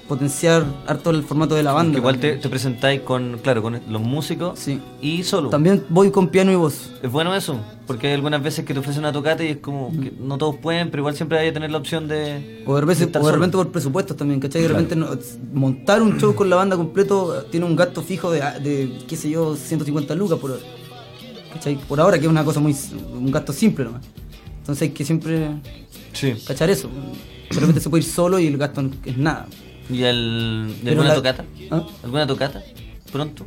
potenciar 0.08 0.64
harto 0.88 1.10
el 1.10 1.22
formato 1.24 1.54
de 1.56 1.64
la 1.64 1.74
banda. 1.74 1.92
Que 1.92 1.98
igual 2.00 2.18
te, 2.18 2.38
presentáis 2.48 3.02
con, 3.02 3.40
claro, 3.44 3.62
con 3.62 3.82
los 3.90 4.02
músicos 4.02 4.58
Sí. 4.58 4.80
y 5.02 5.24
solo. 5.24 5.50
También 5.50 5.84
voy 5.90 6.12
con 6.12 6.30
piano 6.30 6.50
y 6.50 6.56
voz. 6.56 6.92
Es 7.04 7.12
bueno 7.12 7.36
eso, 7.36 7.58
porque 7.86 8.08
hay 8.08 8.14
algunas 8.14 8.42
veces 8.42 8.64
que 8.64 8.74
te 8.74 8.80
ofrecen 8.80 9.00
una 9.04 9.12
tocata 9.12 9.44
y 9.44 9.48
es 9.50 9.58
como 9.58 9.92
que 9.92 10.14
no 10.18 10.38
todos 10.38 10.56
pueden, 10.56 10.92
pero 10.92 11.02
igual 11.02 11.16
siempre 11.18 11.40
hay 11.40 11.48
que 11.48 11.52
tener 11.54 11.72
la 11.72 11.78
opción 11.80 12.08
de. 12.08 12.64
O 12.66 12.80
de 12.80 12.86
o 12.94 12.96
solo. 12.96 13.32
repente 13.32 13.58
por 13.58 13.70
presupuestos 13.70 14.16
también, 14.16 14.40
¿cachai? 14.40 14.62
De 14.62 14.68
repente 14.70 14.96
no- 14.96 15.10
montar 15.52 16.02
un 16.02 16.18
show 16.18 16.34
con 16.36 16.50
la 16.50 16.56
banda 16.56 16.78
completo 16.78 17.44
tiene 17.52 17.66
un 17.66 17.76
gasto 17.76 18.02
fijo 18.02 18.32
de, 18.32 18.40
de, 18.64 19.00
qué 19.10 19.18
sé 19.18 19.30
yo, 19.30 19.58
150 19.58 20.16
lucas 20.16 20.40
por 20.40 20.52
hora. 20.52 20.62
¿Cachai? 21.54 21.76
Por 21.76 22.00
ahora 22.00 22.18
que 22.20 22.26
es 22.26 22.30
una 22.30 22.44
cosa 22.44 22.60
muy, 22.60 22.76
un 23.14 23.32
gasto 23.32 23.54
simple 23.54 23.86
nomás. 23.86 24.04
Entonces 24.60 24.82
hay 24.84 24.90
que 24.90 25.06
siempre 25.06 25.50
Sí. 26.14 26.34
cachar 26.46 26.70
eso. 26.70 26.90
De 27.52 27.60
repente 27.60 27.80
se 27.82 27.90
puede 27.90 28.04
ir 28.04 28.10
solo 28.10 28.38
y 28.40 28.48
el 28.48 28.58
gasto 28.58 28.84
es 29.06 29.18
nada. 29.18 29.46
¿Y 29.90 30.04
el, 30.04 30.76
¿y 30.84 30.90
alguna 30.90 31.10
la- 31.10 31.16
tocata? 31.16 31.46
¿Ah? 31.72 31.84
¿Alguna 32.04 32.28
tocata? 32.28 32.62
Pronto. 33.12 33.46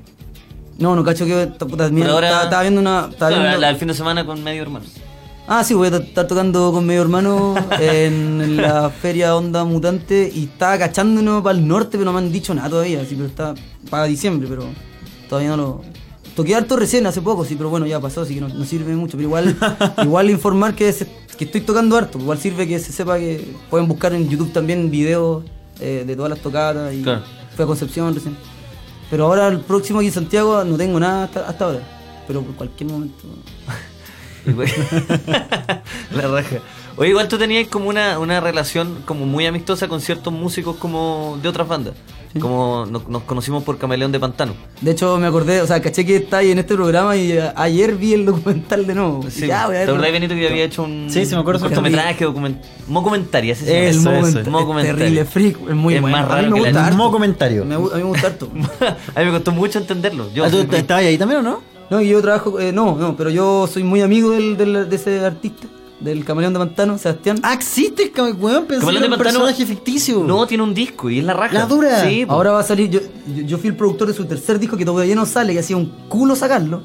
No, 0.78 0.96
no 0.96 1.04
cacho 1.04 1.26
que 1.26 1.46
puta, 1.58 1.90
mira, 1.90 2.06
Por 2.06 2.14
ahora- 2.14 2.26
estaba, 2.28 2.44
estaba 2.44 2.62
viendo 2.62 2.80
una. 2.80 3.08
estaba 3.10 3.28
Claro, 3.28 3.34
viendo- 3.42 3.50
la, 3.52 3.58
la 3.58 3.66
del 3.68 3.76
fin 3.76 3.88
de 3.88 3.94
semana 3.94 4.24
con 4.24 4.42
medio 4.42 4.62
hermano. 4.62 4.86
Ah, 5.46 5.62
sí, 5.64 5.74
voy 5.74 5.88
a 5.88 5.96
estar 5.98 6.26
tocando 6.26 6.72
con 6.72 6.86
medio 6.86 7.02
hermano 7.02 7.54
en 7.80 8.56
la 8.56 8.88
feria 8.88 9.36
Onda 9.36 9.64
Mutante 9.64 10.30
y 10.34 10.44
estaba 10.44 10.78
cachándonos 10.78 11.42
para 11.42 11.58
el 11.58 11.66
norte, 11.68 11.98
pero 11.98 12.04
no 12.04 12.12
me 12.12 12.18
han 12.24 12.32
dicho 12.32 12.54
nada 12.54 12.70
todavía, 12.70 13.04
sí, 13.04 13.14
pero 13.16 13.26
está 13.26 13.54
para 13.90 14.04
diciembre, 14.04 14.48
pero 14.48 14.64
todavía 15.28 15.50
no 15.50 15.56
lo. 15.58 15.82
Toqué 16.40 16.54
harto 16.54 16.76
recién 16.76 17.06
hace 17.06 17.20
poco, 17.20 17.44
sí, 17.44 17.54
pero 17.54 17.68
bueno, 17.68 17.86
ya 17.86 18.00
pasó, 18.00 18.22
así 18.22 18.34
que 18.36 18.40
no, 18.40 18.48
no 18.48 18.64
sirve 18.64 18.94
mucho, 18.96 19.18
pero 19.18 19.24
igual, 19.28 19.54
igual 20.02 20.30
informar 20.30 20.74
que, 20.74 20.90
se- 20.90 21.06
que 21.36 21.44
estoy 21.44 21.60
tocando 21.60 21.98
harto, 21.98 22.18
igual 22.18 22.38
sirve 22.38 22.66
que 22.66 22.78
se 22.78 22.92
sepa 22.92 23.18
que 23.18 23.46
pueden 23.68 23.86
buscar 23.86 24.14
en 24.14 24.26
YouTube 24.26 24.50
también 24.50 24.90
videos 24.90 25.44
eh, 25.80 26.04
de 26.06 26.16
todas 26.16 26.30
las 26.30 26.38
tocadas 26.38 26.94
y 26.94 27.02
Claro. 27.02 27.22
fue 27.54 27.66
a 27.66 27.68
Concepción 27.68 28.14
recién. 28.14 28.38
Pero 29.10 29.26
ahora 29.26 29.48
el 29.48 29.60
próximo 29.60 29.98
aquí 29.98 30.08
en 30.08 30.14
Santiago 30.14 30.64
no 30.64 30.78
tengo 30.78 30.98
nada 30.98 31.24
hasta, 31.24 31.46
hasta 31.46 31.64
ahora, 31.66 31.80
pero 32.26 32.40
por 32.40 32.54
cualquier 32.54 32.90
momento. 32.90 33.22
Güey, 34.46 34.70
la 36.16 36.22
raja. 36.26 36.56
Oye, 36.96 37.10
igual 37.10 37.28
tú 37.28 37.36
tenías 37.36 37.68
como 37.68 37.90
una, 37.90 38.18
una 38.18 38.40
relación 38.40 39.02
como 39.04 39.26
muy 39.26 39.44
amistosa 39.44 39.88
con 39.88 40.00
ciertos 40.00 40.32
músicos 40.32 40.76
como 40.76 41.38
de 41.42 41.48
otras 41.50 41.68
bandas. 41.68 41.92
Como 42.38 42.86
nos, 42.86 43.08
nos 43.08 43.22
conocimos 43.24 43.64
por 43.64 43.76
Camaleón 43.76 44.12
de 44.12 44.20
Pantano. 44.20 44.52
De 44.80 44.92
hecho, 44.92 45.18
me 45.18 45.26
acordé, 45.26 45.62
o 45.62 45.66
sea, 45.66 45.82
caché 45.82 46.06
que 46.06 46.14
está 46.16 46.38
ahí 46.38 46.52
en 46.52 46.58
este 46.60 46.74
programa 46.76 47.16
y 47.16 47.36
a- 47.36 47.52
ayer 47.56 47.96
vi 47.96 48.12
el 48.14 48.24
documental 48.24 48.86
de 48.86 48.94
nuevo. 48.94 49.24
Sí, 49.28 49.48
ya, 49.48 49.66
voy 49.66 49.76
a 49.76 49.84
¿Te 49.84 49.90
acordás, 49.90 50.12
Benito, 50.12 50.34
que 50.36 50.46
había 50.48 50.62
hecho 50.64 50.84
un, 50.84 51.08
Sí, 51.10 51.26
sí, 51.26 51.34
me 51.34 51.40
acuerdo, 51.40 51.60
un 51.64 51.68
cortometraje, 51.72 52.24
document... 52.24 52.62
Mocumentario, 52.86 53.52
así 53.52 53.64
se 53.64 53.72
llama. 53.72 53.84
El 53.84 53.90
Eso, 53.96 54.02
momento, 54.10 54.28
eso. 54.28 54.40
es 54.40 54.48
Mockumentario. 54.48 54.96
terrible, 54.98 55.24
freak, 55.24 55.56
es 55.70 55.74
muy 55.74 55.94
Es 55.94 56.00
bueno. 56.02 56.16
más 56.16 56.24
a 56.26 56.28
mí 56.28 56.34
raro 56.42 56.50
me 56.50 56.54
que 56.54 56.60
la- 56.72 56.80
gusta. 56.80 56.96
Me, 57.64 57.76
gu- 57.76 57.92
a 57.92 57.96
mí 57.96 58.02
me 58.02 58.08
gusta 58.08 58.26
harto. 58.28 58.48
a 59.14 59.20
mí 59.20 59.26
me 59.26 59.30
costó 59.32 59.52
mucho 59.52 59.78
entenderlo. 59.80 60.32
Yo, 60.32 60.44
Ah, 60.44 60.50
¿Tú 60.50 60.58
estabas 60.76 61.04
ahí 61.04 61.18
también 61.18 61.40
o 61.40 61.42
no? 61.42 61.60
No, 61.90 62.00
y 62.00 62.08
yo 62.08 62.22
trabajo, 62.22 62.60
eh, 62.60 62.70
no, 62.72 62.94
no, 62.96 63.16
pero 63.16 63.30
yo 63.30 63.66
soy 63.66 63.82
muy 63.82 64.00
amigo 64.02 64.30
del, 64.30 64.56
del- 64.56 64.88
de 64.88 64.94
ese 64.96 65.24
artista, 65.24 65.66
del 66.00 66.24
camaleón 66.24 66.52
de 66.54 66.58
Pantano, 66.58 66.96
Sebastián. 66.98 67.38
Ah, 67.42 67.52
existe 67.54 68.04
el 68.04 68.12
cam- 68.12 68.36
weón, 68.40 68.64
pensé 68.66 68.80
Camaleón 68.80 69.02
de 69.02 69.08
un 69.08 69.14
Pantano- 69.14 69.22
personaje 69.40 69.66
ficticio. 69.66 70.24
No, 70.24 70.46
tiene 70.46 70.62
un 70.64 70.72
disco 70.74 71.10
y 71.10 71.18
es 71.18 71.24
la 71.24 71.34
raja. 71.34 71.54
La 71.54 71.66
dura. 71.66 72.04
Sí, 72.08 72.24
po. 72.26 72.32
Ahora 72.32 72.52
va 72.52 72.60
a 72.60 72.64
salir, 72.64 72.88
yo, 72.90 73.00
yo, 73.34 73.42
yo 73.42 73.58
fui 73.58 73.68
el 73.68 73.76
productor 73.76 74.08
de 74.08 74.14
su 74.14 74.24
tercer 74.24 74.58
disco 74.58 74.76
que 74.76 74.84
todavía 74.84 75.14
no 75.14 75.26
sale, 75.26 75.52
que 75.52 75.58
hacía 75.60 75.76
un 75.76 75.86
culo 76.08 76.34
sacarlo, 76.34 76.82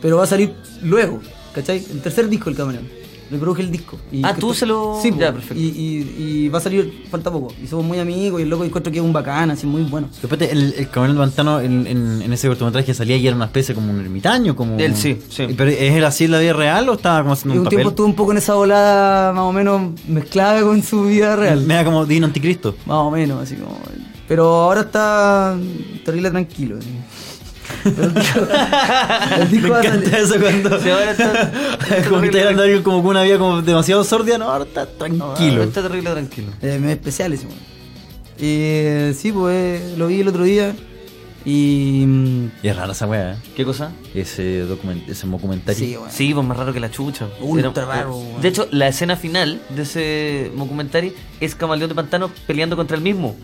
pero 0.00 0.16
va 0.18 0.24
a 0.24 0.26
salir 0.26 0.54
luego, 0.82 1.20
¿cachai? 1.54 1.84
El 1.90 2.00
tercer 2.00 2.28
disco 2.28 2.46
del 2.46 2.56
camaleón. 2.56 2.88
Le 3.30 3.38
produje 3.38 3.62
el 3.62 3.70
disco. 3.70 3.98
Y 4.10 4.22
Ah, 4.24 4.34
tú 4.38 4.52
se 4.52 4.66
lo- 4.66 4.98
Sí, 5.00 5.10
Ya, 5.18 5.32
perfecto. 5.32 5.54
Y, 5.62 5.66
y, 5.68 6.22
y 6.44 6.48
va 6.48 6.58
a 6.58 6.60
salir, 6.60 7.04
falta 7.10 7.30
poco. 7.30 7.52
Y 7.62 7.66
somos 7.66 7.84
muy 7.86 7.98
amigos 7.98 8.40
y 8.40 8.42
el 8.44 8.50
loco 8.50 8.64
encuentro 8.64 8.92
que 8.92 8.98
es 8.98 9.04
un 9.04 9.12
bacán, 9.12 9.50
así 9.50 9.66
muy 9.66 9.82
bueno. 9.82 10.08
Después 10.20 10.40
el, 10.50 10.74
el 10.76 10.88
camarón 10.90 11.16
de 11.16 11.20
Pantano 11.22 11.60
en, 11.60 11.86
en, 11.86 12.22
en 12.22 12.32
ese 12.32 12.48
cortometraje 12.48 12.92
salía 12.94 13.16
y 13.16 13.26
era 13.26 13.34
una 13.36 13.46
especie 13.46 13.74
como 13.74 13.90
un 13.90 14.00
ermitaño, 14.00 14.54
como... 14.54 14.78
Él 14.78 14.94
sí, 14.96 15.18
sí. 15.30 15.46
¿Pero 15.56 15.70
es 15.70 15.92
él 15.94 16.04
así 16.04 16.24
en 16.24 16.32
la 16.32 16.38
vida 16.40 16.52
real 16.52 16.88
o 16.88 16.94
estaba 16.94 17.20
como 17.22 17.32
haciendo 17.32 17.54
Y 17.54 17.58
un, 17.58 17.64
un 17.64 17.68
tiempo 17.70 17.88
estuvo 17.90 18.06
un 18.06 18.14
poco 18.14 18.32
en 18.32 18.38
esa 18.38 18.54
volada 18.54 19.32
más 19.32 19.44
o 19.44 19.52
menos 19.52 19.92
mezclada 20.08 20.60
con 20.62 20.82
su 20.82 21.04
vida 21.04 21.34
real. 21.36 21.62
Me 21.66 21.74
da 21.74 21.84
como 21.84 22.04
Dino 22.04 22.26
Anticristo. 22.26 22.74
Más 22.86 22.96
o 22.98 23.10
menos, 23.10 23.40
así 23.42 23.54
como. 23.56 23.78
Pero 24.28 24.44
ahora 24.46 24.82
está 24.82 25.56
terrible 26.04 26.30
tranquilo. 26.30 26.78
así. 26.78 26.88
El 27.84 28.14
disco, 28.14 28.40
el 29.40 29.50
disco 29.50 29.66
Me 29.68 29.70
va 29.70 29.80
a 29.80 29.84
encanta 29.84 30.18
eso 30.18 30.34
cuando... 30.40 30.80
Sí, 30.80 30.90
ahora 30.90 31.10
está, 31.12 31.52
como 32.08 32.20
que 32.20 32.26
está 32.28 32.38
hablando 32.40 32.62
alguien 32.62 32.82
como 32.82 32.98
con 33.02 33.10
una 33.10 33.22
vida 33.22 33.38
como 33.38 33.62
demasiado 33.62 34.04
sordia, 34.04 34.38
no, 34.38 34.50
ahora 34.50 34.64
está 34.64 34.86
tranquilo. 34.86 35.62
Está 35.62 35.82
terrible 35.82 36.10
tranquilo. 36.10 36.48
Eh, 36.62 36.78
me 36.80 36.92
especiales, 36.92 37.44
bueno. 37.44 37.60
Y 38.38 39.12
sí, 39.14 39.32
pues 39.32 39.96
lo 39.98 40.06
vi 40.08 40.20
el 40.20 40.28
otro 40.28 40.44
día. 40.44 40.74
Y. 41.44 42.04
mm, 42.06 42.50
Y 42.62 42.68
es 42.68 42.76
rara 42.76 42.92
esa 42.92 43.06
weá, 43.06 43.32
¿eh? 43.32 43.36
¿Qué 43.56 43.64
cosa? 43.64 43.90
Ese, 44.14 44.60
document 44.60 45.08
ese 45.08 45.26
documentario. 45.26 45.78
Sí, 45.86 45.96
bueno. 45.96 46.12
Sí, 46.12 46.32
pues 46.34 46.46
más 46.46 46.56
raro 46.56 46.72
que 46.72 46.78
la 46.80 46.90
chucha. 46.90 47.26
Ultra 47.40 47.70
Era- 47.70 47.84
raro. 47.84 48.16
De 48.40 48.48
hecho, 48.48 48.68
la 48.70 48.86
escena 48.88 49.16
final 49.16 49.60
de 49.70 49.82
ese 49.82 50.52
documentary 50.56 51.12
es 51.40 51.54
Camaleón 51.56 51.88
de 51.88 51.94
Pantano 51.96 52.30
peleando 52.46 52.76
contra 52.76 52.96
él 52.96 53.02
mismo, 53.02 53.34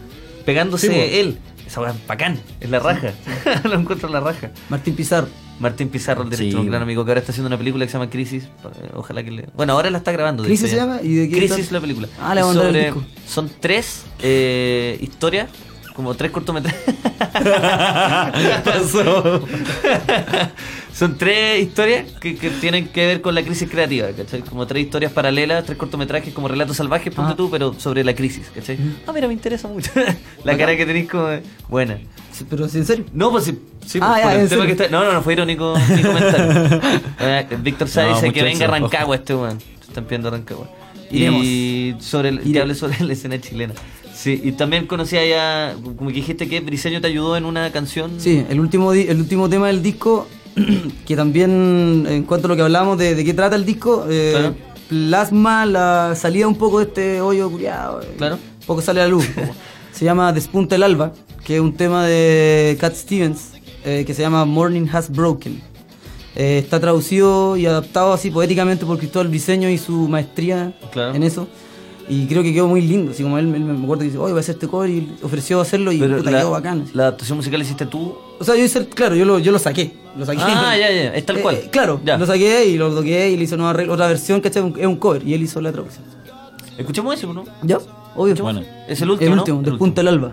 pegándose 0.45 0.87
Sí, 0.89 0.93
po. 0.95 1.01
él. 1.01 1.39
Esa 1.69 1.83
weá 1.83 1.91
es 1.91 2.07
bacán, 2.07 2.41
es 2.61 2.71
la 2.71 2.79
raja. 2.79 3.13
Lo 3.65 3.75
encuentro 3.75 4.09
en 4.09 4.15
la 4.15 4.21
raja. 4.21 4.51
Martín 4.71 4.97
Pizarro. 4.97 5.29
Martín 5.61 5.91
Pizarro, 5.91 6.23
el 6.23 6.31
director, 6.31 6.61
Sí, 6.61 6.65
un 6.67 6.71
gran 6.71 6.81
amigo 6.83 7.05
que 7.05 7.11
ahora 7.11 7.21
está 7.21 7.33
haciendo 7.33 7.49
una 7.49 7.59
película 7.59 7.85
que 7.85 7.91
se 7.93 7.99
llama 7.99 8.09
Crisis. 8.09 8.45
eh, 8.45 8.91
Ojalá 8.95 9.23
que 9.23 9.31
le. 9.31 9.47
Bueno, 9.55 9.75
ahora 9.75 9.91
la 9.91 9.99
está 9.99 10.11
grabando. 10.13 10.45
¿Crisis 10.45 10.71
se 10.71 10.77
llama? 10.77 11.01
¿Y 11.03 11.15
de 11.15 11.29
qué 11.29 11.37
Crisis 11.37 11.71
la 11.71 11.81
película. 11.81 12.09
Ah, 12.21 12.35
le 12.35 12.41
vamos 12.41 12.57
a 12.57 12.63
mandar 12.63 12.77
el 12.77 12.95
Sobre-. 12.95 13.07
Son 13.27 13.51
tres 13.61 14.05
eh, 14.23 14.97
historias, 15.03 15.51
como 15.99 16.15
tres 16.15 16.31
cortometrajes. 16.31 16.95
Son 20.95 21.19
tres 21.19 21.61
historias 21.61 22.05
que, 22.21 22.37
que 22.37 22.51
tienen 22.51 22.87
que 22.87 23.05
ver 23.05 23.21
con 23.21 23.35
la 23.35 23.43
crisis 23.43 23.69
creativa, 23.69 24.07
¿cachai? 24.17 24.43
Como 24.43 24.65
tres 24.65 24.85
historias 24.85 25.11
paralelas, 25.11 25.65
tres 25.65 25.77
cortometrajes 25.77 26.33
como 26.33 26.47
relatos 26.47 26.77
salvajes, 26.77 27.13
ponte 27.13 27.33
Ah. 27.33 27.37
tú, 27.37 27.51
pero 27.51 27.75
sobre 27.81 28.05
la 28.05 28.15
crisis, 28.15 28.49
¿cachai? 28.55 28.79
Ah, 29.09 29.13
mira, 29.13 29.27
me 29.27 29.35
interesa 29.35 29.67
mucho. 29.67 29.91
la 30.45 30.57
cara 30.57 30.77
que 30.77 30.87
tenéis 30.87 31.11
como 31.11 31.31
buena. 31.69 31.99
Sí, 32.31 32.47
Pero 32.49 32.69
sí, 32.69 32.79
en 32.79 32.87
serio. 32.87 33.05
No, 33.13 33.33
pues 33.33 33.47
sí, 33.47 33.59
sí 33.85 33.99
Ah, 34.01 34.21
pues, 34.23 34.35
ya, 34.37 34.41
el 34.43 34.49
tema 34.49 34.67
que 34.67 34.73
está. 34.73 34.87
No, 34.89 35.03
no, 35.03 35.13
no 35.13 35.21
fue 35.23 35.33
irónico 35.33 35.75
mi 35.97 36.03
comentario. 36.03 36.81
Eh, 37.21 37.47
Víctor 37.61 37.89
Sá 37.89 38.07
No, 38.07 38.15
dice 38.15 38.33
que 38.33 38.45
venga. 38.45 38.69
Rancagua 38.69 39.17
este 39.17 39.35
weón. 39.35 39.59
Están 39.81 40.05
pidiendo 40.05 40.31
Rancagua. 40.31 40.71
Iremos. 41.11 41.43
Y 41.45 41.97
sobre 41.99 42.29
el, 42.29 42.39
que 42.53 42.61
hable 42.61 42.77
sobre 42.77 43.03
la 43.03 43.13
escena 43.13 43.41
chilena. 43.41 43.75
Sí, 44.19 44.41
y 44.43 44.51
también 44.53 44.87
conocía 44.89 45.25
ya, 45.25 45.77
como 45.97 46.11
que 46.11 46.17
dijiste 46.17 46.49
que 46.49 46.59
Briseño 46.59 47.01
te 47.01 47.07
ayudó 47.07 47.37
en 47.37 47.45
una 47.45 47.71
canción. 47.71 48.13
Sí, 48.19 48.45
el 48.49 48.59
último, 48.59 48.93
el 48.93 49.17
último 49.17 49.49
tema 49.49 49.69
del 49.69 49.81
disco, 49.81 50.27
que 51.07 51.15
también 51.15 52.05
en 52.09 52.25
cuanto 52.25 52.47
a 52.47 52.51
lo 52.51 52.57
que 52.57 52.63
hablamos 52.63 52.99
de, 52.99 53.15
de 53.15 53.25
qué 53.25 53.33
trata 53.33 53.55
el 53.55 53.65
disco, 53.65 54.07
eh, 54.11 54.33
Claro. 54.33 54.55
plasma 54.89 55.67
la 55.67 56.15
salida 56.17 56.49
un 56.49 56.57
poco 56.57 56.81
de 56.81 56.87
este 56.87 57.21
hoyo 57.21 57.49
curiado. 57.49 58.01
Claro. 58.17 58.35
Un 58.61 58.67
poco 58.67 58.83
sale 58.83 59.01
a 59.01 59.05
la 59.05 59.09
luz. 59.11 59.25
se 59.93 60.05
llama 60.05 60.33
Despunta 60.33 60.75
el 60.75 60.83
Alba, 60.83 61.13
que 61.45 61.55
es 61.55 61.61
un 61.61 61.75
tema 61.75 62.05
de 62.05 62.77
Cat 62.81 62.95
Stevens, 62.97 63.53
eh, 63.85 64.03
que 64.05 64.15
se 64.15 64.23
llama 64.23 64.45
Morning 64.45 64.89
Has 64.93 65.11
Broken. 65.13 65.61
Eh, 66.35 66.59
está 66.59 66.81
traducido 66.81 67.57
y 67.57 67.67
adaptado 67.67 68.13
así 68.13 68.33
poéticamente 68.33 68.85
por 68.85 68.99
Cristóbal 68.99 69.29
Briseño 69.29 69.69
y 69.71 69.79
su 69.79 70.09
maestría 70.09 70.73
Claro. 70.93 71.15
en 71.15 71.23
eso. 71.23 71.47
Y 72.11 72.27
creo 72.27 72.43
que 72.43 72.55
quedó 72.55 72.67
muy 72.69 72.81
lindo. 72.81 73.11
Así 73.13 73.23
como 73.23 73.39
él, 73.39 73.55
él 73.55 73.61
me 73.65 73.83
acuerdo 73.85 74.01
que 74.01 74.07
dice, 74.07 74.19
oye, 74.19 74.33
voy 74.33 74.39
a 74.39 74.41
hacer 74.41 74.55
este 74.55 74.67
cover 74.69 74.89
y 74.89 75.13
ofreció 75.23 75.61
hacerlo 75.61 75.93
y 75.93 75.99
Pero 75.99 76.17
puta, 76.19 76.31
la, 76.31 76.39
quedó 76.39 76.51
bacán. 76.53 76.85
la 76.95 77.03
adaptación 77.05 77.37
musical 77.37 77.59
la 77.61 77.65
hiciste 77.65 77.87
tú. 77.87 78.17
O 78.41 78.45
sea, 78.45 78.57
yo 78.57 78.65
hice, 78.65 78.79
el- 78.79 78.89
claro, 78.89 79.15
yo 79.15 79.25
lo, 79.27 79.39
yo 79.39 79.53
lo 79.53 79.59
saqué. 79.59 79.93
Lo 80.17 80.25
saqué. 80.25 80.41
Ah, 80.43 80.75
ya, 80.79 80.91
ya, 80.91 81.15
es 81.15 81.27
tal 81.27 81.37
Eh, 81.39 81.43
cual. 81.43 81.61
claro, 81.71 82.01
Ya. 82.05 82.17
lo 82.17 82.25
saqué 82.27 82.65
y 82.67 82.79
lo 82.79 82.95
toqué 82.95 83.31
y 83.31 83.37
le 83.37 83.45
hizo 83.45 83.57
una 83.57 83.71
otra 83.71 84.07
versión, 84.09 84.41
¿cachai? 84.41 84.73
Es 84.79 84.87
un 84.87 84.97
cover 84.97 85.23
y 85.27 85.35
él 85.35 85.43
hizo 85.43 85.61
la 85.61 85.71
traducción. 85.71 86.05
Escuchemos 86.79 87.15
eso, 87.15 87.33
¿no? 87.35 87.45
¿Ya? 87.63 87.79
Obvio. 88.17 88.35
Bueno. 88.43 88.63
Es 88.89 89.01
el 89.03 89.11
último, 89.11 89.33
el 89.35 89.39
último, 89.41 89.59
El 89.59 89.65
del 89.65 89.73
último. 89.75 89.79
punto 89.79 90.01
del 90.01 90.09
alba. 90.09 90.33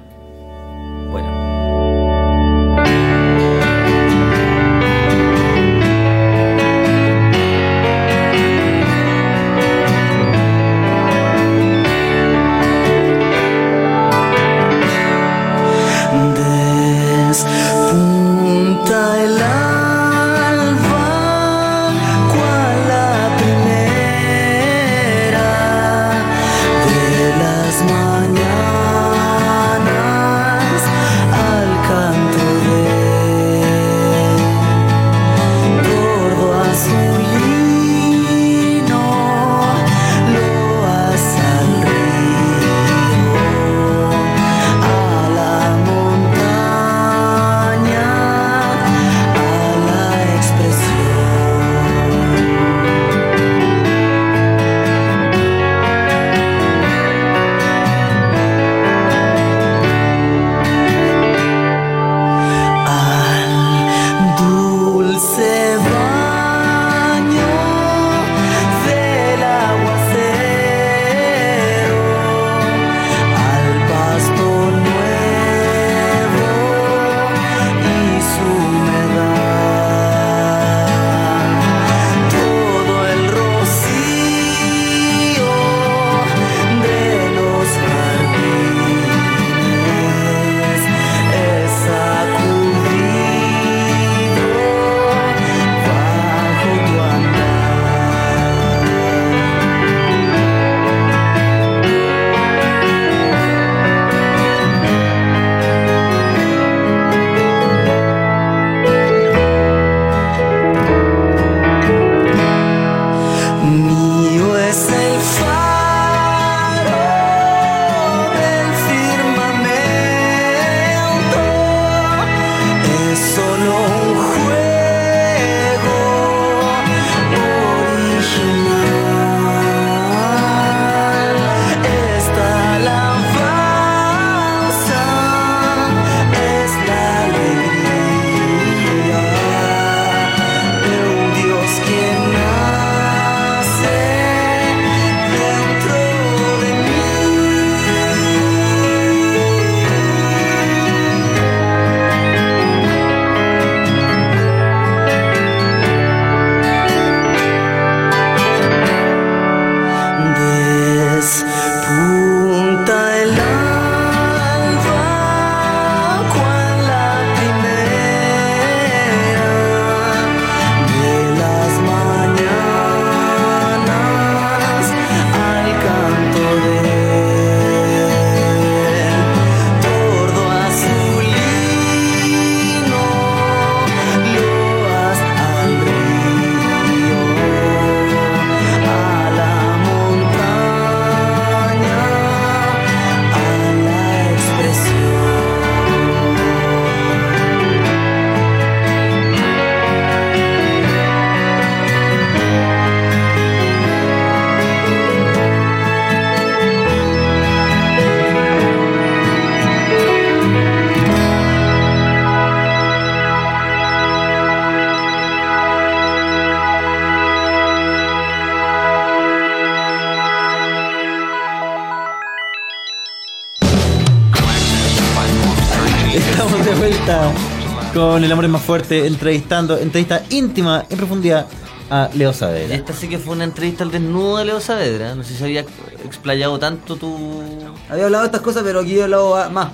El 228.25 228.31
Amor 228.31 228.45
es 228.45 228.51
Más 228.51 228.61
Fuerte, 228.61 229.05
entrevistando, 229.05 229.77
entrevista 229.77 230.23
íntima, 230.29 230.85
en 230.89 230.97
profundidad, 230.97 231.45
a 231.89 232.09
Leo 232.15 232.33
Saavedra. 232.33 232.73
Esta 232.75 232.93
sí 232.93 233.07
que 233.07 233.19
fue 233.19 233.35
una 233.35 233.43
entrevista 233.43 233.83
al 233.83 233.91
desnudo 233.91 234.37
de 234.37 234.45
Leo 234.45 234.59
Saavedra. 234.59 235.13
No 235.15 235.23
sé 235.23 235.35
si 235.35 235.43
había 235.43 235.63
explayado 236.03 236.57
tanto 236.57 236.95
tu. 236.95 237.41
Había 237.89 238.05
hablado 238.05 238.23
de 238.23 238.27
estas 238.27 238.41
cosas, 238.41 238.63
pero 238.63 238.79
aquí 238.79 238.97
he 238.97 239.03
hablado 239.03 239.49
más. 239.51 239.69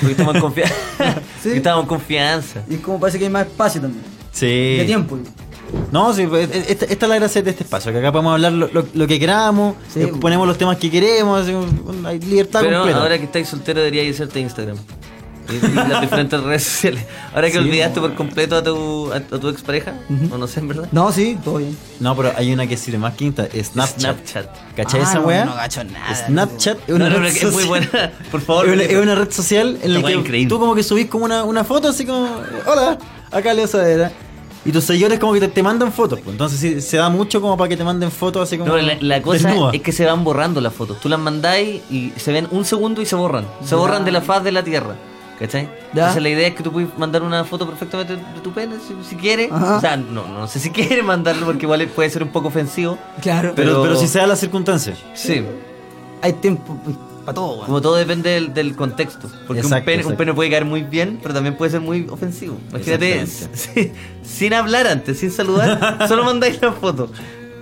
Porque 0.00 0.12
estamos 0.12 0.34
en 0.34 0.40
confianza. 0.40 0.74
Sí. 1.42 1.50
Estamos 1.54 1.82
en 1.84 1.88
confianza. 1.88 2.62
Y 2.68 2.74
es 2.74 2.80
como 2.80 2.98
parece 2.98 3.18
que 3.18 3.26
hay 3.26 3.30
más 3.30 3.46
espacio 3.46 3.80
también. 3.80 4.02
Sí. 4.32 4.76
De 4.78 4.84
tiempo. 4.84 5.16
No, 5.92 6.12
sí, 6.12 6.26
pues, 6.26 6.48
esta, 6.52 6.84
esta 6.86 7.06
es 7.06 7.08
la 7.08 7.14
gracia 7.16 7.42
de 7.42 7.50
este 7.50 7.62
espacio, 7.64 7.92
que 7.92 7.98
acá 7.98 8.10
podemos 8.12 8.32
hablar 8.34 8.52
lo, 8.52 8.68
lo- 8.72 8.86
lo 8.92 9.06
que 9.06 9.18
queramos, 9.18 9.74
Sí. 9.92 10.00
eh, 10.02 10.12
ponemos 10.20 10.46
los 10.46 10.56
temas 10.58 10.76
que 10.76 10.90
queremos, 10.90 11.42
así, 11.42 11.52
un- 11.52 12.04
hay 12.06 12.18
libertad 12.20 12.60
Pero 12.62 12.78
completa. 12.78 13.02
ahora 13.02 13.18
que 13.18 13.24
estáis 13.24 13.48
soltero 13.48 13.80
deberíais 13.80 14.14
hacerte 14.14 14.40
Instagram. 14.40 14.76
Y, 15.50 15.56
y 15.66 15.74
las 15.88 16.00
diferentes 16.00 16.40
redes 16.42 16.62
sociales. 16.64 17.04
Ahora 17.34 17.50
que 17.50 17.58
olvidaste 17.58 18.00
por 18.00 18.14
completo 18.14 18.56
a 18.56 18.62
tu, 18.62 19.12
a, 19.12 19.16
a 19.16 19.20
tu 19.20 19.48
expareja, 19.48 19.94
o 20.32 20.38
no 20.38 20.46
sé, 20.46 20.60
en 20.60 20.68
verdad. 20.68 20.88
No, 20.92 21.12
sí, 21.12 21.38
todo 21.44 21.58
bien. 21.58 21.76
No, 22.00 22.16
pero 22.16 22.32
hay 22.36 22.52
una 22.52 22.66
que 22.66 22.76
sirve 22.76 22.98
más 22.98 23.14
quinta, 23.14 23.46
Snapchat. 23.46 24.00
Snapchat. 24.00 24.46
¿Cachai 24.76 25.00
Ah, 25.00 25.04
esa 25.04 25.14
no, 25.20 25.26
weá? 25.26 25.44
no 25.44 25.54
gacho 25.54 25.84
nada. 25.84 26.14
Snapchat 26.26 26.78
es 26.88 26.94
una 26.94 27.08
no, 27.08 27.18
red 27.18 27.28
no, 27.28 27.32
que 27.34 27.46
es 27.46 27.52
muy 27.52 27.62
social- 27.64 27.68
buena. 27.68 28.12
Por 28.30 28.40
favor. 28.40 28.64
Es 28.66 28.72
una, 28.72 28.76
Felipe. 28.82 28.94
es 28.98 29.02
una 29.02 29.14
red 29.14 29.30
social 29.32 29.78
en 29.82 29.94
la 29.94 30.02
que 30.02 30.12
increíble. 30.12 30.48
tú 30.48 30.58
como 30.58 30.74
que 30.74 30.82
subís 30.82 31.06
como 31.06 31.24
una, 31.24 31.44
una 31.44 31.64
foto 31.64 31.88
así 31.88 32.04
como, 32.04 32.28
hola, 32.66 32.98
acá 33.30 33.54
Leo 33.54 33.66
Saavedra. 33.66 34.12
y 34.64 34.72
tus 34.72 34.84
seguidores 34.84 35.18
como 35.20 35.32
que 35.32 35.40
te, 35.40 35.48
te 35.48 35.62
mandan 35.62 35.92
fotos. 35.92 36.18
pues. 36.20 36.32
Entonces 36.34 36.58
sí, 36.58 36.80
se 36.80 36.96
da 36.96 37.08
mucho 37.08 37.40
como 37.40 37.56
para 37.56 37.68
que 37.68 37.76
te 37.76 37.84
manden 37.84 38.10
fotos 38.10 38.42
así 38.42 38.58
como. 38.58 38.70
No, 38.72 38.78
la, 38.78 38.96
la 39.00 39.22
cosa 39.22 39.48
desnuda. 39.48 39.70
es 39.72 39.80
que 39.80 39.92
se 39.92 40.04
van 40.04 40.24
borrando 40.24 40.60
las 40.60 40.72
fotos. 40.74 41.00
Tú 41.00 41.08
las 41.08 41.20
mandáis 41.20 41.82
y 41.90 42.12
se 42.16 42.32
ven 42.32 42.48
un 42.50 42.64
segundo 42.64 43.00
y 43.00 43.06
se 43.06 43.14
borran. 43.16 43.46
Se 43.64 43.74
borran 43.76 44.04
de 44.04 44.10
la 44.12 44.20
faz 44.22 44.42
de 44.44 44.52
la 44.52 44.62
Tierra. 44.64 44.96
¿Cachai? 45.38 45.68
Entonces 45.92 46.22
la 46.22 46.28
idea 46.30 46.48
es 46.48 46.54
que 46.54 46.62
tú 46.62 46.72
puedes 46.72 46.88
mandar 46.98 47.22
una 47.22 47.44
foto 47.44 47.66
perfectamente 47.66 48.16
de 48.16 48.40
tu 48.42 48.52
pene 48.52 48.76
si, 48.86 48.94
si 49.06 49.16
quieres. 49.16 49.52
Ajá. 49.52 49.76
O 49.76 49.80
sea, 49.80 49.96
no, 49.96 50.26
no 50.26 50.48
sé 50.48 50.58
si 50.60 50.70
quieres 50.72 51.04
mandarlo 51.04 51.44
porque 51.46 51.66
igual 51.66 51.86
puede 51.88 52.08
ser 52.10 52.22
un 52.22 52.30
poco 52.30 52.48
ofensivo. 52.48 52.98
Claro. 53.20 53.52
Pero, 53.54 53.70
pero- 53.70 53.82
pero 53.82 53.96
si 53.96 54.08
se 54.08 54.18
da 54.18 54.26
la 54.26 54.36
circunstancia. 54.36 54.94
Sí. 55.14 55.42
Hay 56.22 56.32
tiempo 56.34 56.78
para 57.26 57.34
todo, 57.34 57.54
weón. 57.54 57.66
Como 57.66 57.80
todo 57.82 57.96
depende 57.96 58.30
del, 58.30 58.54
del 58.54 58.74
contexto. 58.76 59.28
Porque 59.46 59.60
un, 59.60 59.66
Exacto, 59.66 59.84
pene, 59.84 60.06
un 60.06 60.16
pene 60.16 60.32
puede 60.32 60.48
caer 60.48 60.64
muy 60.64 60.82
bien, 60.82 61.18
pero 61.22 61.34
también 61.34 61.56
puede 61.56 61.70
ser 61.72 61.80
muy 61.80 62.06
ofensivo. 62.08 62.56
Imagínate, 62.70 63.20
Exactamente. 63.22 63.92
si- 64.24 64.36
sin 64.38 64.54
hablar 64.54 64.86
antes, 64.86 65.18
sin 65.18 65.30
saludar, 65.30 65.98
solo 66.08 66.24
mandáis 66.24 66.60
la 66.62 66.72
foto. 66.72 67.10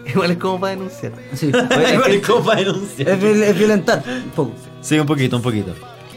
Igual 0.06 0.30
es 0.32 0.36
como 0.36 0.60
para 0.60 0.76
denunciar. 0.76 1.12
Sí. 1.34 1.46
Igual 1.48 2.12
es 2.12 2.26
como 2.26 2.44
para 2.44 2.60
denunciar. 2.60 3.08
es, 3.08 3.20
viol- 3.20 3.42
es 3.42 3.58
violentar, 3.58 4.04
un 4.06 4.30
poco. 4.30 4.52
Sí, 4.82 4.98
un 4.98 5.06
poquito, 5.06 5.36
un 5.38 5.42
poquito. 5.42 5.74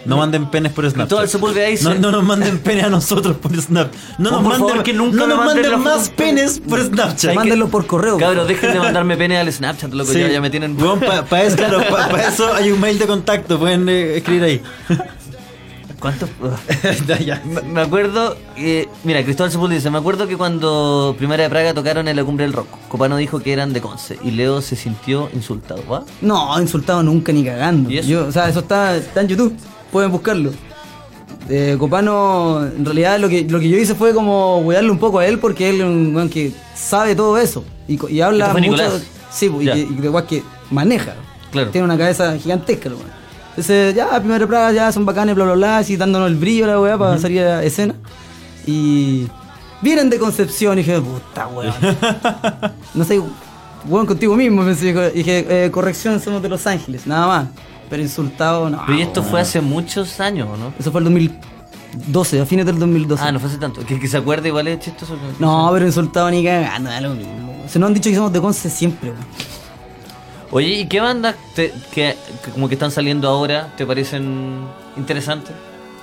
No 0.07 0.17
manden 0.17 0.49
penes 0.49 0.71
por 0.73 0.89
Snapchat. 0.89 1.09
todo 1.09 1.21
el 1.21 1.29
Sepúlveda 1.29 1.67
dice- 1.67 1.83
no, 1.83 1.93
no 1.95 2.11
nos 2.11 2.23
manden 2.23 2.59
penes 2.59 2.85
a 2.85 2.89
nosotros 2.89 3.37
por 3.37 3.55
Snap. 3.59 3.91
No 4.17 4.31
nos 4.31 4.41
por 4.41 4.49
manden, 4.51 4.67
favor, 4.69 4.83
que 4.83 4.93
nunca 4.93 5.17
no 5.17 5.27
nos 5.27 5.45
manden 5.45 5.79
más 5.83 6.07
en 6.09 6.15
penes 6.15 6.59
por 6.59 6.81
Snapchat. 6.81 7.17
¿Sabes 7.19 7.35
Mándenlo 7.35 7.67
por 7.69 7.85
correo. 7.85 8.17
Cabros, 8.17 8.47
dejen 8.47 8.73
de 8.73 8.79
mandarme 8.79 9.17
pene 9.17 9.37
al 9.37 9.51
Snapchat, 9.51 9.93
loco, 9.93 10.11
Sí. 10.13 10.19
ya, 10.19 10.29
ya 10.29 10.41
me 10.41 10.49
tienen... 10.49 10.75
para 10.77 11.43
eso, 11.43 11.55
claro, 11.57 11.81
pa- 11.89 12.09
pa 12.09 12.21
eso 12.23 12.53
hay 12.53 12.71
un 12.71 12.79
mail 12.79 12.97
de 12.97 13.05
contacto, 13.07 13.59
pueden 13.59 13.87
eh, 13.89 14.17
escribir 14.17 14.43
ahí. 14.43 14.61
¿Cuántos? 15.99 16.29
Ya, 17.07 17.17
ya. 17.19 17.41
Me- 17.65 17.81
acuerdo, 17.81 18.37
eh, 18.55 18.87
mira, 19.03 19.23
Cristóbal 19.23 19.51
Sepúlveda 19.51 19.77
dice, 19.77 19.89
me 19.89 19.97
acuerdo 19.97 20.27
que 20.27 20.37
cuando 20.37 21.15
Primera 21.17 21.43
de 21.43 21.49
Praga 21.49 21.73
tocaron 21.73 22.07
en 22.07 22.15
la 22.15 22.23
cumbre 22.23 22.45
del 22.45 22.53
rock, 22.53 22.67
Copano 22.87 23.17
dijo 23.17 23.39
que 23.39 23.51
eran 23.51 23.73
de 23.73 23.81
Conce 23.81 24.17
y 24.23 24.31
Leo 24.31 24.61
se 24.61 24.75
sintió 24.75 25.27
insultado, 25.33 25.83
¿va? 25.91 26.03
No, 26.21 26.59
insultado 26.61 27.01
nunca 27.01 27.31
ni 27.33 27.43
cagando. 27.43 27.89
¿Y 27.89 27.97
eso? 27.97 28.07
Yo, 28.09 28.27
o 28.27 28.31
sea, 28.31 28.47
eso 28.47 28.59
está, 28.59 28.95
está 28.95 29.21
en 29.21 29.27
YouTube. 29.27 29.57
Pueden 29.91 30.11
buscarlo. 30.11 30.51
Eh, 31.49 31.75
Copano, 31.79 32.65
en 32.65 32.83
realidad 32.83 33.19
lo 33.19 33.29
que, 33.29 33.43
lo 33.43 33.59
que 33.59 33.69
yo 33.69 33.77
hice 33.77 33.95
fue 33.95 34.13
como 34.13 34.61
cuidarle 34.65 34.91
un 34.91 34.99
poco 34.99 35.19
a 35.19 35.25
él 35.25 35.39
porque 35.39 35.69
él 35.69 35.77
es 35.77 35.83
un 35.85 36.13
weón 36.15 36.29
que 36.29 36.51
sabe 36.75 37.15
todo 37.15 37.37
eso. 37.37 37.63
Y, 37.87 37.97
y 38.13 38.21
habla 38.21 38.47
Este 38.47 38.57
mucho. 38.61 38.71
Nicolás. 38.71 39.01
Sí, 39.31 39.51
y, 39.61 39.63
Ya. 39.65 39.73
que- 39.73 39.79
y 39.81 39.93
de 39.95 40.09
weas 40.09 40.25
que 40.25 40.43
maneja. 40.71 41.13
Claro. 41.51 41.69
Tiene 41.71 41.85
una 41.85 41.97
cabeza 41.97 42.37
gigantesca, 42.37 42.89
weón. 42.89 43.17
Entonces, 43.51 43.95
ya, 43.95 44.19
primera 44.19 44.45
praga, 44.45 44.71
ya 44.73 44.91
son 44.91 45.05
bacanes, 45.05 45.33
bla, 45.35 45.45
bla, 45.45 45.53
bla, 45.55 45.77
así 45.79 45.95
dándonos 45.97 46.27
el 46.29 46.35
brillo 46.35 46.67
la 46.67 46.79
weá 46.79 46.97
para 46.97 47.17
salir 47.17 47.41
a 47.41 47.63
escena. 47.63 47.95
Y 48.65 49.27
vienen 49.81 50.09
de 50.09 50.19
Concepción 50.19 50.73
y 50.77 50.83
dije, 50.83 50.99
puta 50.99 51.47
weón. 51.47 51.73
no 52.93 53.03
sé, 53.05 53.21
weón 53.87 54.05
contigo 54.05 54.35
mismo. 54.35 54.63
Y 54.69 54.73
dije, 54.75 55.65
eh, 55.65 55.71
corrección, 55.71 56.19
somos 56.19 56.41
de 56.41 56.49
Los 56.49 56.67
Ángeles, 56.67 57.07
nada 57.07 57.25
más. 57.27 57.47
Pero 57.89 58.01
insultado, 58.03 58.69
no. 58.69 58.81
Pero 58.85 58.97
y 58.97 59.01
esto 59.01 59.23
fue 59.23 59.39
hace 59.41 59.61
muchos 59.61 60.19
años, 60.19 60.47
¿no? 60.59 60.73
Eso 60.79 60.91
fue 60.91 60.99
el 61.01 61.05
2012, 61.05 62.41
a 62.41 62.45
fines 62.45 62.65
del 62.65 62.77
2012. 62.79 63.23
Ah, 63.23 63.31
no 63.31 63.39
fue 63.39 63.49
hace 63.49 63.57
tanto. 63.57 63.85
Que, 63.85 63.99
que 63.99 64.07
se 64.07 64.17
acuerde 64.17 64.49
igual 64.49 64.67
es 64.67 64.79
chistoso. 64.79 65.17
No, 65.39 65.69
pero 65.73 65.85
insultado 65.85 66.29
ni 66.29 66.43
cagando, 66.43 66.89
da 66.89 66.99
lo 67.01 67.11
mismo. 67.15 67.63
Se 67.67 67.79
nos 67.79 67.87
han 67.87 67.93
dicho 67.93 68.09
que 68.09 68.15
somos 68.15 68.33
de 68.33 68.41
Conce 68.41 68.69
siempre, 68.69 69.11
weón. 69.11 69.25
Oye, 70.51 70.67
¿y 70.79 70.85
qué 70.87 71.01
bandas 71.01 71.35
te- 71.55 71.73
que, 71.91 72.15
que 72.43 72.51
como 72.51 72.69
que 72.69 72.75
están 72.75 72.89
saliendo 72.91 73.27
ahora 73.27 73.73
te 73.75 73.85
parecen 73.85 74.59
interesantes? 74.95 75.53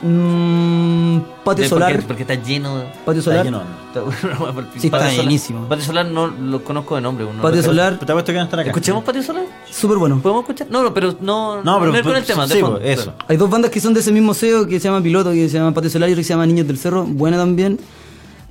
Mm, 0.02 1.18
Patio 1.44 1.68
Solar. 1.68 1.92
Porque, 1.92 2.06
porque 2.06 2.22
está 2.22 2.34
lleno 2.34 2.78
de... 2.78 2.86
Patio 3.04 3.22
Solar. 3.22 3.44
lleno. 3.44 3.62
Está, 3.88 4.00
bueno, 4.00 4.68
Sí, 4.78 4.86
está 4.86 4.98
Patio 4.98 5.10
Solar- 5.10 5.24
llenísimo. 5.24 5.68
Patio 5.68 5.84
Solar 5.84 6.06
no 6.06 6.26
lo 6.26 6.62
conozco 6.64 6.94
de 6.96 7.00
nombre. 7.00 7.24
no 7.26 7.42
Patio 7.42 7.62
Solar, 7.62 7.98
Te 7.98 8.10
apuesto 8.10 8.32
que 8.32 8.40
estar 8.40 8.60
acá. 8.60 8.68
¿Escuchemos 8.70 9.04
Patio 9.04 9.22
Solar? 9.22 9.44
súper 9.70 9.98
bueno. 9.98 10.20
¿Podemos 10.20 10.42
escuchar? 10.42 10.66
No, 10.70 10.82
no, 10.82 10.92
pero 10.94 11.16
no, 11.20 11.62
No, 11.62 11.80
pero 11.80 11.94
es 11.94 12.02
con 12.02 12.16
el 12.16 12.24
tema. 12.24 12.46
de 12.46 12.54
sí, 12.54 12.60
fondo, 12.60 12.78
pues, 12.80 12.98
eso. 13.00 13.14
Hay 13.28 13.36
dos 13.36 13.48
bandas 13.50 13.70
que 13.70 13.80
son 13.80 13.94
de 13.94 14.00
ese 14.00 14.12
mismo 14.12 14.34
SEO 14.34 14.66
que 14.66 14.78
se 14.80 14.88
llama 14.88 15.02
Piloto, 15.02 15.30
que 15.32 15.48
se 15.48 15.58
llama 15.58 15.72
Patio 15.72 15.90
Solar 15.90 16.08
y 16.08 16.12
otra 16.12 16.20
que 16.20 16.24
se 16.24 16.32
llama 16.32 16.46
Niños 16.46 16.66
del 16.66 16.78
Cerro, 16.78 17.04
buena 17.04 17.36
también. 17.36 17.78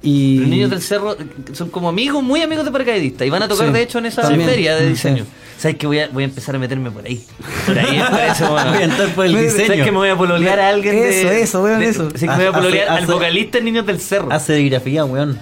Y 0.06 0.40
Los 0.40 0.50
niños 0.50 0.70
del 0.70 0.82
cerro 0.82 1.14
eh, 1.14 1.26
son 1.54 1.70
como 1.70 1.88
amigos, 1.88 2.22
muy 2.22 2.42
amigos 2.42 2.66
de 2.66 2.72
paracaidistas. 2.72 3.26
Y 3.26 3.30
van 3.30 3.42
a 3.44 3.48
tocar, 3.48 3.68
Sí, 3.68 3.74
de 3.74 3.82
hecho, 3.84 4.00
en 4.00 4.08
esa 4.08 4.22
también. 4.24 4.50
feria 4.50 4.76
de 4.76 4.86
Mm, 4.88 4.90
diseño. 4.90 5.24
sí. 5.24 5.30
¿Sabes 5.64 5.78
que 5.78 5.88
voy 5.88 5.98
a, 6.00 6.10
voy 6.10 6.24
a 6.24 6.26
empezar 6.26 6.54
a 6.58 6.60
meterme 6.60 6.92
por 6.92 7.06
ahí? 7.06 7.24
Por 7.66 7.80
ahí, 7.80 7.98
por 8.10 8.20
eso, 8.32 8.50
Voy 8.50 8.60
a 8.60 8.84
entrar 8.84 9.08
por 9.16 9.26
el 9.26 9.32
diseño. 9.44 9.68
¿Sabes 9.68 9.84
que 9.86 9.92
me 9.94 9.98
voy 9.98 10.10
a 10.10 10.18
pololear 10.18 10.60
a 10.60 10.68
alguien 10.68 10.94
de... 10.94 11.22
Eso, 11.22 11.30
eso, 11.32 11.64
weón, 11.64 11.80
de- 11.80 11.88
eso. 11.88 12.10
Sí, 12.16 12.28
que 12.28 12.36
me 12.36 12.36
voy 12.36 12.46
a 12.48 12.50
Hace- 12.50 12.58
pololear 12.60 12.90
al 12.90 13.04
hace- 13.06 13.14
vocalista 13.14 13.60
Niños 13.62 13.86
del 13.86 14.02
Cerro. 14.02 14.30
Hace 14.30 14.46
serigrafía, 14.48 15.06
weón. 15.06 15.40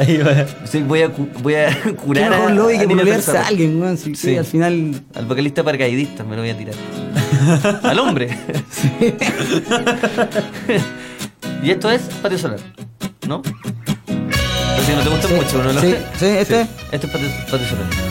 Ahí 0.00 0.16
va. 0.16 0.44
Sí, 0.66 0.80
voy 0.82 1.02
a, 1.02 1.08
voy 1.40 1.54
a 1.54 1.78
curar 2.04 2.32
a, 2.32 2.50
lobby 2.50 2.74
a 2.74 2.78
que 2.80 2.88
pololearse 2.88 3.38
a 3.38 3.46
alguien, 3.46 3.80
weón. 3.80 3.96
Sí. 3.96 4.36
al 4.36 4.44
final. 4.44 5.00
Al 5.14 5.26
vocalista 5.26 5.62
paracaidista 5.62 6.24
me 6.24 6.34
lo 6.34 6.42
voy 6.42 6.50
a 6.50 6.58
tirar. 6.58 6.74
Al 7.84 7.98
hombre. 8.00 8.36
y 11.62 11.70
esto 11.70 11.92
es 11.92 12.02
Patio 12.20 12.38
Solar, 12.38 12.58
¿no? 13.28 13.40
Así 13.46 14.86
que 14.90 14.96
no 14.96 15.02
te 15.02 15.08
gusta 15.10 15.28
Sí, 15.28 15.34
mucho, 15.34 15.62
¿no? 15.62 15.80
sí, 15.80 15.94
sí, 16.18 16.26
este. 16.26 16.62
Este 16.90 17.06
es 17.06 17.12
Patio, 17.12 17.28
Patio 17.48 17.68
Solar. 17.68 18.09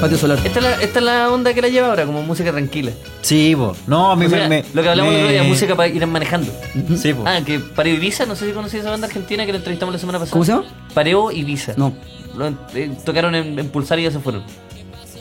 Patio 0.00 0.18
Solar. 0.18 0.38
Esta 0.44 0.58
es, 0.58 0.64
la, 0.64 0.72
esta 0.82 0.98
es 0.98 1.04
la 1.04 1.30
onda 1.32 1.52
que 1.54 1.60
la 1.62 1.68
lleva 1.68 1.88
ahora, 1.88 2.06
como 2.06 2.22
música 2.22 2.50
tranquila. 2.52 2.92
Sí, 3.22 3.54
po. 3.56 3.74
No, 3.86 4.10
a 4.12 4.16
mí 4.16 4.26
O 4.26 4.28
me, 4.28 4.36
sea, 4.38 4.48
me- 4.48 4.64
lo 4.74 4.82
que 4.82 4.88
hablamos 4.88 5.12
me- 5.12 5.18
el 5.20 5.24
otro 5.26 5.32
día, 5.40 5.42
música 5.44 5.74
para 5.76 5.88
ir 5.88 6.06
manejando. 6.06 6.52
Sí, 6.96 7.14
po. 7.14 7.24
Ah, 7.26 7.40
que 7.44 7.58
Pareo 7.58 7.94
Ibiza, 7.94 8.26
no 8.26 8.36
sé 8.36 8.46
si 8.46 8.52
conocí 8.52 8.76
esa 8.76 8.90
banda 8.90 9.06
argentina 9.06 9.44
que 9.46 9.52
la 9.52 9.58
entrevistamos 9.58 9.92
la 9.92 9.98
semana 9.98 10.18
pasada. 10.18 10.32
¿Cómo 10.32 10.44
se 10.44 10.52
llama? 10.52 10.64
Pareo 10.94 11.30
Ibiza. 11.32 11.74
No. 11.76 11.92
Lo- 12.36 12.48
eh, 12.74 12.90
tocaron 13.04 13.34
en, 13.34 13.58
en 13.58 13.68
Pulsar 13.68 13.98
y 13.98 14.04
ya 14.04 14.10
se 14.10 14.20
fueron. 14.20 14.42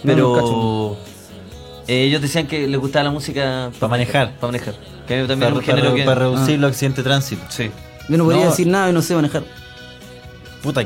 Pero 0.03 0.97
eh, 1.87 2.03
ellos 2.03 2.21
decían 2.21 2.47
que 2.47 2.67
les 2.67 2.79
gustaba 2.79 3.05
la 3.05 3.11
música 3.11 3.71
Pa' 3.79 3.87
manejar. 3.87 4.33
Para 4.39 4.51
manejar. 4.51 4.75
Que 5.07 5.19
también 5.25 5.39
para, 5.39 5.49
es 5.51 5.57
un 5.57 5.63
género 5.63 5.83
para- 5.89 5.95
que. 5.95 6.03
para 6.03 6.19
reducir 6.19 6.55
Ah. 6.55 6.61
los 6.61 6.71
accidentes 6.71 7.03
de 7.03 7.09
tránsito. 7.09 7.41
Sí. 7.49 7.71
Yo 8.09 8.17
no 8.17 8.23
podría 8.25 8.43
No. 8.45 8.49
decir 8.51 8.67
nada 8.67 8.89
y 8.89 8.93
no 8.93 9.01
sé 9.01 9.15
manejar. 9.15 9.43
Puta, 10.61 10.85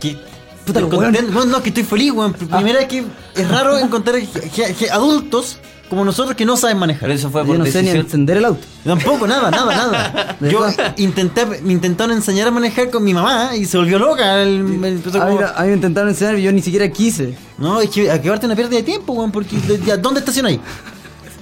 que. 0.00 0.16
Puta, 0.64 0.80
estoy 0.80 0.98
weón. 0.98 1.04
contento. 1.12 1.32
Bueno, 1.32 1.52
no, 1.52 1.62
que 1.62 1.68
estoy 1.68 1.84
feliz, 1.84 2.12
weón. 2.12 2.32
Primera 2.32 2.78
vez 2.80 2.88
que 2.88 3.04
es 3.36 3.48
raro 3.48 3.78
encontrar 3.78 4.16
adultos 4.92 5.58
como 5.90 6.04
nosotros 6.04 6.34
que 6.34 6.44
no 6.46 6.56
saben 6.56 6.78
manejar. 6.78 7.02
Pero 7.02 7.12
eso 7.12 7.30
fue 7.30 7.42
Yo 7.42 7.46
por 7.48 7.58
no 7.58 7.64
sé 7.66 7.72
ni 7.82 7.88
decisión. 7.88 8.06
encender 8.06 8.36
el 8.38 8.44
auto. 8.46 8.66
Tampoco, 8.84 9.26
nada, 9.26 9.50
nada, 9.50 9.76
nada. 9.76 10.36
¿De 10.40 10.50
Yo 10.50 10.66
intenté, 10.96 11.44
me 11.46 11.72
intentaron 11.74 12.16
enseñar 12.16 12.48
a 12.48 12.50
manejar 12.50 12.90
con 12.90 13.04
mi 13.04 13.12
mamá 13.12 13.50
y 13.54 13.66
se 13.66 13.76
volvió 13.76 13.98
loca. 13.98 14.42
El- 14.42 14.64
me 14.64 14.88
empezó 14.88 15.20
A 15.22 15.26
mí, 15.26 15.36
como, 15.36 15.46
a 15.46 15.60
mí 15.62 15.68
me 15.68 15.74
intentaron 15.74 16.08
enseñar 16.08 16.38
y 16.38 16.42
yo 16.42 16.52
ni 16.52 16.62
siquiera 16.62 16.88
quise. 16.90 17.36
no, 17.58 17.80
es 17.80 17.90
que 17.90 18.10
acabarte 18.10 18.46
una 18.46 18.56
pérdida 18.56 18.78
de 18.78 18.82
tiempo, 18.82 19.12
weón, 19.12 19.30
porque 19.30 19.56
de- 19.58 19.78
ya, 19.84 19.96
¿dónde 19.98 20.20
estacionáis? 20.20 20.58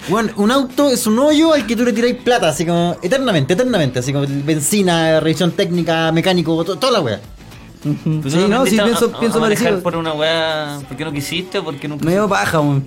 Weón, 0.08 0.32
un 0.36 0.50
auto 0.50 0.90
es 0.90 1.06
un 1.06 1.16
hoyo 1.20 1.54
al 1.54 1.64
que 1.64 1.76
tú 1.76 1.84
le 1.84 1.92
tiráis 1.92 2.16
plata, 2.16 2.48
así 2.48 2.66
como 2.66 2.96
eternamente, 3.00 3.52
eternamente, 3.54 4.00
así 4.00 4.12
como 4.12 4.26
benzina, 4.28 5.20
revisión 5.20 5.52
técnica, 5.52 6.10
mecánico, 6.10 6.62
to- 6.64 6.76
toda 6.76 6.92
la 6.94 7.00
wea. 7.00 7.20
Sí, 7.82 7.88
tú 8.04 8.48
no, 8.48 8.64
sí, 8.66 8.78
aprendiste 8.78 8.80
a- 8.80 8.84
pienso- 8.84 9.12
a- 9.14 9.20
pienso 9.20 9.38
a 9.38 9.40
parecido. 9.42 9.80
por 9.80 9.96
una 9.96 10.12
weá. 10.12 10.78
¿Por 10.86 10.96
qué 10.96 11.04
no 11.04 11.12
quisiste 11.12 11.58
o 11.58 11.64
por 11.64 11.76
qué 11.76 11.88
nunca 11.88 12.04
Me 12.04 12.12
dio 12.12 12.28
paja, 12.28 12.60
weón. 12.60 12.84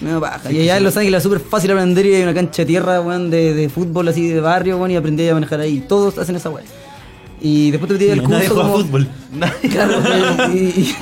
Me 0.00 0.10
dio 0.10 0.20
paja. 0.20 0.50
Y 0.50 0.60
allá 0.60 0.76
en 0.78 0.84
Los 0.84 0.96
Ángeles 0.96 1.18
es 1.18 1.22
súper 1.24 1.40
fácil 1.40 1.70
aprender 1.72 2.06
y 2.06 2.14
hay 2.14 2.22
una 2.22 2.32
cancha 2.34 2.62
de 2.62 2.66
tierra, 2.66 3.00
weón, 3.00 3.30
de, 3.30 3.52
de 3.52 3.68
fútbol 3.68 4.08
así 4.08 4.28
de 4.28 4.40
barrio, 4.40 4.76
weón, 4.78 4.90
y 4.92 4.96
aprendí 4.96 5.28
a 5.28 5.34
manejar 5.34 5.60
ahí. 5.60 5.80
Todos 5.86 6.16
hacen 6.18 6.36
esa 6.36 6.50
weón. 6.50 6.66
Y 7.40 7.70
después 7.70 7.88
te 7.88 7.94
metí 7.94 8.08
el 8.10 8.22
curso. 8.22 8.34
Nadie 8.36 8.48
juega 8.48 8.62
como- 8.62 8.78
fútbol. 8.84 9.08
Claro, 9.70 10.52
y, 10.54 10.56
y- 10.58 10.96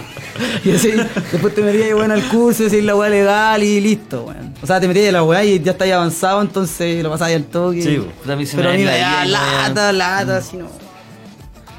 y 0.64 0.70
así, 0.74 0.90
después 1.32 1.55
te 1.55 1.62
metías 1.62 1.94
weón, 1.94 2.11
al 2.11 2.22
curso, 2.28 2.64
decir 2.64 2.84
la 2.84 2.94
weá 2.97 3.09
legal 3.09 3.62
y 3.62 3.80
listo, 3.80 4.24
weón. 4.24 4.55
O 4.62 4.66
sea, 4.66 4.80
te 4.80 4.88
metías 4.88 5.09
a 5.11 5.12
la 5.12 5.22
weá 5.22 5.44
y 5.44 5.61
ya 5.61 5.72
estáis 5.72 5.92
avanzado, 5.92 6.42
entonces 6.42 7.03
lo 7.03 7.11
pasabas 7.11 7.34
al 7.34 7.44
toque. 7.44 7.82
Sí. 7.82 7.99
Puta, 8.22 8.32
a 8.32 8.36
mí 8.36 8.44
se 8.44 8.57
Pero 8.57 8.70
a 8.70 8.72
me 8.72 8.84
da 8.84 9.24
la 9.24 9.68
lata, 9.68 9.92
lata, 9.92 10.36
así 10.38 10.57
no. 10.57 10.66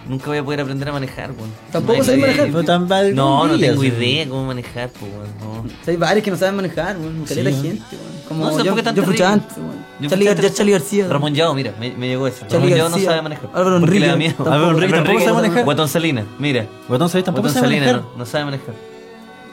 Nunca 0.08 0.28
voy 0.28 0.38
a 0.38 0.43
poder 0.43 0.62
aprender 0.62 0.88
a 0.88 0.91
manejar, 0.93 1.32
weón. 1.32 1.51
¿Tampoco 1.72 1.97
No 1.99 2.03
sabes 2.05 2.20
manejar? 2.22 2.49
No, 2.49 2.64
tan 2.64 2.88
mal 2.88 3.14
No, 3.14 3.45
no 3.47 3.60
tengo 3.60 3.84
idea 3.84 4.28
cómo 4.28 4.45
manejar, 4.45 4.89
pues, 4.89 5.12
weón. 5.12 5.28
No. 5.66 5.70
Hay 5.86 5.97
varios 5.97 6.24
que 6.24 6.32
no 6.32 6.38
saben 6.38 6.55
manejar, 6.55 6.97
weón. 6.97 7.26
Caleta 7.28 7.49
Sí, 7.49 7.55
gente, 7.62 7.84
weón. 7.91 8.18
Como 8.28 8.45
No, 8.45 8.51
yo, 8.51 8.58
tampoco 8.58 8.78
es 8.80 8.84
tan 8.86 8.95
yo 8.95 9.03
terrible. 9.03 9.26
antes, 9.26 9.58
weón. 9.58 9.86
Yo 9.99 10.10
Charlie, 10.10 10.26
Gar- 10.28 10.39
ya 10.41 10.53
Charlie 10.53 10.72
García. 10.74 11.08
Ramón 11.10 11.34
Yao, 11.34 11.53
mira, 11.53 11.74
me, 11.80 11.91
me 11.91 12.08
llegó 12.08 12.28
esa. 12.28 12.47
Charlie 12.47 12.70
Ramón 12.76 12.78
Yao 12.78 12.89
no 12.99 13.05
sabe 13.05 13.22
manejar. 13.22 13.49
Álvaro 13.53 13.80
porque 13.80 13.99
le 13.99 14.08
da 14.08 14.14
Enrique, 14.14 14.30
miedo. 14.30 14.36
tampoco- 14.43 14.55
Álvaro 14.55 14.78
Enrique 14.78 14.93
tampoco 14.93 15.20
sabe 15.20 15.34
manejar. 15.34 15.64
Guatón 15.66 15.89
Salina, 15.89 16.24
mira. 16.39 16.66
Guatón, 16.88 17.10
¿sabes? 17.10 17.26
Tampoco 17.26 17.47
Guatón 17.47 17.62
sabe 17.64 17.76
manejar. 17.80 18.01
no, 18.18 18.26
sabe 18.26 18.45
manejar. 18.45 18.74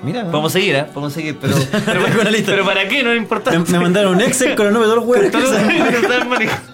Mira. 0.04 0.24
Podemos 0.30 0.52
seguir, 0.52 0.74
¿eh? 0.76 0.84
Podemos 0.92 1.12
seguir, 1.14 1.38
pero. 1.40 1.54
pero, 1.86 2.30
lista. 2.30 2.52
pero 2.52 2.64
¿para 2.64 2.86
qué? 2.86 3.02
No 3.02 3.10
es 3.10 3.16
me, 3.16 3.22
importante. 3.22 3.72
me 3.72 3.78
mandaron 3.80 4.14
un 4.16 4.20
Excel 4.20 4.54
con 4.54 4.66
los 4.66 4.74
nombres 4.74 4.90
de 4.90 5.30
todos 5.30 5.50
los 5.50 5.52
huevos. 6.44 6.50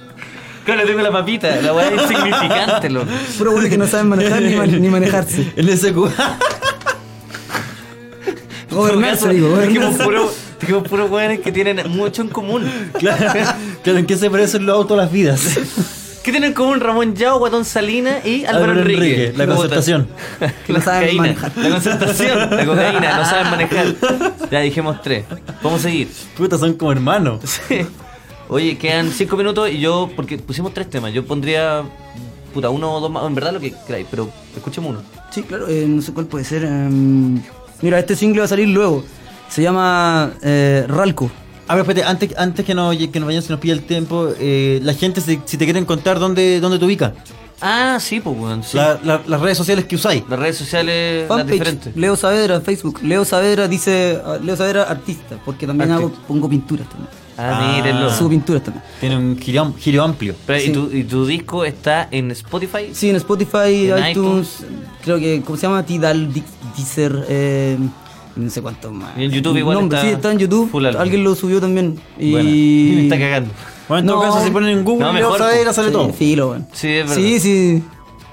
Claro, 0.64 0.86
tengo 0.86 1.00
la 1.00 1.10
papita, 1.10 1.56
la 1.62 1.72
weá 1.72 1.88
es 1.88 2.02
insignificante, 2.02 2.90
loco. 2.90 3.06
Puro 3.38 3.52
bueno 3.52 3.68
que 3.68 3.78
no 3.78 3.86
saben 3.86 4.08
manejar 4.08 4.42
ni, 4.42 4.54
man- 4.54 4.80
ni 4.80 4.88
manejarse. 4.88 5.52
El 5.56 5.68
SQ. 5.76 5.96
Gobernarse, 8.70 9.24
En 9.26 9.32
digo, 9.32 9.48
dijimos 9.58 9.96
gobernarse. 9.98 10.04
puro, 10.04 10.32
dijimos 10.60 10.88
puro 10.88 11.06
weones 11.06 11.40
que 11.40 11.50
tienen 11.50 11.90
mucho 11.90 12.22
en 12.22 12.28
común. 12.28 12.70
Claro, 12.98 13.26
claro, 13.82 13.98
¿en 13.98 14.06
qué 14.06 14.16
se 14.16 14.30
parecen 14.30 14.64
los 14.66 14.76
autos 14.76 14.96
a 14.98 15.02
las 15.02 15.12
vidas? 15.12 15.40
¿Qué 15.54 15.60
¿Qué 16.22 16.30
tienen 16.32 16.50
en 16.50 16.54
común 16.54 16.78
Ramón 16.80 17.16
Yao, 17.16 17.38
Guatón 17.38 17.64
Salina 17.64 18.18
y 18.24 18.44
Álvaro, 18.44 18.64
Álvaro 18.72 18.80
Enrique? 18.82 19.24
Enrique, 19.24 19.32
la 19.38 19.46
concertación. 19.46 20.08
Que 20.66 20.72
no 20.74 20.80
saben 20.82 21.00
cocaína, 21.16 21.22
manejar. 21.22 21.52
La 21.56 21.70
concertación, 21.70 22.38
la 22.56 22.66
cocaína, 22.66 23.16
no 23.18 23.24
saben 23.24 23.50
manejar. 23.50 23.86
Ya 24.50 24.60
dijimos 24.60 25.00
tres. 25.02 25.24
Vamos 25.62 25.80
a 25.80 25.82
seguir. 25.84 26.08
Puta, 26.36 26.58
son 26.58 26.74
como 26.74 26.92
hermanos. 26.92 27.40
Sí. 27.66 27.80
Oye, 28.50 28.76
quedan 28.76 29.10
cinco 29.12 29.36
minutos 29.36 29.70
y 29.70 29.78
yo, 29.78 30.10
porque 30.16 30.36
pusimos 30.38 30.74
tres 30.74 30.90
temas, 30.90 31.12
yo 31.12 31.24
pondría, 31.24 31.84
puta, 32.52 32.68
uno 32.68 32.94
o 32.94 33.00
dos 33.00 33.10
más, 33.10 33.24
en 33.24 33.34
verdad 33.34 33.52
lo 33.52 33.60
que 33.60 33.72
queráis, 33.86 34.06
pero 34.10 34.28
escuchemos 34.56 34.90
uno. 34.90 35.02
Sí, 35.30 35.42
claro, 35.44 35.68
eh, 35.68 35.84
no 35.88 36.02
sé 36.02 36.12
cuál 36.12 36.26
puede 36.26 36.44
ser. 36.44 36.64
em, 36.64 37.40
mira, 37.80 37.98
este 38.00 38.16
single 38.16 38.40
va 38.40 38.46
a 38.46 38.48
salir 38.48 38.68
luego. 38.68 39.04
Se 39.48 39.62
llama 39.62 40.32
eh, 40.42 40.84
Ralco. 40.88 41.30
A 41.68 41.76
ver, 41.76 41.82
espérate, 41.82 42.04
antes, 42.04 42.36
antes 42.36 42.64
que, 42.66 42.74
nos, 42.74 42.96
que 42.96 43.20
nos 43.20 43.26
vayamos, 43.26 43.44
se 43.44 43.52
nos 43.52 43.60
pilla 43.60 43.74
el 43.74 43.82
tiempo, 43.84 44.28
eh, 44.40 44.80
la 44.82 44.94
gente, 44.94 45.20
si, 45.20 45.40
si 45.44 45.56
te 45.56 45.64
quieren 45.64 45.84
contar 45.84 46.18
dónde, 46.18 46.58
dónde 46.60 46.78
te 46.78 46.84
ubica, 46.84 47.14
Ah, 47.62 47.98
sí, 48.00 48.20
pues, 48.20 48.36
weón, 48.38 48.64
sí. 48.64 48.78
La- 48.78 48.98
la- 49.04 49.20
las 49.26 49.38
redes 49.38 49.58
sociales 49.58 49.84
que 49.84 49.94
usáis. 49.94 50.24
Las 50.30 50.38
redes 50.38 50.56
sociales, 50.56 51.20
las 51.20 51.28
Fanpage, 51.28 51.52
diferentes. 51.52 51.94
Leo 51.94 52.16
Saavedra, 52.16 52.58
Facebook. 52.62 53.00
Leo 53.02 53.22
Saavedra 53.26 53.68
dice, 53.68 54.18
ah, 54.24 54.38
Leo 54.42 54.56
Saavedra 54.56 54.84
artista, 54.84 55.36
porque 55.44 55.66
también 55.66 55.90
hago, 55.92 56.10
pongo 56.26 56.48
pinturas 56.48 56.88
también. 56.88 57.10
Ah, 57.42 57.72
mírenlo. 57.76 58.10
Subo 58.14 58.28
pinturas 58.30 58.62
también. 58.62 58.84
Tiene 59.00 59.16
un 59.16 59.38
giro, 59.38 59.72
giro 59.78 60.02
amplio. 60.04 60.34
Pero, 60.46 60.62
¿y, 60.64 60.70
tu, 60.72 60.90
¿Y 60.96 61.04
tu 61.04 61.26
disco 61.26 61.64
está 61.64 62.08
en 62.10 62.30
Spotify? 62.32 62.90
Sí, 62.92 63.10
en 63.10 63.16
Spotify, 63.16 63.90
En 63.90 64.06
iTunes, 64.10 64.64
creo 65.02 65.18
que, 65.18 65.42
¿cómo 65.44 65.56
se 65.56 65.62
llama? 65.66 65.84
Tidal, 65.84 66.30
Deezer, 66.76 67.24
eh, 67.28 67.78
no 68.36 68.50
sé 68.50 68.62
cuánto 68.62 68.90
más. 68.92 69.10
Y 69.18 69.24
en 69.24 69.30
YouTube 69.30 69.56
igual 69.56 69.78
Nombre, 69.78 69.98
está 69.98 70.08
Sí, 70.08 70.14
está 70.14 70.32
en 70.32 70.38
YouTube. 70.38 70.70
full. 70.70 70.84
Alguien 70.86 71.24
lo 71.24 71.34
subió 71.34 71.60
también. 71.60 71.98
Y... 72.18 72.30
Buena. 72.32 72.50
Me 72.50 73.02
está 73.04 73.18
cagando. 73.18 73.50
Bueno, 73.88 74.00
en 74.02 74.06
todo 74.06 74.16
No. 74.26 74.32
caso, 74.32 74.44
si 74.44 74.50
ponen 74.52 74.78
en 74.78 74.84
Google, 74.84 75.06
No, 75.06 75.12
mejor, 75.12 75.38
Saavedra, 75.38 75.72
sale 75.72 75.88
Sí, 75.88 75.92
todo. 75.92 76.12
Filo. 76.12 76.56
Sí, 76.72 76.88
es 76.88 77.08
verdad. 77.08 77.14
Sí, 77.16 77.40
sí. 77.40 77.82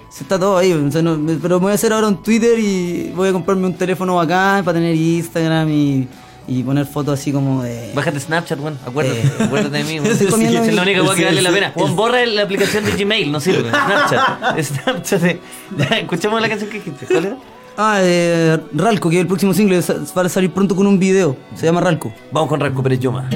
Sí, 0.10 0.24
Está 0.24 0.40
todo 0.40 0.58
ahí, 0.58 0.72
o 0.72 0.92
sea, 0.92 1.02
no- 1.04 1.18
me- 1.18 1.36
pero 1.36 1.58
me 1.60 1.64
voy 1.64 1.72
a 1.72 1.76
hacer 1.76 1.94
ahora 1.94 2.08
un 2.08 2.24
Twitter 2.24 2.58
y 2.58 3.12
voy 3.16 3.30
a 3.30 3.34
comprarme 3.34 3.66
un 3.68 3.74
teléfono 3.74 4.16
bacán 4.16 4.64
para 4.64 4.78
tener 4.80 4.96
Instagram 4.96 5.70
y, 5.70 6.08
y 6.48 6.64
poner 6.64 6.86
fotos 6.86 7.20
así 7.20 7.32
como 7.32 7.64
de... 7.64 7.92
Bájate 7.94 8.20
Snapchat, 8.20 8.60
weón. 8.60 8.78
Acuérdate, 8.86 9.20
Eh. 9.22 9.32
acuérdate 9.44 9.78
de 9.78 9.84
mí, 9.84 10.00
weón. 10.00 10.12
Estoy 10.14 10.28
comiendo 10.28 10.64
Es 10.64 10.74
la 10.74 10.82
única 10.84 11.02
weón 11.04 11.16
que 11.16 11.22
Sí, 11.22 11.26
vale 11.26 11.42
la 11.42 11.50
sí, 11.50 11.56
pena. 11.56 11.74
Weón, 11.76 11.96
borra 11.96 12.26
la 12.26 12.44
aplicación 12.44 12.86
de 12.86 12.92
Gmail, 12.92 13.32
no 13.32 13.40
sirve. 13.40 13.70
Snapchat. 13.70 14.60
Snapchat. 14.64 15.24
eh. 15.24 15.40
Escuchemos 16.02 16.42
la 16.42 16.50
canción 16.50 16.70
que 16.70 16.78
dijiste. 16.78 17.06
¿Cuál 17.06 17.26
era? 17.26 17.38
Ah, 17.78 18.00
eh, 18.02 18.58
Ralco, 18.74 19.10
que 19.10 19.18
es 19.18 19.22
el 19.22 19.28
próximo 19.28 19.54
single, 19.54 19.82
va 20.18 20.22
a 20.24 20.30
salir 20.30 20.52
pronto 20.52 20.76
con 20.76 20.88
un 20.88 20.98
video, 20.98 21.38
se 21.54 21.66
llama 21.68 21.80
Ralco. 21.82 22.12
Vamos 22.32 22.50
con 22.50 22.60
Rasco 22.60 22.82
Pérez 22.82 23.00
Yoma. 23.00 23.30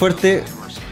Fuerte. 0.00 0.42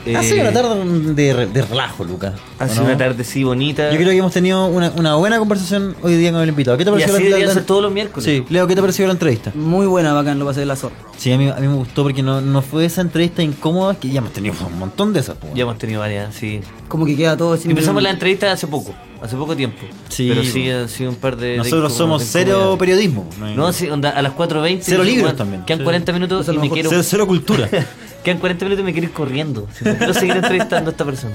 Eh, 0.07 0.17
ha 0.17 0.23
sido 0.23 0.41
una 0.41 0.53
tarde 0.53 1.15
de, 1.15 1.33
re- 1.35 1.47
de 1.49 1.63
relajo, 1.63 2.03
Lucas. 2.05 2.33
Ha 2.59 2.65
¿o 2.65 2.69
sido 2.69 2.83
no? 2.83 2.89
una 2.91 2.97
tarde 2.99 3.25
sí 3.25 3.43
bonita. 3.45 3.91
Yo 3.91 3.97
creo 3.97 4.11
que 4.11 4.17
hemos 4.17 4.33
tenido 4.33 4.67
una, 4.67 4.91
una 4.97 5.17
buena 5.17 5.39
conversación 5.39 5.97
hoy 6.03 6.15
día 6.17 6.31
con 6.33 6.41
el 6.41 6.49
invitado. 6.49 6.79
¿Qué 6.79 6.85
te 6.85 6.91
y 6.91 6.93
pareció 6.95 7.15
así 7.15 7.29
la, 7.29 7.39
la- 7.39 7.53
ser 7.53 7.65
todos 7.65 7.83
los 7.83 7.93
miércoles. 7.93 8.25
Sí, 8.25 8.45
Leo, 8.49 8.67
¿qué 8.67 8.75
te 8.75 8.81
pareció 8.81 9.07
la 9.07 9.13
entrevista? 9.13 9.51
Muy 9.55 9.87
buena, 9.87 10.13
bacán, 10.15 10.39
lo 10.39 10.47
pasé 10.47 10.61
de 10.61 10.67
la 10.67 10.77
zorra. 10.77 10.95
Sí, 11.19 11.33
a 11.33 11.37
mí, 11.37 11.49
a 11.49 11.57
mí 11.57 11.67
me 11.69 11.75
gustó 11.75 12.05
porque 12.05 12.23
no, 12.23 12.41
no 12.41 12.63
fue 12.63 12.85
esa 12.87 13.01
entrevista 13.03 13.43
incómoda 13.43 13.97
que 13.99 14.09
ya 14.09 14.19
hemos 14.19 14.33
tenido 14.33 14.55
un 14.67 14.79
montón 14.79 15.13
de 15.13 15.21
esas. 15.21 15.37
po. 15.37 15.49
Ya 15.55 15.63
hemos 15.65 15.77
tenido 15.79 16.01
varias, 16.01 16.35
sí. 16.35 16.61
Como 16.87 17.05
que 17.05 17.17
queda 17.17 17.37
todo 17.37 17.57
sin 17.57 17.71
Empezamos 17.73 18.03
la 18.03 18.11
entrevista 18.11 18.51
hace 18.51 18.67
poco, 18.67 18.95
hace 19.21 19.37
poco 19.37 19.55
tiempo. 19.57 19.79
Sí, 20.09 20.29
Pero 20.31 20.43
sí, 20.43 20.63
bueno. 20.63 20.79
han 20.81 20.89
sido 20.89 21.11
un 21.11 21.17
par 21.17 21.37
de. 21.37 21.57
Nosotros 21.59 21.93
somos 21.93 22.23
cero 22.25 22.77
periodismo. 22.79 23.29
No, 23.57 23.73
sí, 23.75 23.89
onda, 23.91 24.11
a 24.11 24.23
las 24.23 24.33
4.20. 24.35 24.79
Cero 24.81 25.03
libros 25.05 25.23
"Bueno, 25.25 25.37
también, 25.37 25.65
Quedan 25.67 25.81
sí. 25.81 25.85
40 25.85 26.13
minutos 26.13 26.49
y 26.49 26.57
me 26.59 26.71
quiero. 26.71 26.89
cero, 26.89 27.03
cero 27.05 27.27
cultura. 27.27 27.69
Quedan 28.25 28.39
40 28.39 28.65
minutos 28.65 28.83
y 28.83 28.85
me 28.87 28.93
quiero 28.93 29.07
ir 29.09 29.13
corriendo. 29.15 29.67
Si 29.73 29.85
no 29.85 29.97
quiero 29.97 30.13
seguir 30.15 30.37
entrevistando 30.37 30.91
a 30.91 30.93
esta 30.93 31.05
persona. 31.05 31.35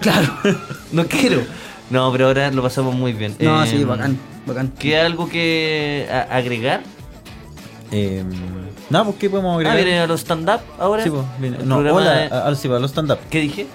Claro. 0.00 0.32
No 0.92 1.06
quiero. 1.06 1.42
No, 1.90 2.10
pero 2.12 2.26
ahora 2.26 2.50
lo 2.50 2.62
pasamos 2.62 2.94
muy 2.94 3.12
bien. 3.12 3.34
No, 3.40 3.62
Eh, 3.62 3.66
sí, 3.66 3.84
bacán, 3.84 4.18
bacán. 4.46 4.68
¿Queda 4.78 5.06
algo 5.06 5.28
que 5.28 6.08
agregar? 6.30 6.82
eh, 7.92 8.22
nada, 8.88 9.04
pues 9.06 9.16
¿qué 9.18 9.28
podemos 9.30 9.52
Ah, 9.52 9.56
agregar? 9.56 9.76
vienen 9.76 10.02
a 10.02 10.06
los 10.06 10.20
stand-up 10.20 10.60
ahora. 10.78 11.02
Sí, 11.02 11.10
pues, 11.10 11.22
viene- 11.38 11.58
No, 11.64 11.78
hola, 11.78 12.10
de- 12.12 12.24
a- 12.26 12.46
a- 12.48 12.54
sí, 12.54 12.68
pues, 12.68 12.78
a 12.78 12.80
los 12.80 12.90
stand-up. 12.92 13.18
¿Qué 13.30 13.40
dije? 13.40 13.66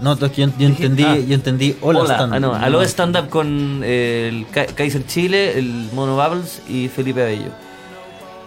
No, 0.00 0.16
yo, 0.18 0.26
yo 0.36 0.66
entendí, 0.66 1.02
ah. 1.04 1.16
yo 1.16 1.34
entendí 1.34 1.76
hola, 1.80 2.04
stand-up. 2.04 2.36
Ah, 2.36 2.40
no, 2.40 2.54
a 2.54 2.68
los 2.68 2.84
stand-up 2.86 3.28
con 3.28 3.80
eh, 3.84 4.28
el 4.32 4.46
Ka- 4.52 4.66
Kaiser 4.66 5.04
Chile, 5.06 5.58
el 5.58 5.88
Mono 5.94 6.14
Bubbles 6.16 6.62
y 6.68 6.88
Felipe 6.88 7.22
Abello. 7.22 7.50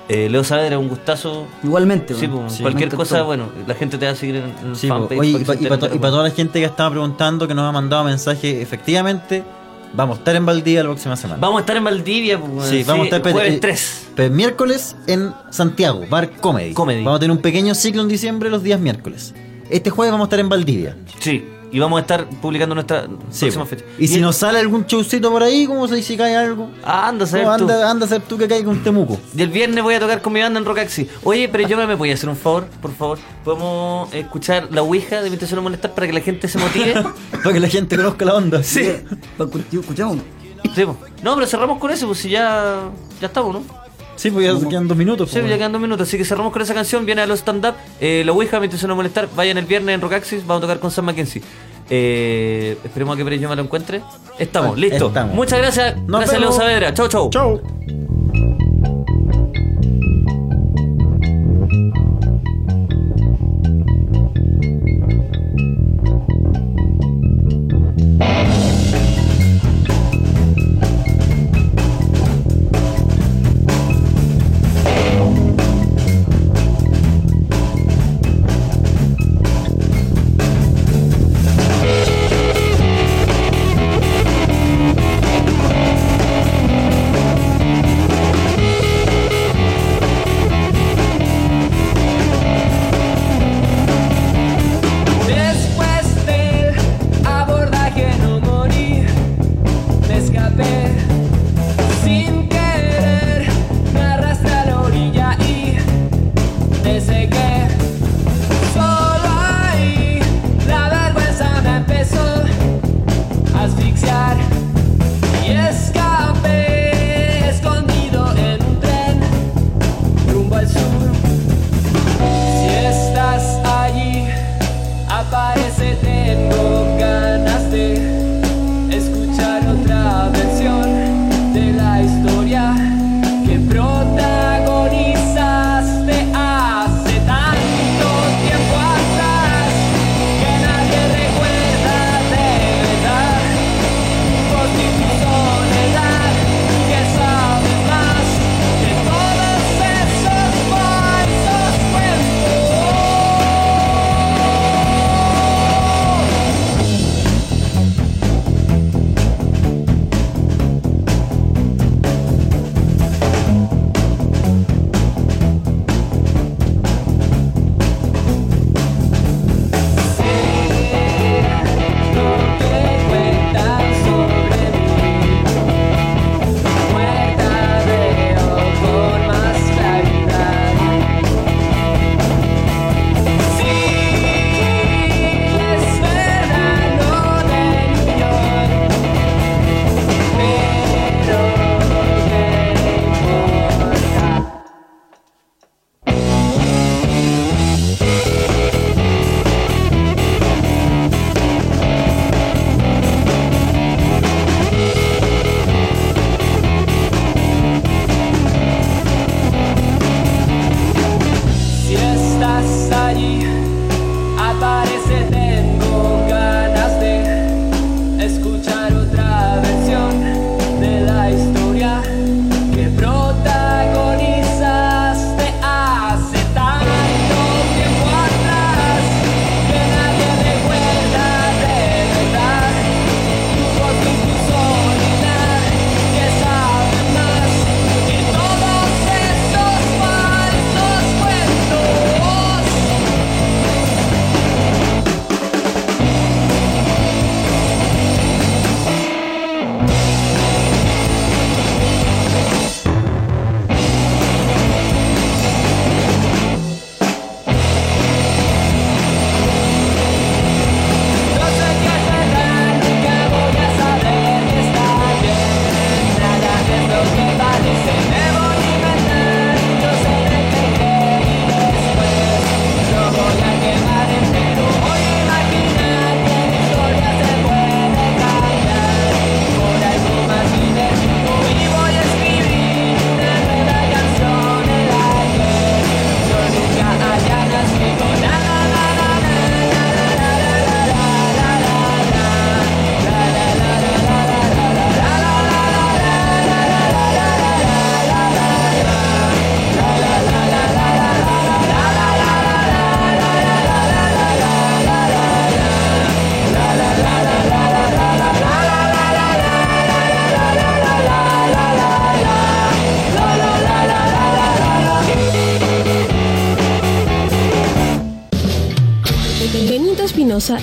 Eh, 0.10 0.28
Leo 0.28 0.44
Saavedra, 0.44 0.80
un 0.80 0.90
gustazo. 0.90 1.46
Igualmente, 1.64 2.16
Sí, 2.16 2.28
pues, 2.28 2.54
Sí. 2.54 2.64
cualquier 2.64 2.90
cosa, 2.90 3.22
bueno, 3.22 3.50
la 3.68 3.76
gente 3.76 3.98
te 4.00 4.08
va 4.08 4.12
a 4.14 4.16
seguir 4.16 4.38
en 4.38 4.76
Sí, 4.76 4.88
fanpage. 4.88 5.16
po. 5.16 5.22
Oye, 5.22 5.46
para 5.46 5.60
y 5.96 6.00
para 6.00 6.12
toda 6.12 6.24
la 6.24 6.32
gente 6.32 6.60
que 6.60 6.66
estaba 6.66 6.90
preguntando, 6.90 7.48
que 7.48 7.54
nos 7.54 7.64
ha 7.70 7.72
mandado 7.72 8.04
mensajes, 8.06 8.56
efectivamente, 8.60 9.44
vamos 9.94 10.18
a 10.18 10.20
estar 10.20 10.36
en 10.36 10.46
Valdivia 10.48 10.82
la 10.82 10.90
próxima 10.90 11.16
semana. 11.16 11.40
Vamos 11.40 11.58
a 11.58 11.62
estar 11.62 11.78
en 11.78 11.84
Valdivia, 11.84 12.40
pues, 12.40 12.70
Sí, 12.70 12.84
vamos 12.88 13.04
a 13.12 13.16
estar 13.18 13.32
jueves 13.32 13.54
eh, 13.54 13.60
3. 13.60 14.08
pe- 14.16 14.30
miércoles 14.32 14.96
en 15.06 15.32
Santiago, 15.52 16.04
Bar 16.10 16.32
Comedy. 16.42 16.74
Comedy. 16.74 17.04
Vamos 17.04 17.18
a 17.18 17.20
tener 17.20 17.32
un 17.36 17.42
pequeño 17.44 17.76
ciclo 17.76 18.02
en 18.02 18.08
diciembre 18.08 18.50
los 18.50 18.64
días 18.64 18.80
miércoles. 18.80 19.36
Este 19.70 19.92
jueves 19.92 20.12
vamos 20.12 20.26
a 20.26 20.28
estar 20.30 20.40
en 20.40 20.50
Valdivia. 20.50 20.98
Sí, 21.20 21.46
y 21.72 21.80
vamos 21.80 21.98
a 21.98 22.02
estar 22.02 22.28
publicando 22.42 22.74
nuestra 22.76 23.08
Sí, 23.30 23.42
próxima 23.46 23.66
fecha. 23.66 23.86
Y 23.98 24.08
si 24.08 24.16
el- 24.16 24.22
nos 24.22 24.38
sale 24.38 24.60
algún 24.60 24.86
showcito 24.86 25.30
por 25.32 25.44
ahí, 25.44 25.66
¿cómo 25.66 25.88
se 25.88 26.02
si 26.02 26.18
cae 26.18 26.36
algo? 26.36 26.70
Ah, 26.84 27.08
anda 27.10 27.26
a 27.26 27.28
saber 27.28 27.46
No, 27.46 27.58
tú. 27.58 27.64
anda, 27.64 27.90
anda 27.92 28.06
a 28.06 28.10
ser 28.10 28.22
tú 28.22 28.38
que 28.38 28.48
caiga 28.48 28.70
un 28.70 28.84
temuco. 28.84 29.20
Y 29.36 29.42
el 29.42 29.50
viernes 29.50 29.84
voy 29.84 29.96
a 29.96 30.00
tocar 30.00 30.22
con 30.22 30.34
mi 30.34 30.42
banda 30.42 30.60
en 30.60 30.66
Rocaxi. 30.66 31.08
Oye, 31.24 31.48
pero 31.50 31.68
yo 31.68 31.78
me 31.78 31.96
voy 31.96 32.12
a 32.12 32.14
hacer 32.16 32.30
un 32.30 32.36
favor, 32.38 32.66
por 32.82 32.94
favor. 32.96 33.20
¿Podemos 33.44 34.14
escuchar 34.14 34.68
la 34.72 34.82
Ouija 34.82 35.22
de 35.22 35.30
mi 35.30 35.36
intención 35.36 35.62
molestar 35.64 35.94
para 35.94 36.08
que 36.08 36.14
la 36.14 36.22
gente 36.22 36.48
se 36.48 36.58
motive? 36.58 36.94
Para 37.44 37.54
que 37.54 37.60
la 37.60 37.68
gente 37.70 37.96
conozca 37.98 38.26
la 38.26 38.34
onda. 38.36 38.64
sí. 38.64 38.90
Escuchamos. 39.72 40.18
Sí, 40.76 40.86
po. 40.86 40.98
No, 41.24 41.36
pero 41.36 41.48
cerramos 41.48 41.80
con 41.80 41.90
eso, 41.92 42.06
pues 42.08 42.20
si 42.20 42.30
ya, 42.30 42.82
ya 43.22 43.28
estamos, 43.28 43.54
¿no? 43.56 43.64
Sí, 44.20 44.32
pues 44.32 44.46
ya 44.46 44.68
quedan 44.70 44.86
dos 44.88 44.98
minutos. 44.98 45.30
Sí, 45.32 45.40
pues, 45.40 45.50
ya 45.50 45.58
quedan 45.58 45.72
dos 45.72 45.80
minutos, 45.82 46.06
así 46.06 46.18
que 46.18 46.26
cerramos 46.26 46.52
con 46.52 46.62
esa 46.62 46.74
canción. 46.74 47.06
Viene 47.06 47.22
a 47.22 47.26
los 47.26 47.40
stand-up. 47.40 47.76
Eh, 48.02 48.24
la 48.26 48.34
Ouija, 48.34 48.60
me 48.60 48.66
intención 48.66 48.94
molestar. 48.94 49.30
Vayan 49.34 49.58
el 49.58 49.66
viernes 49.66 49.96
en 49.96 50.02
Rocaxis, 50.02 50.46
vamos 50.46 50.58
a 50.58 50.68
tocar 50.68 50.80
con 50.80 50.92
Sam 50.92 51.06
Mackenzie. 51.06 51.42
Eh, 51.90 52.78
esperemos 52.84 53.16
a 53.16 53.18
que 53.18 53.24
Pérez 53.24 53.40
yo 53.40 53.48
me 53.48 53.56
lo 53.56 53.62
encuentre. 53.62 54.02
Estamos, 54.38 54.74
Ah, 54.76 54.80
listo. 54.80 55.08
estamos. 55.08 55.34
Muchas 55.36 55.60
gracias. 55.60 55.96
Nos 56.06 56.20
gracias, 56.20 56.42
Leo. 56.42 56.52
Saavedra. 56.52 56.94
Chau, 56.94 57.08
chau. 57.08 57.30
Chau. 57.30 58.19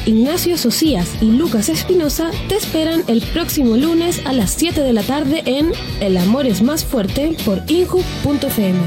Ignacio 0.06 0.58
Socias 0.58 1.08
y 1.20 1.26
Lucas 1.26 1.68
Espinosa 1.68 2.30
te 2.48 2.56
esperan 2.56 3.04
el 3.06 3.22
próximo 3.22 3.76
lunes 3.76 4.20
a 4.26 4.32
las 4.32 4.50
7 4.52 4.80
de 4.80 4.92
la 4.92 5.02
tarde 5.02 5.42
en 5.46 5.70
El 6.00 6.16
Amor 6.16 6.46
es 6.46 6.62
más 6.62 6.84
fuerte 6.84 7.36
por 7.44 7.62
inju.fm. 7.68 8.80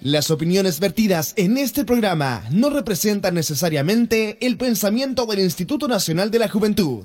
Las 0.00 0.30
opiniones 0.30 0.80
vertidas 0.80 1.32
en 1.36 1.58
este 1.58 1.84
programa 1.84 2.44
no 2.50 2.70
representan 2.70 3.34
necesariamente 3.34 4.38
el 4.40 4.56
pensamiento 4.56 5.26
del 5.26 5.40
Instituto 5.40 5.88
Nacional 5.88 6.30
de 6.30 6.38
la 6.38 6.48
Juventud. 6.48 7.04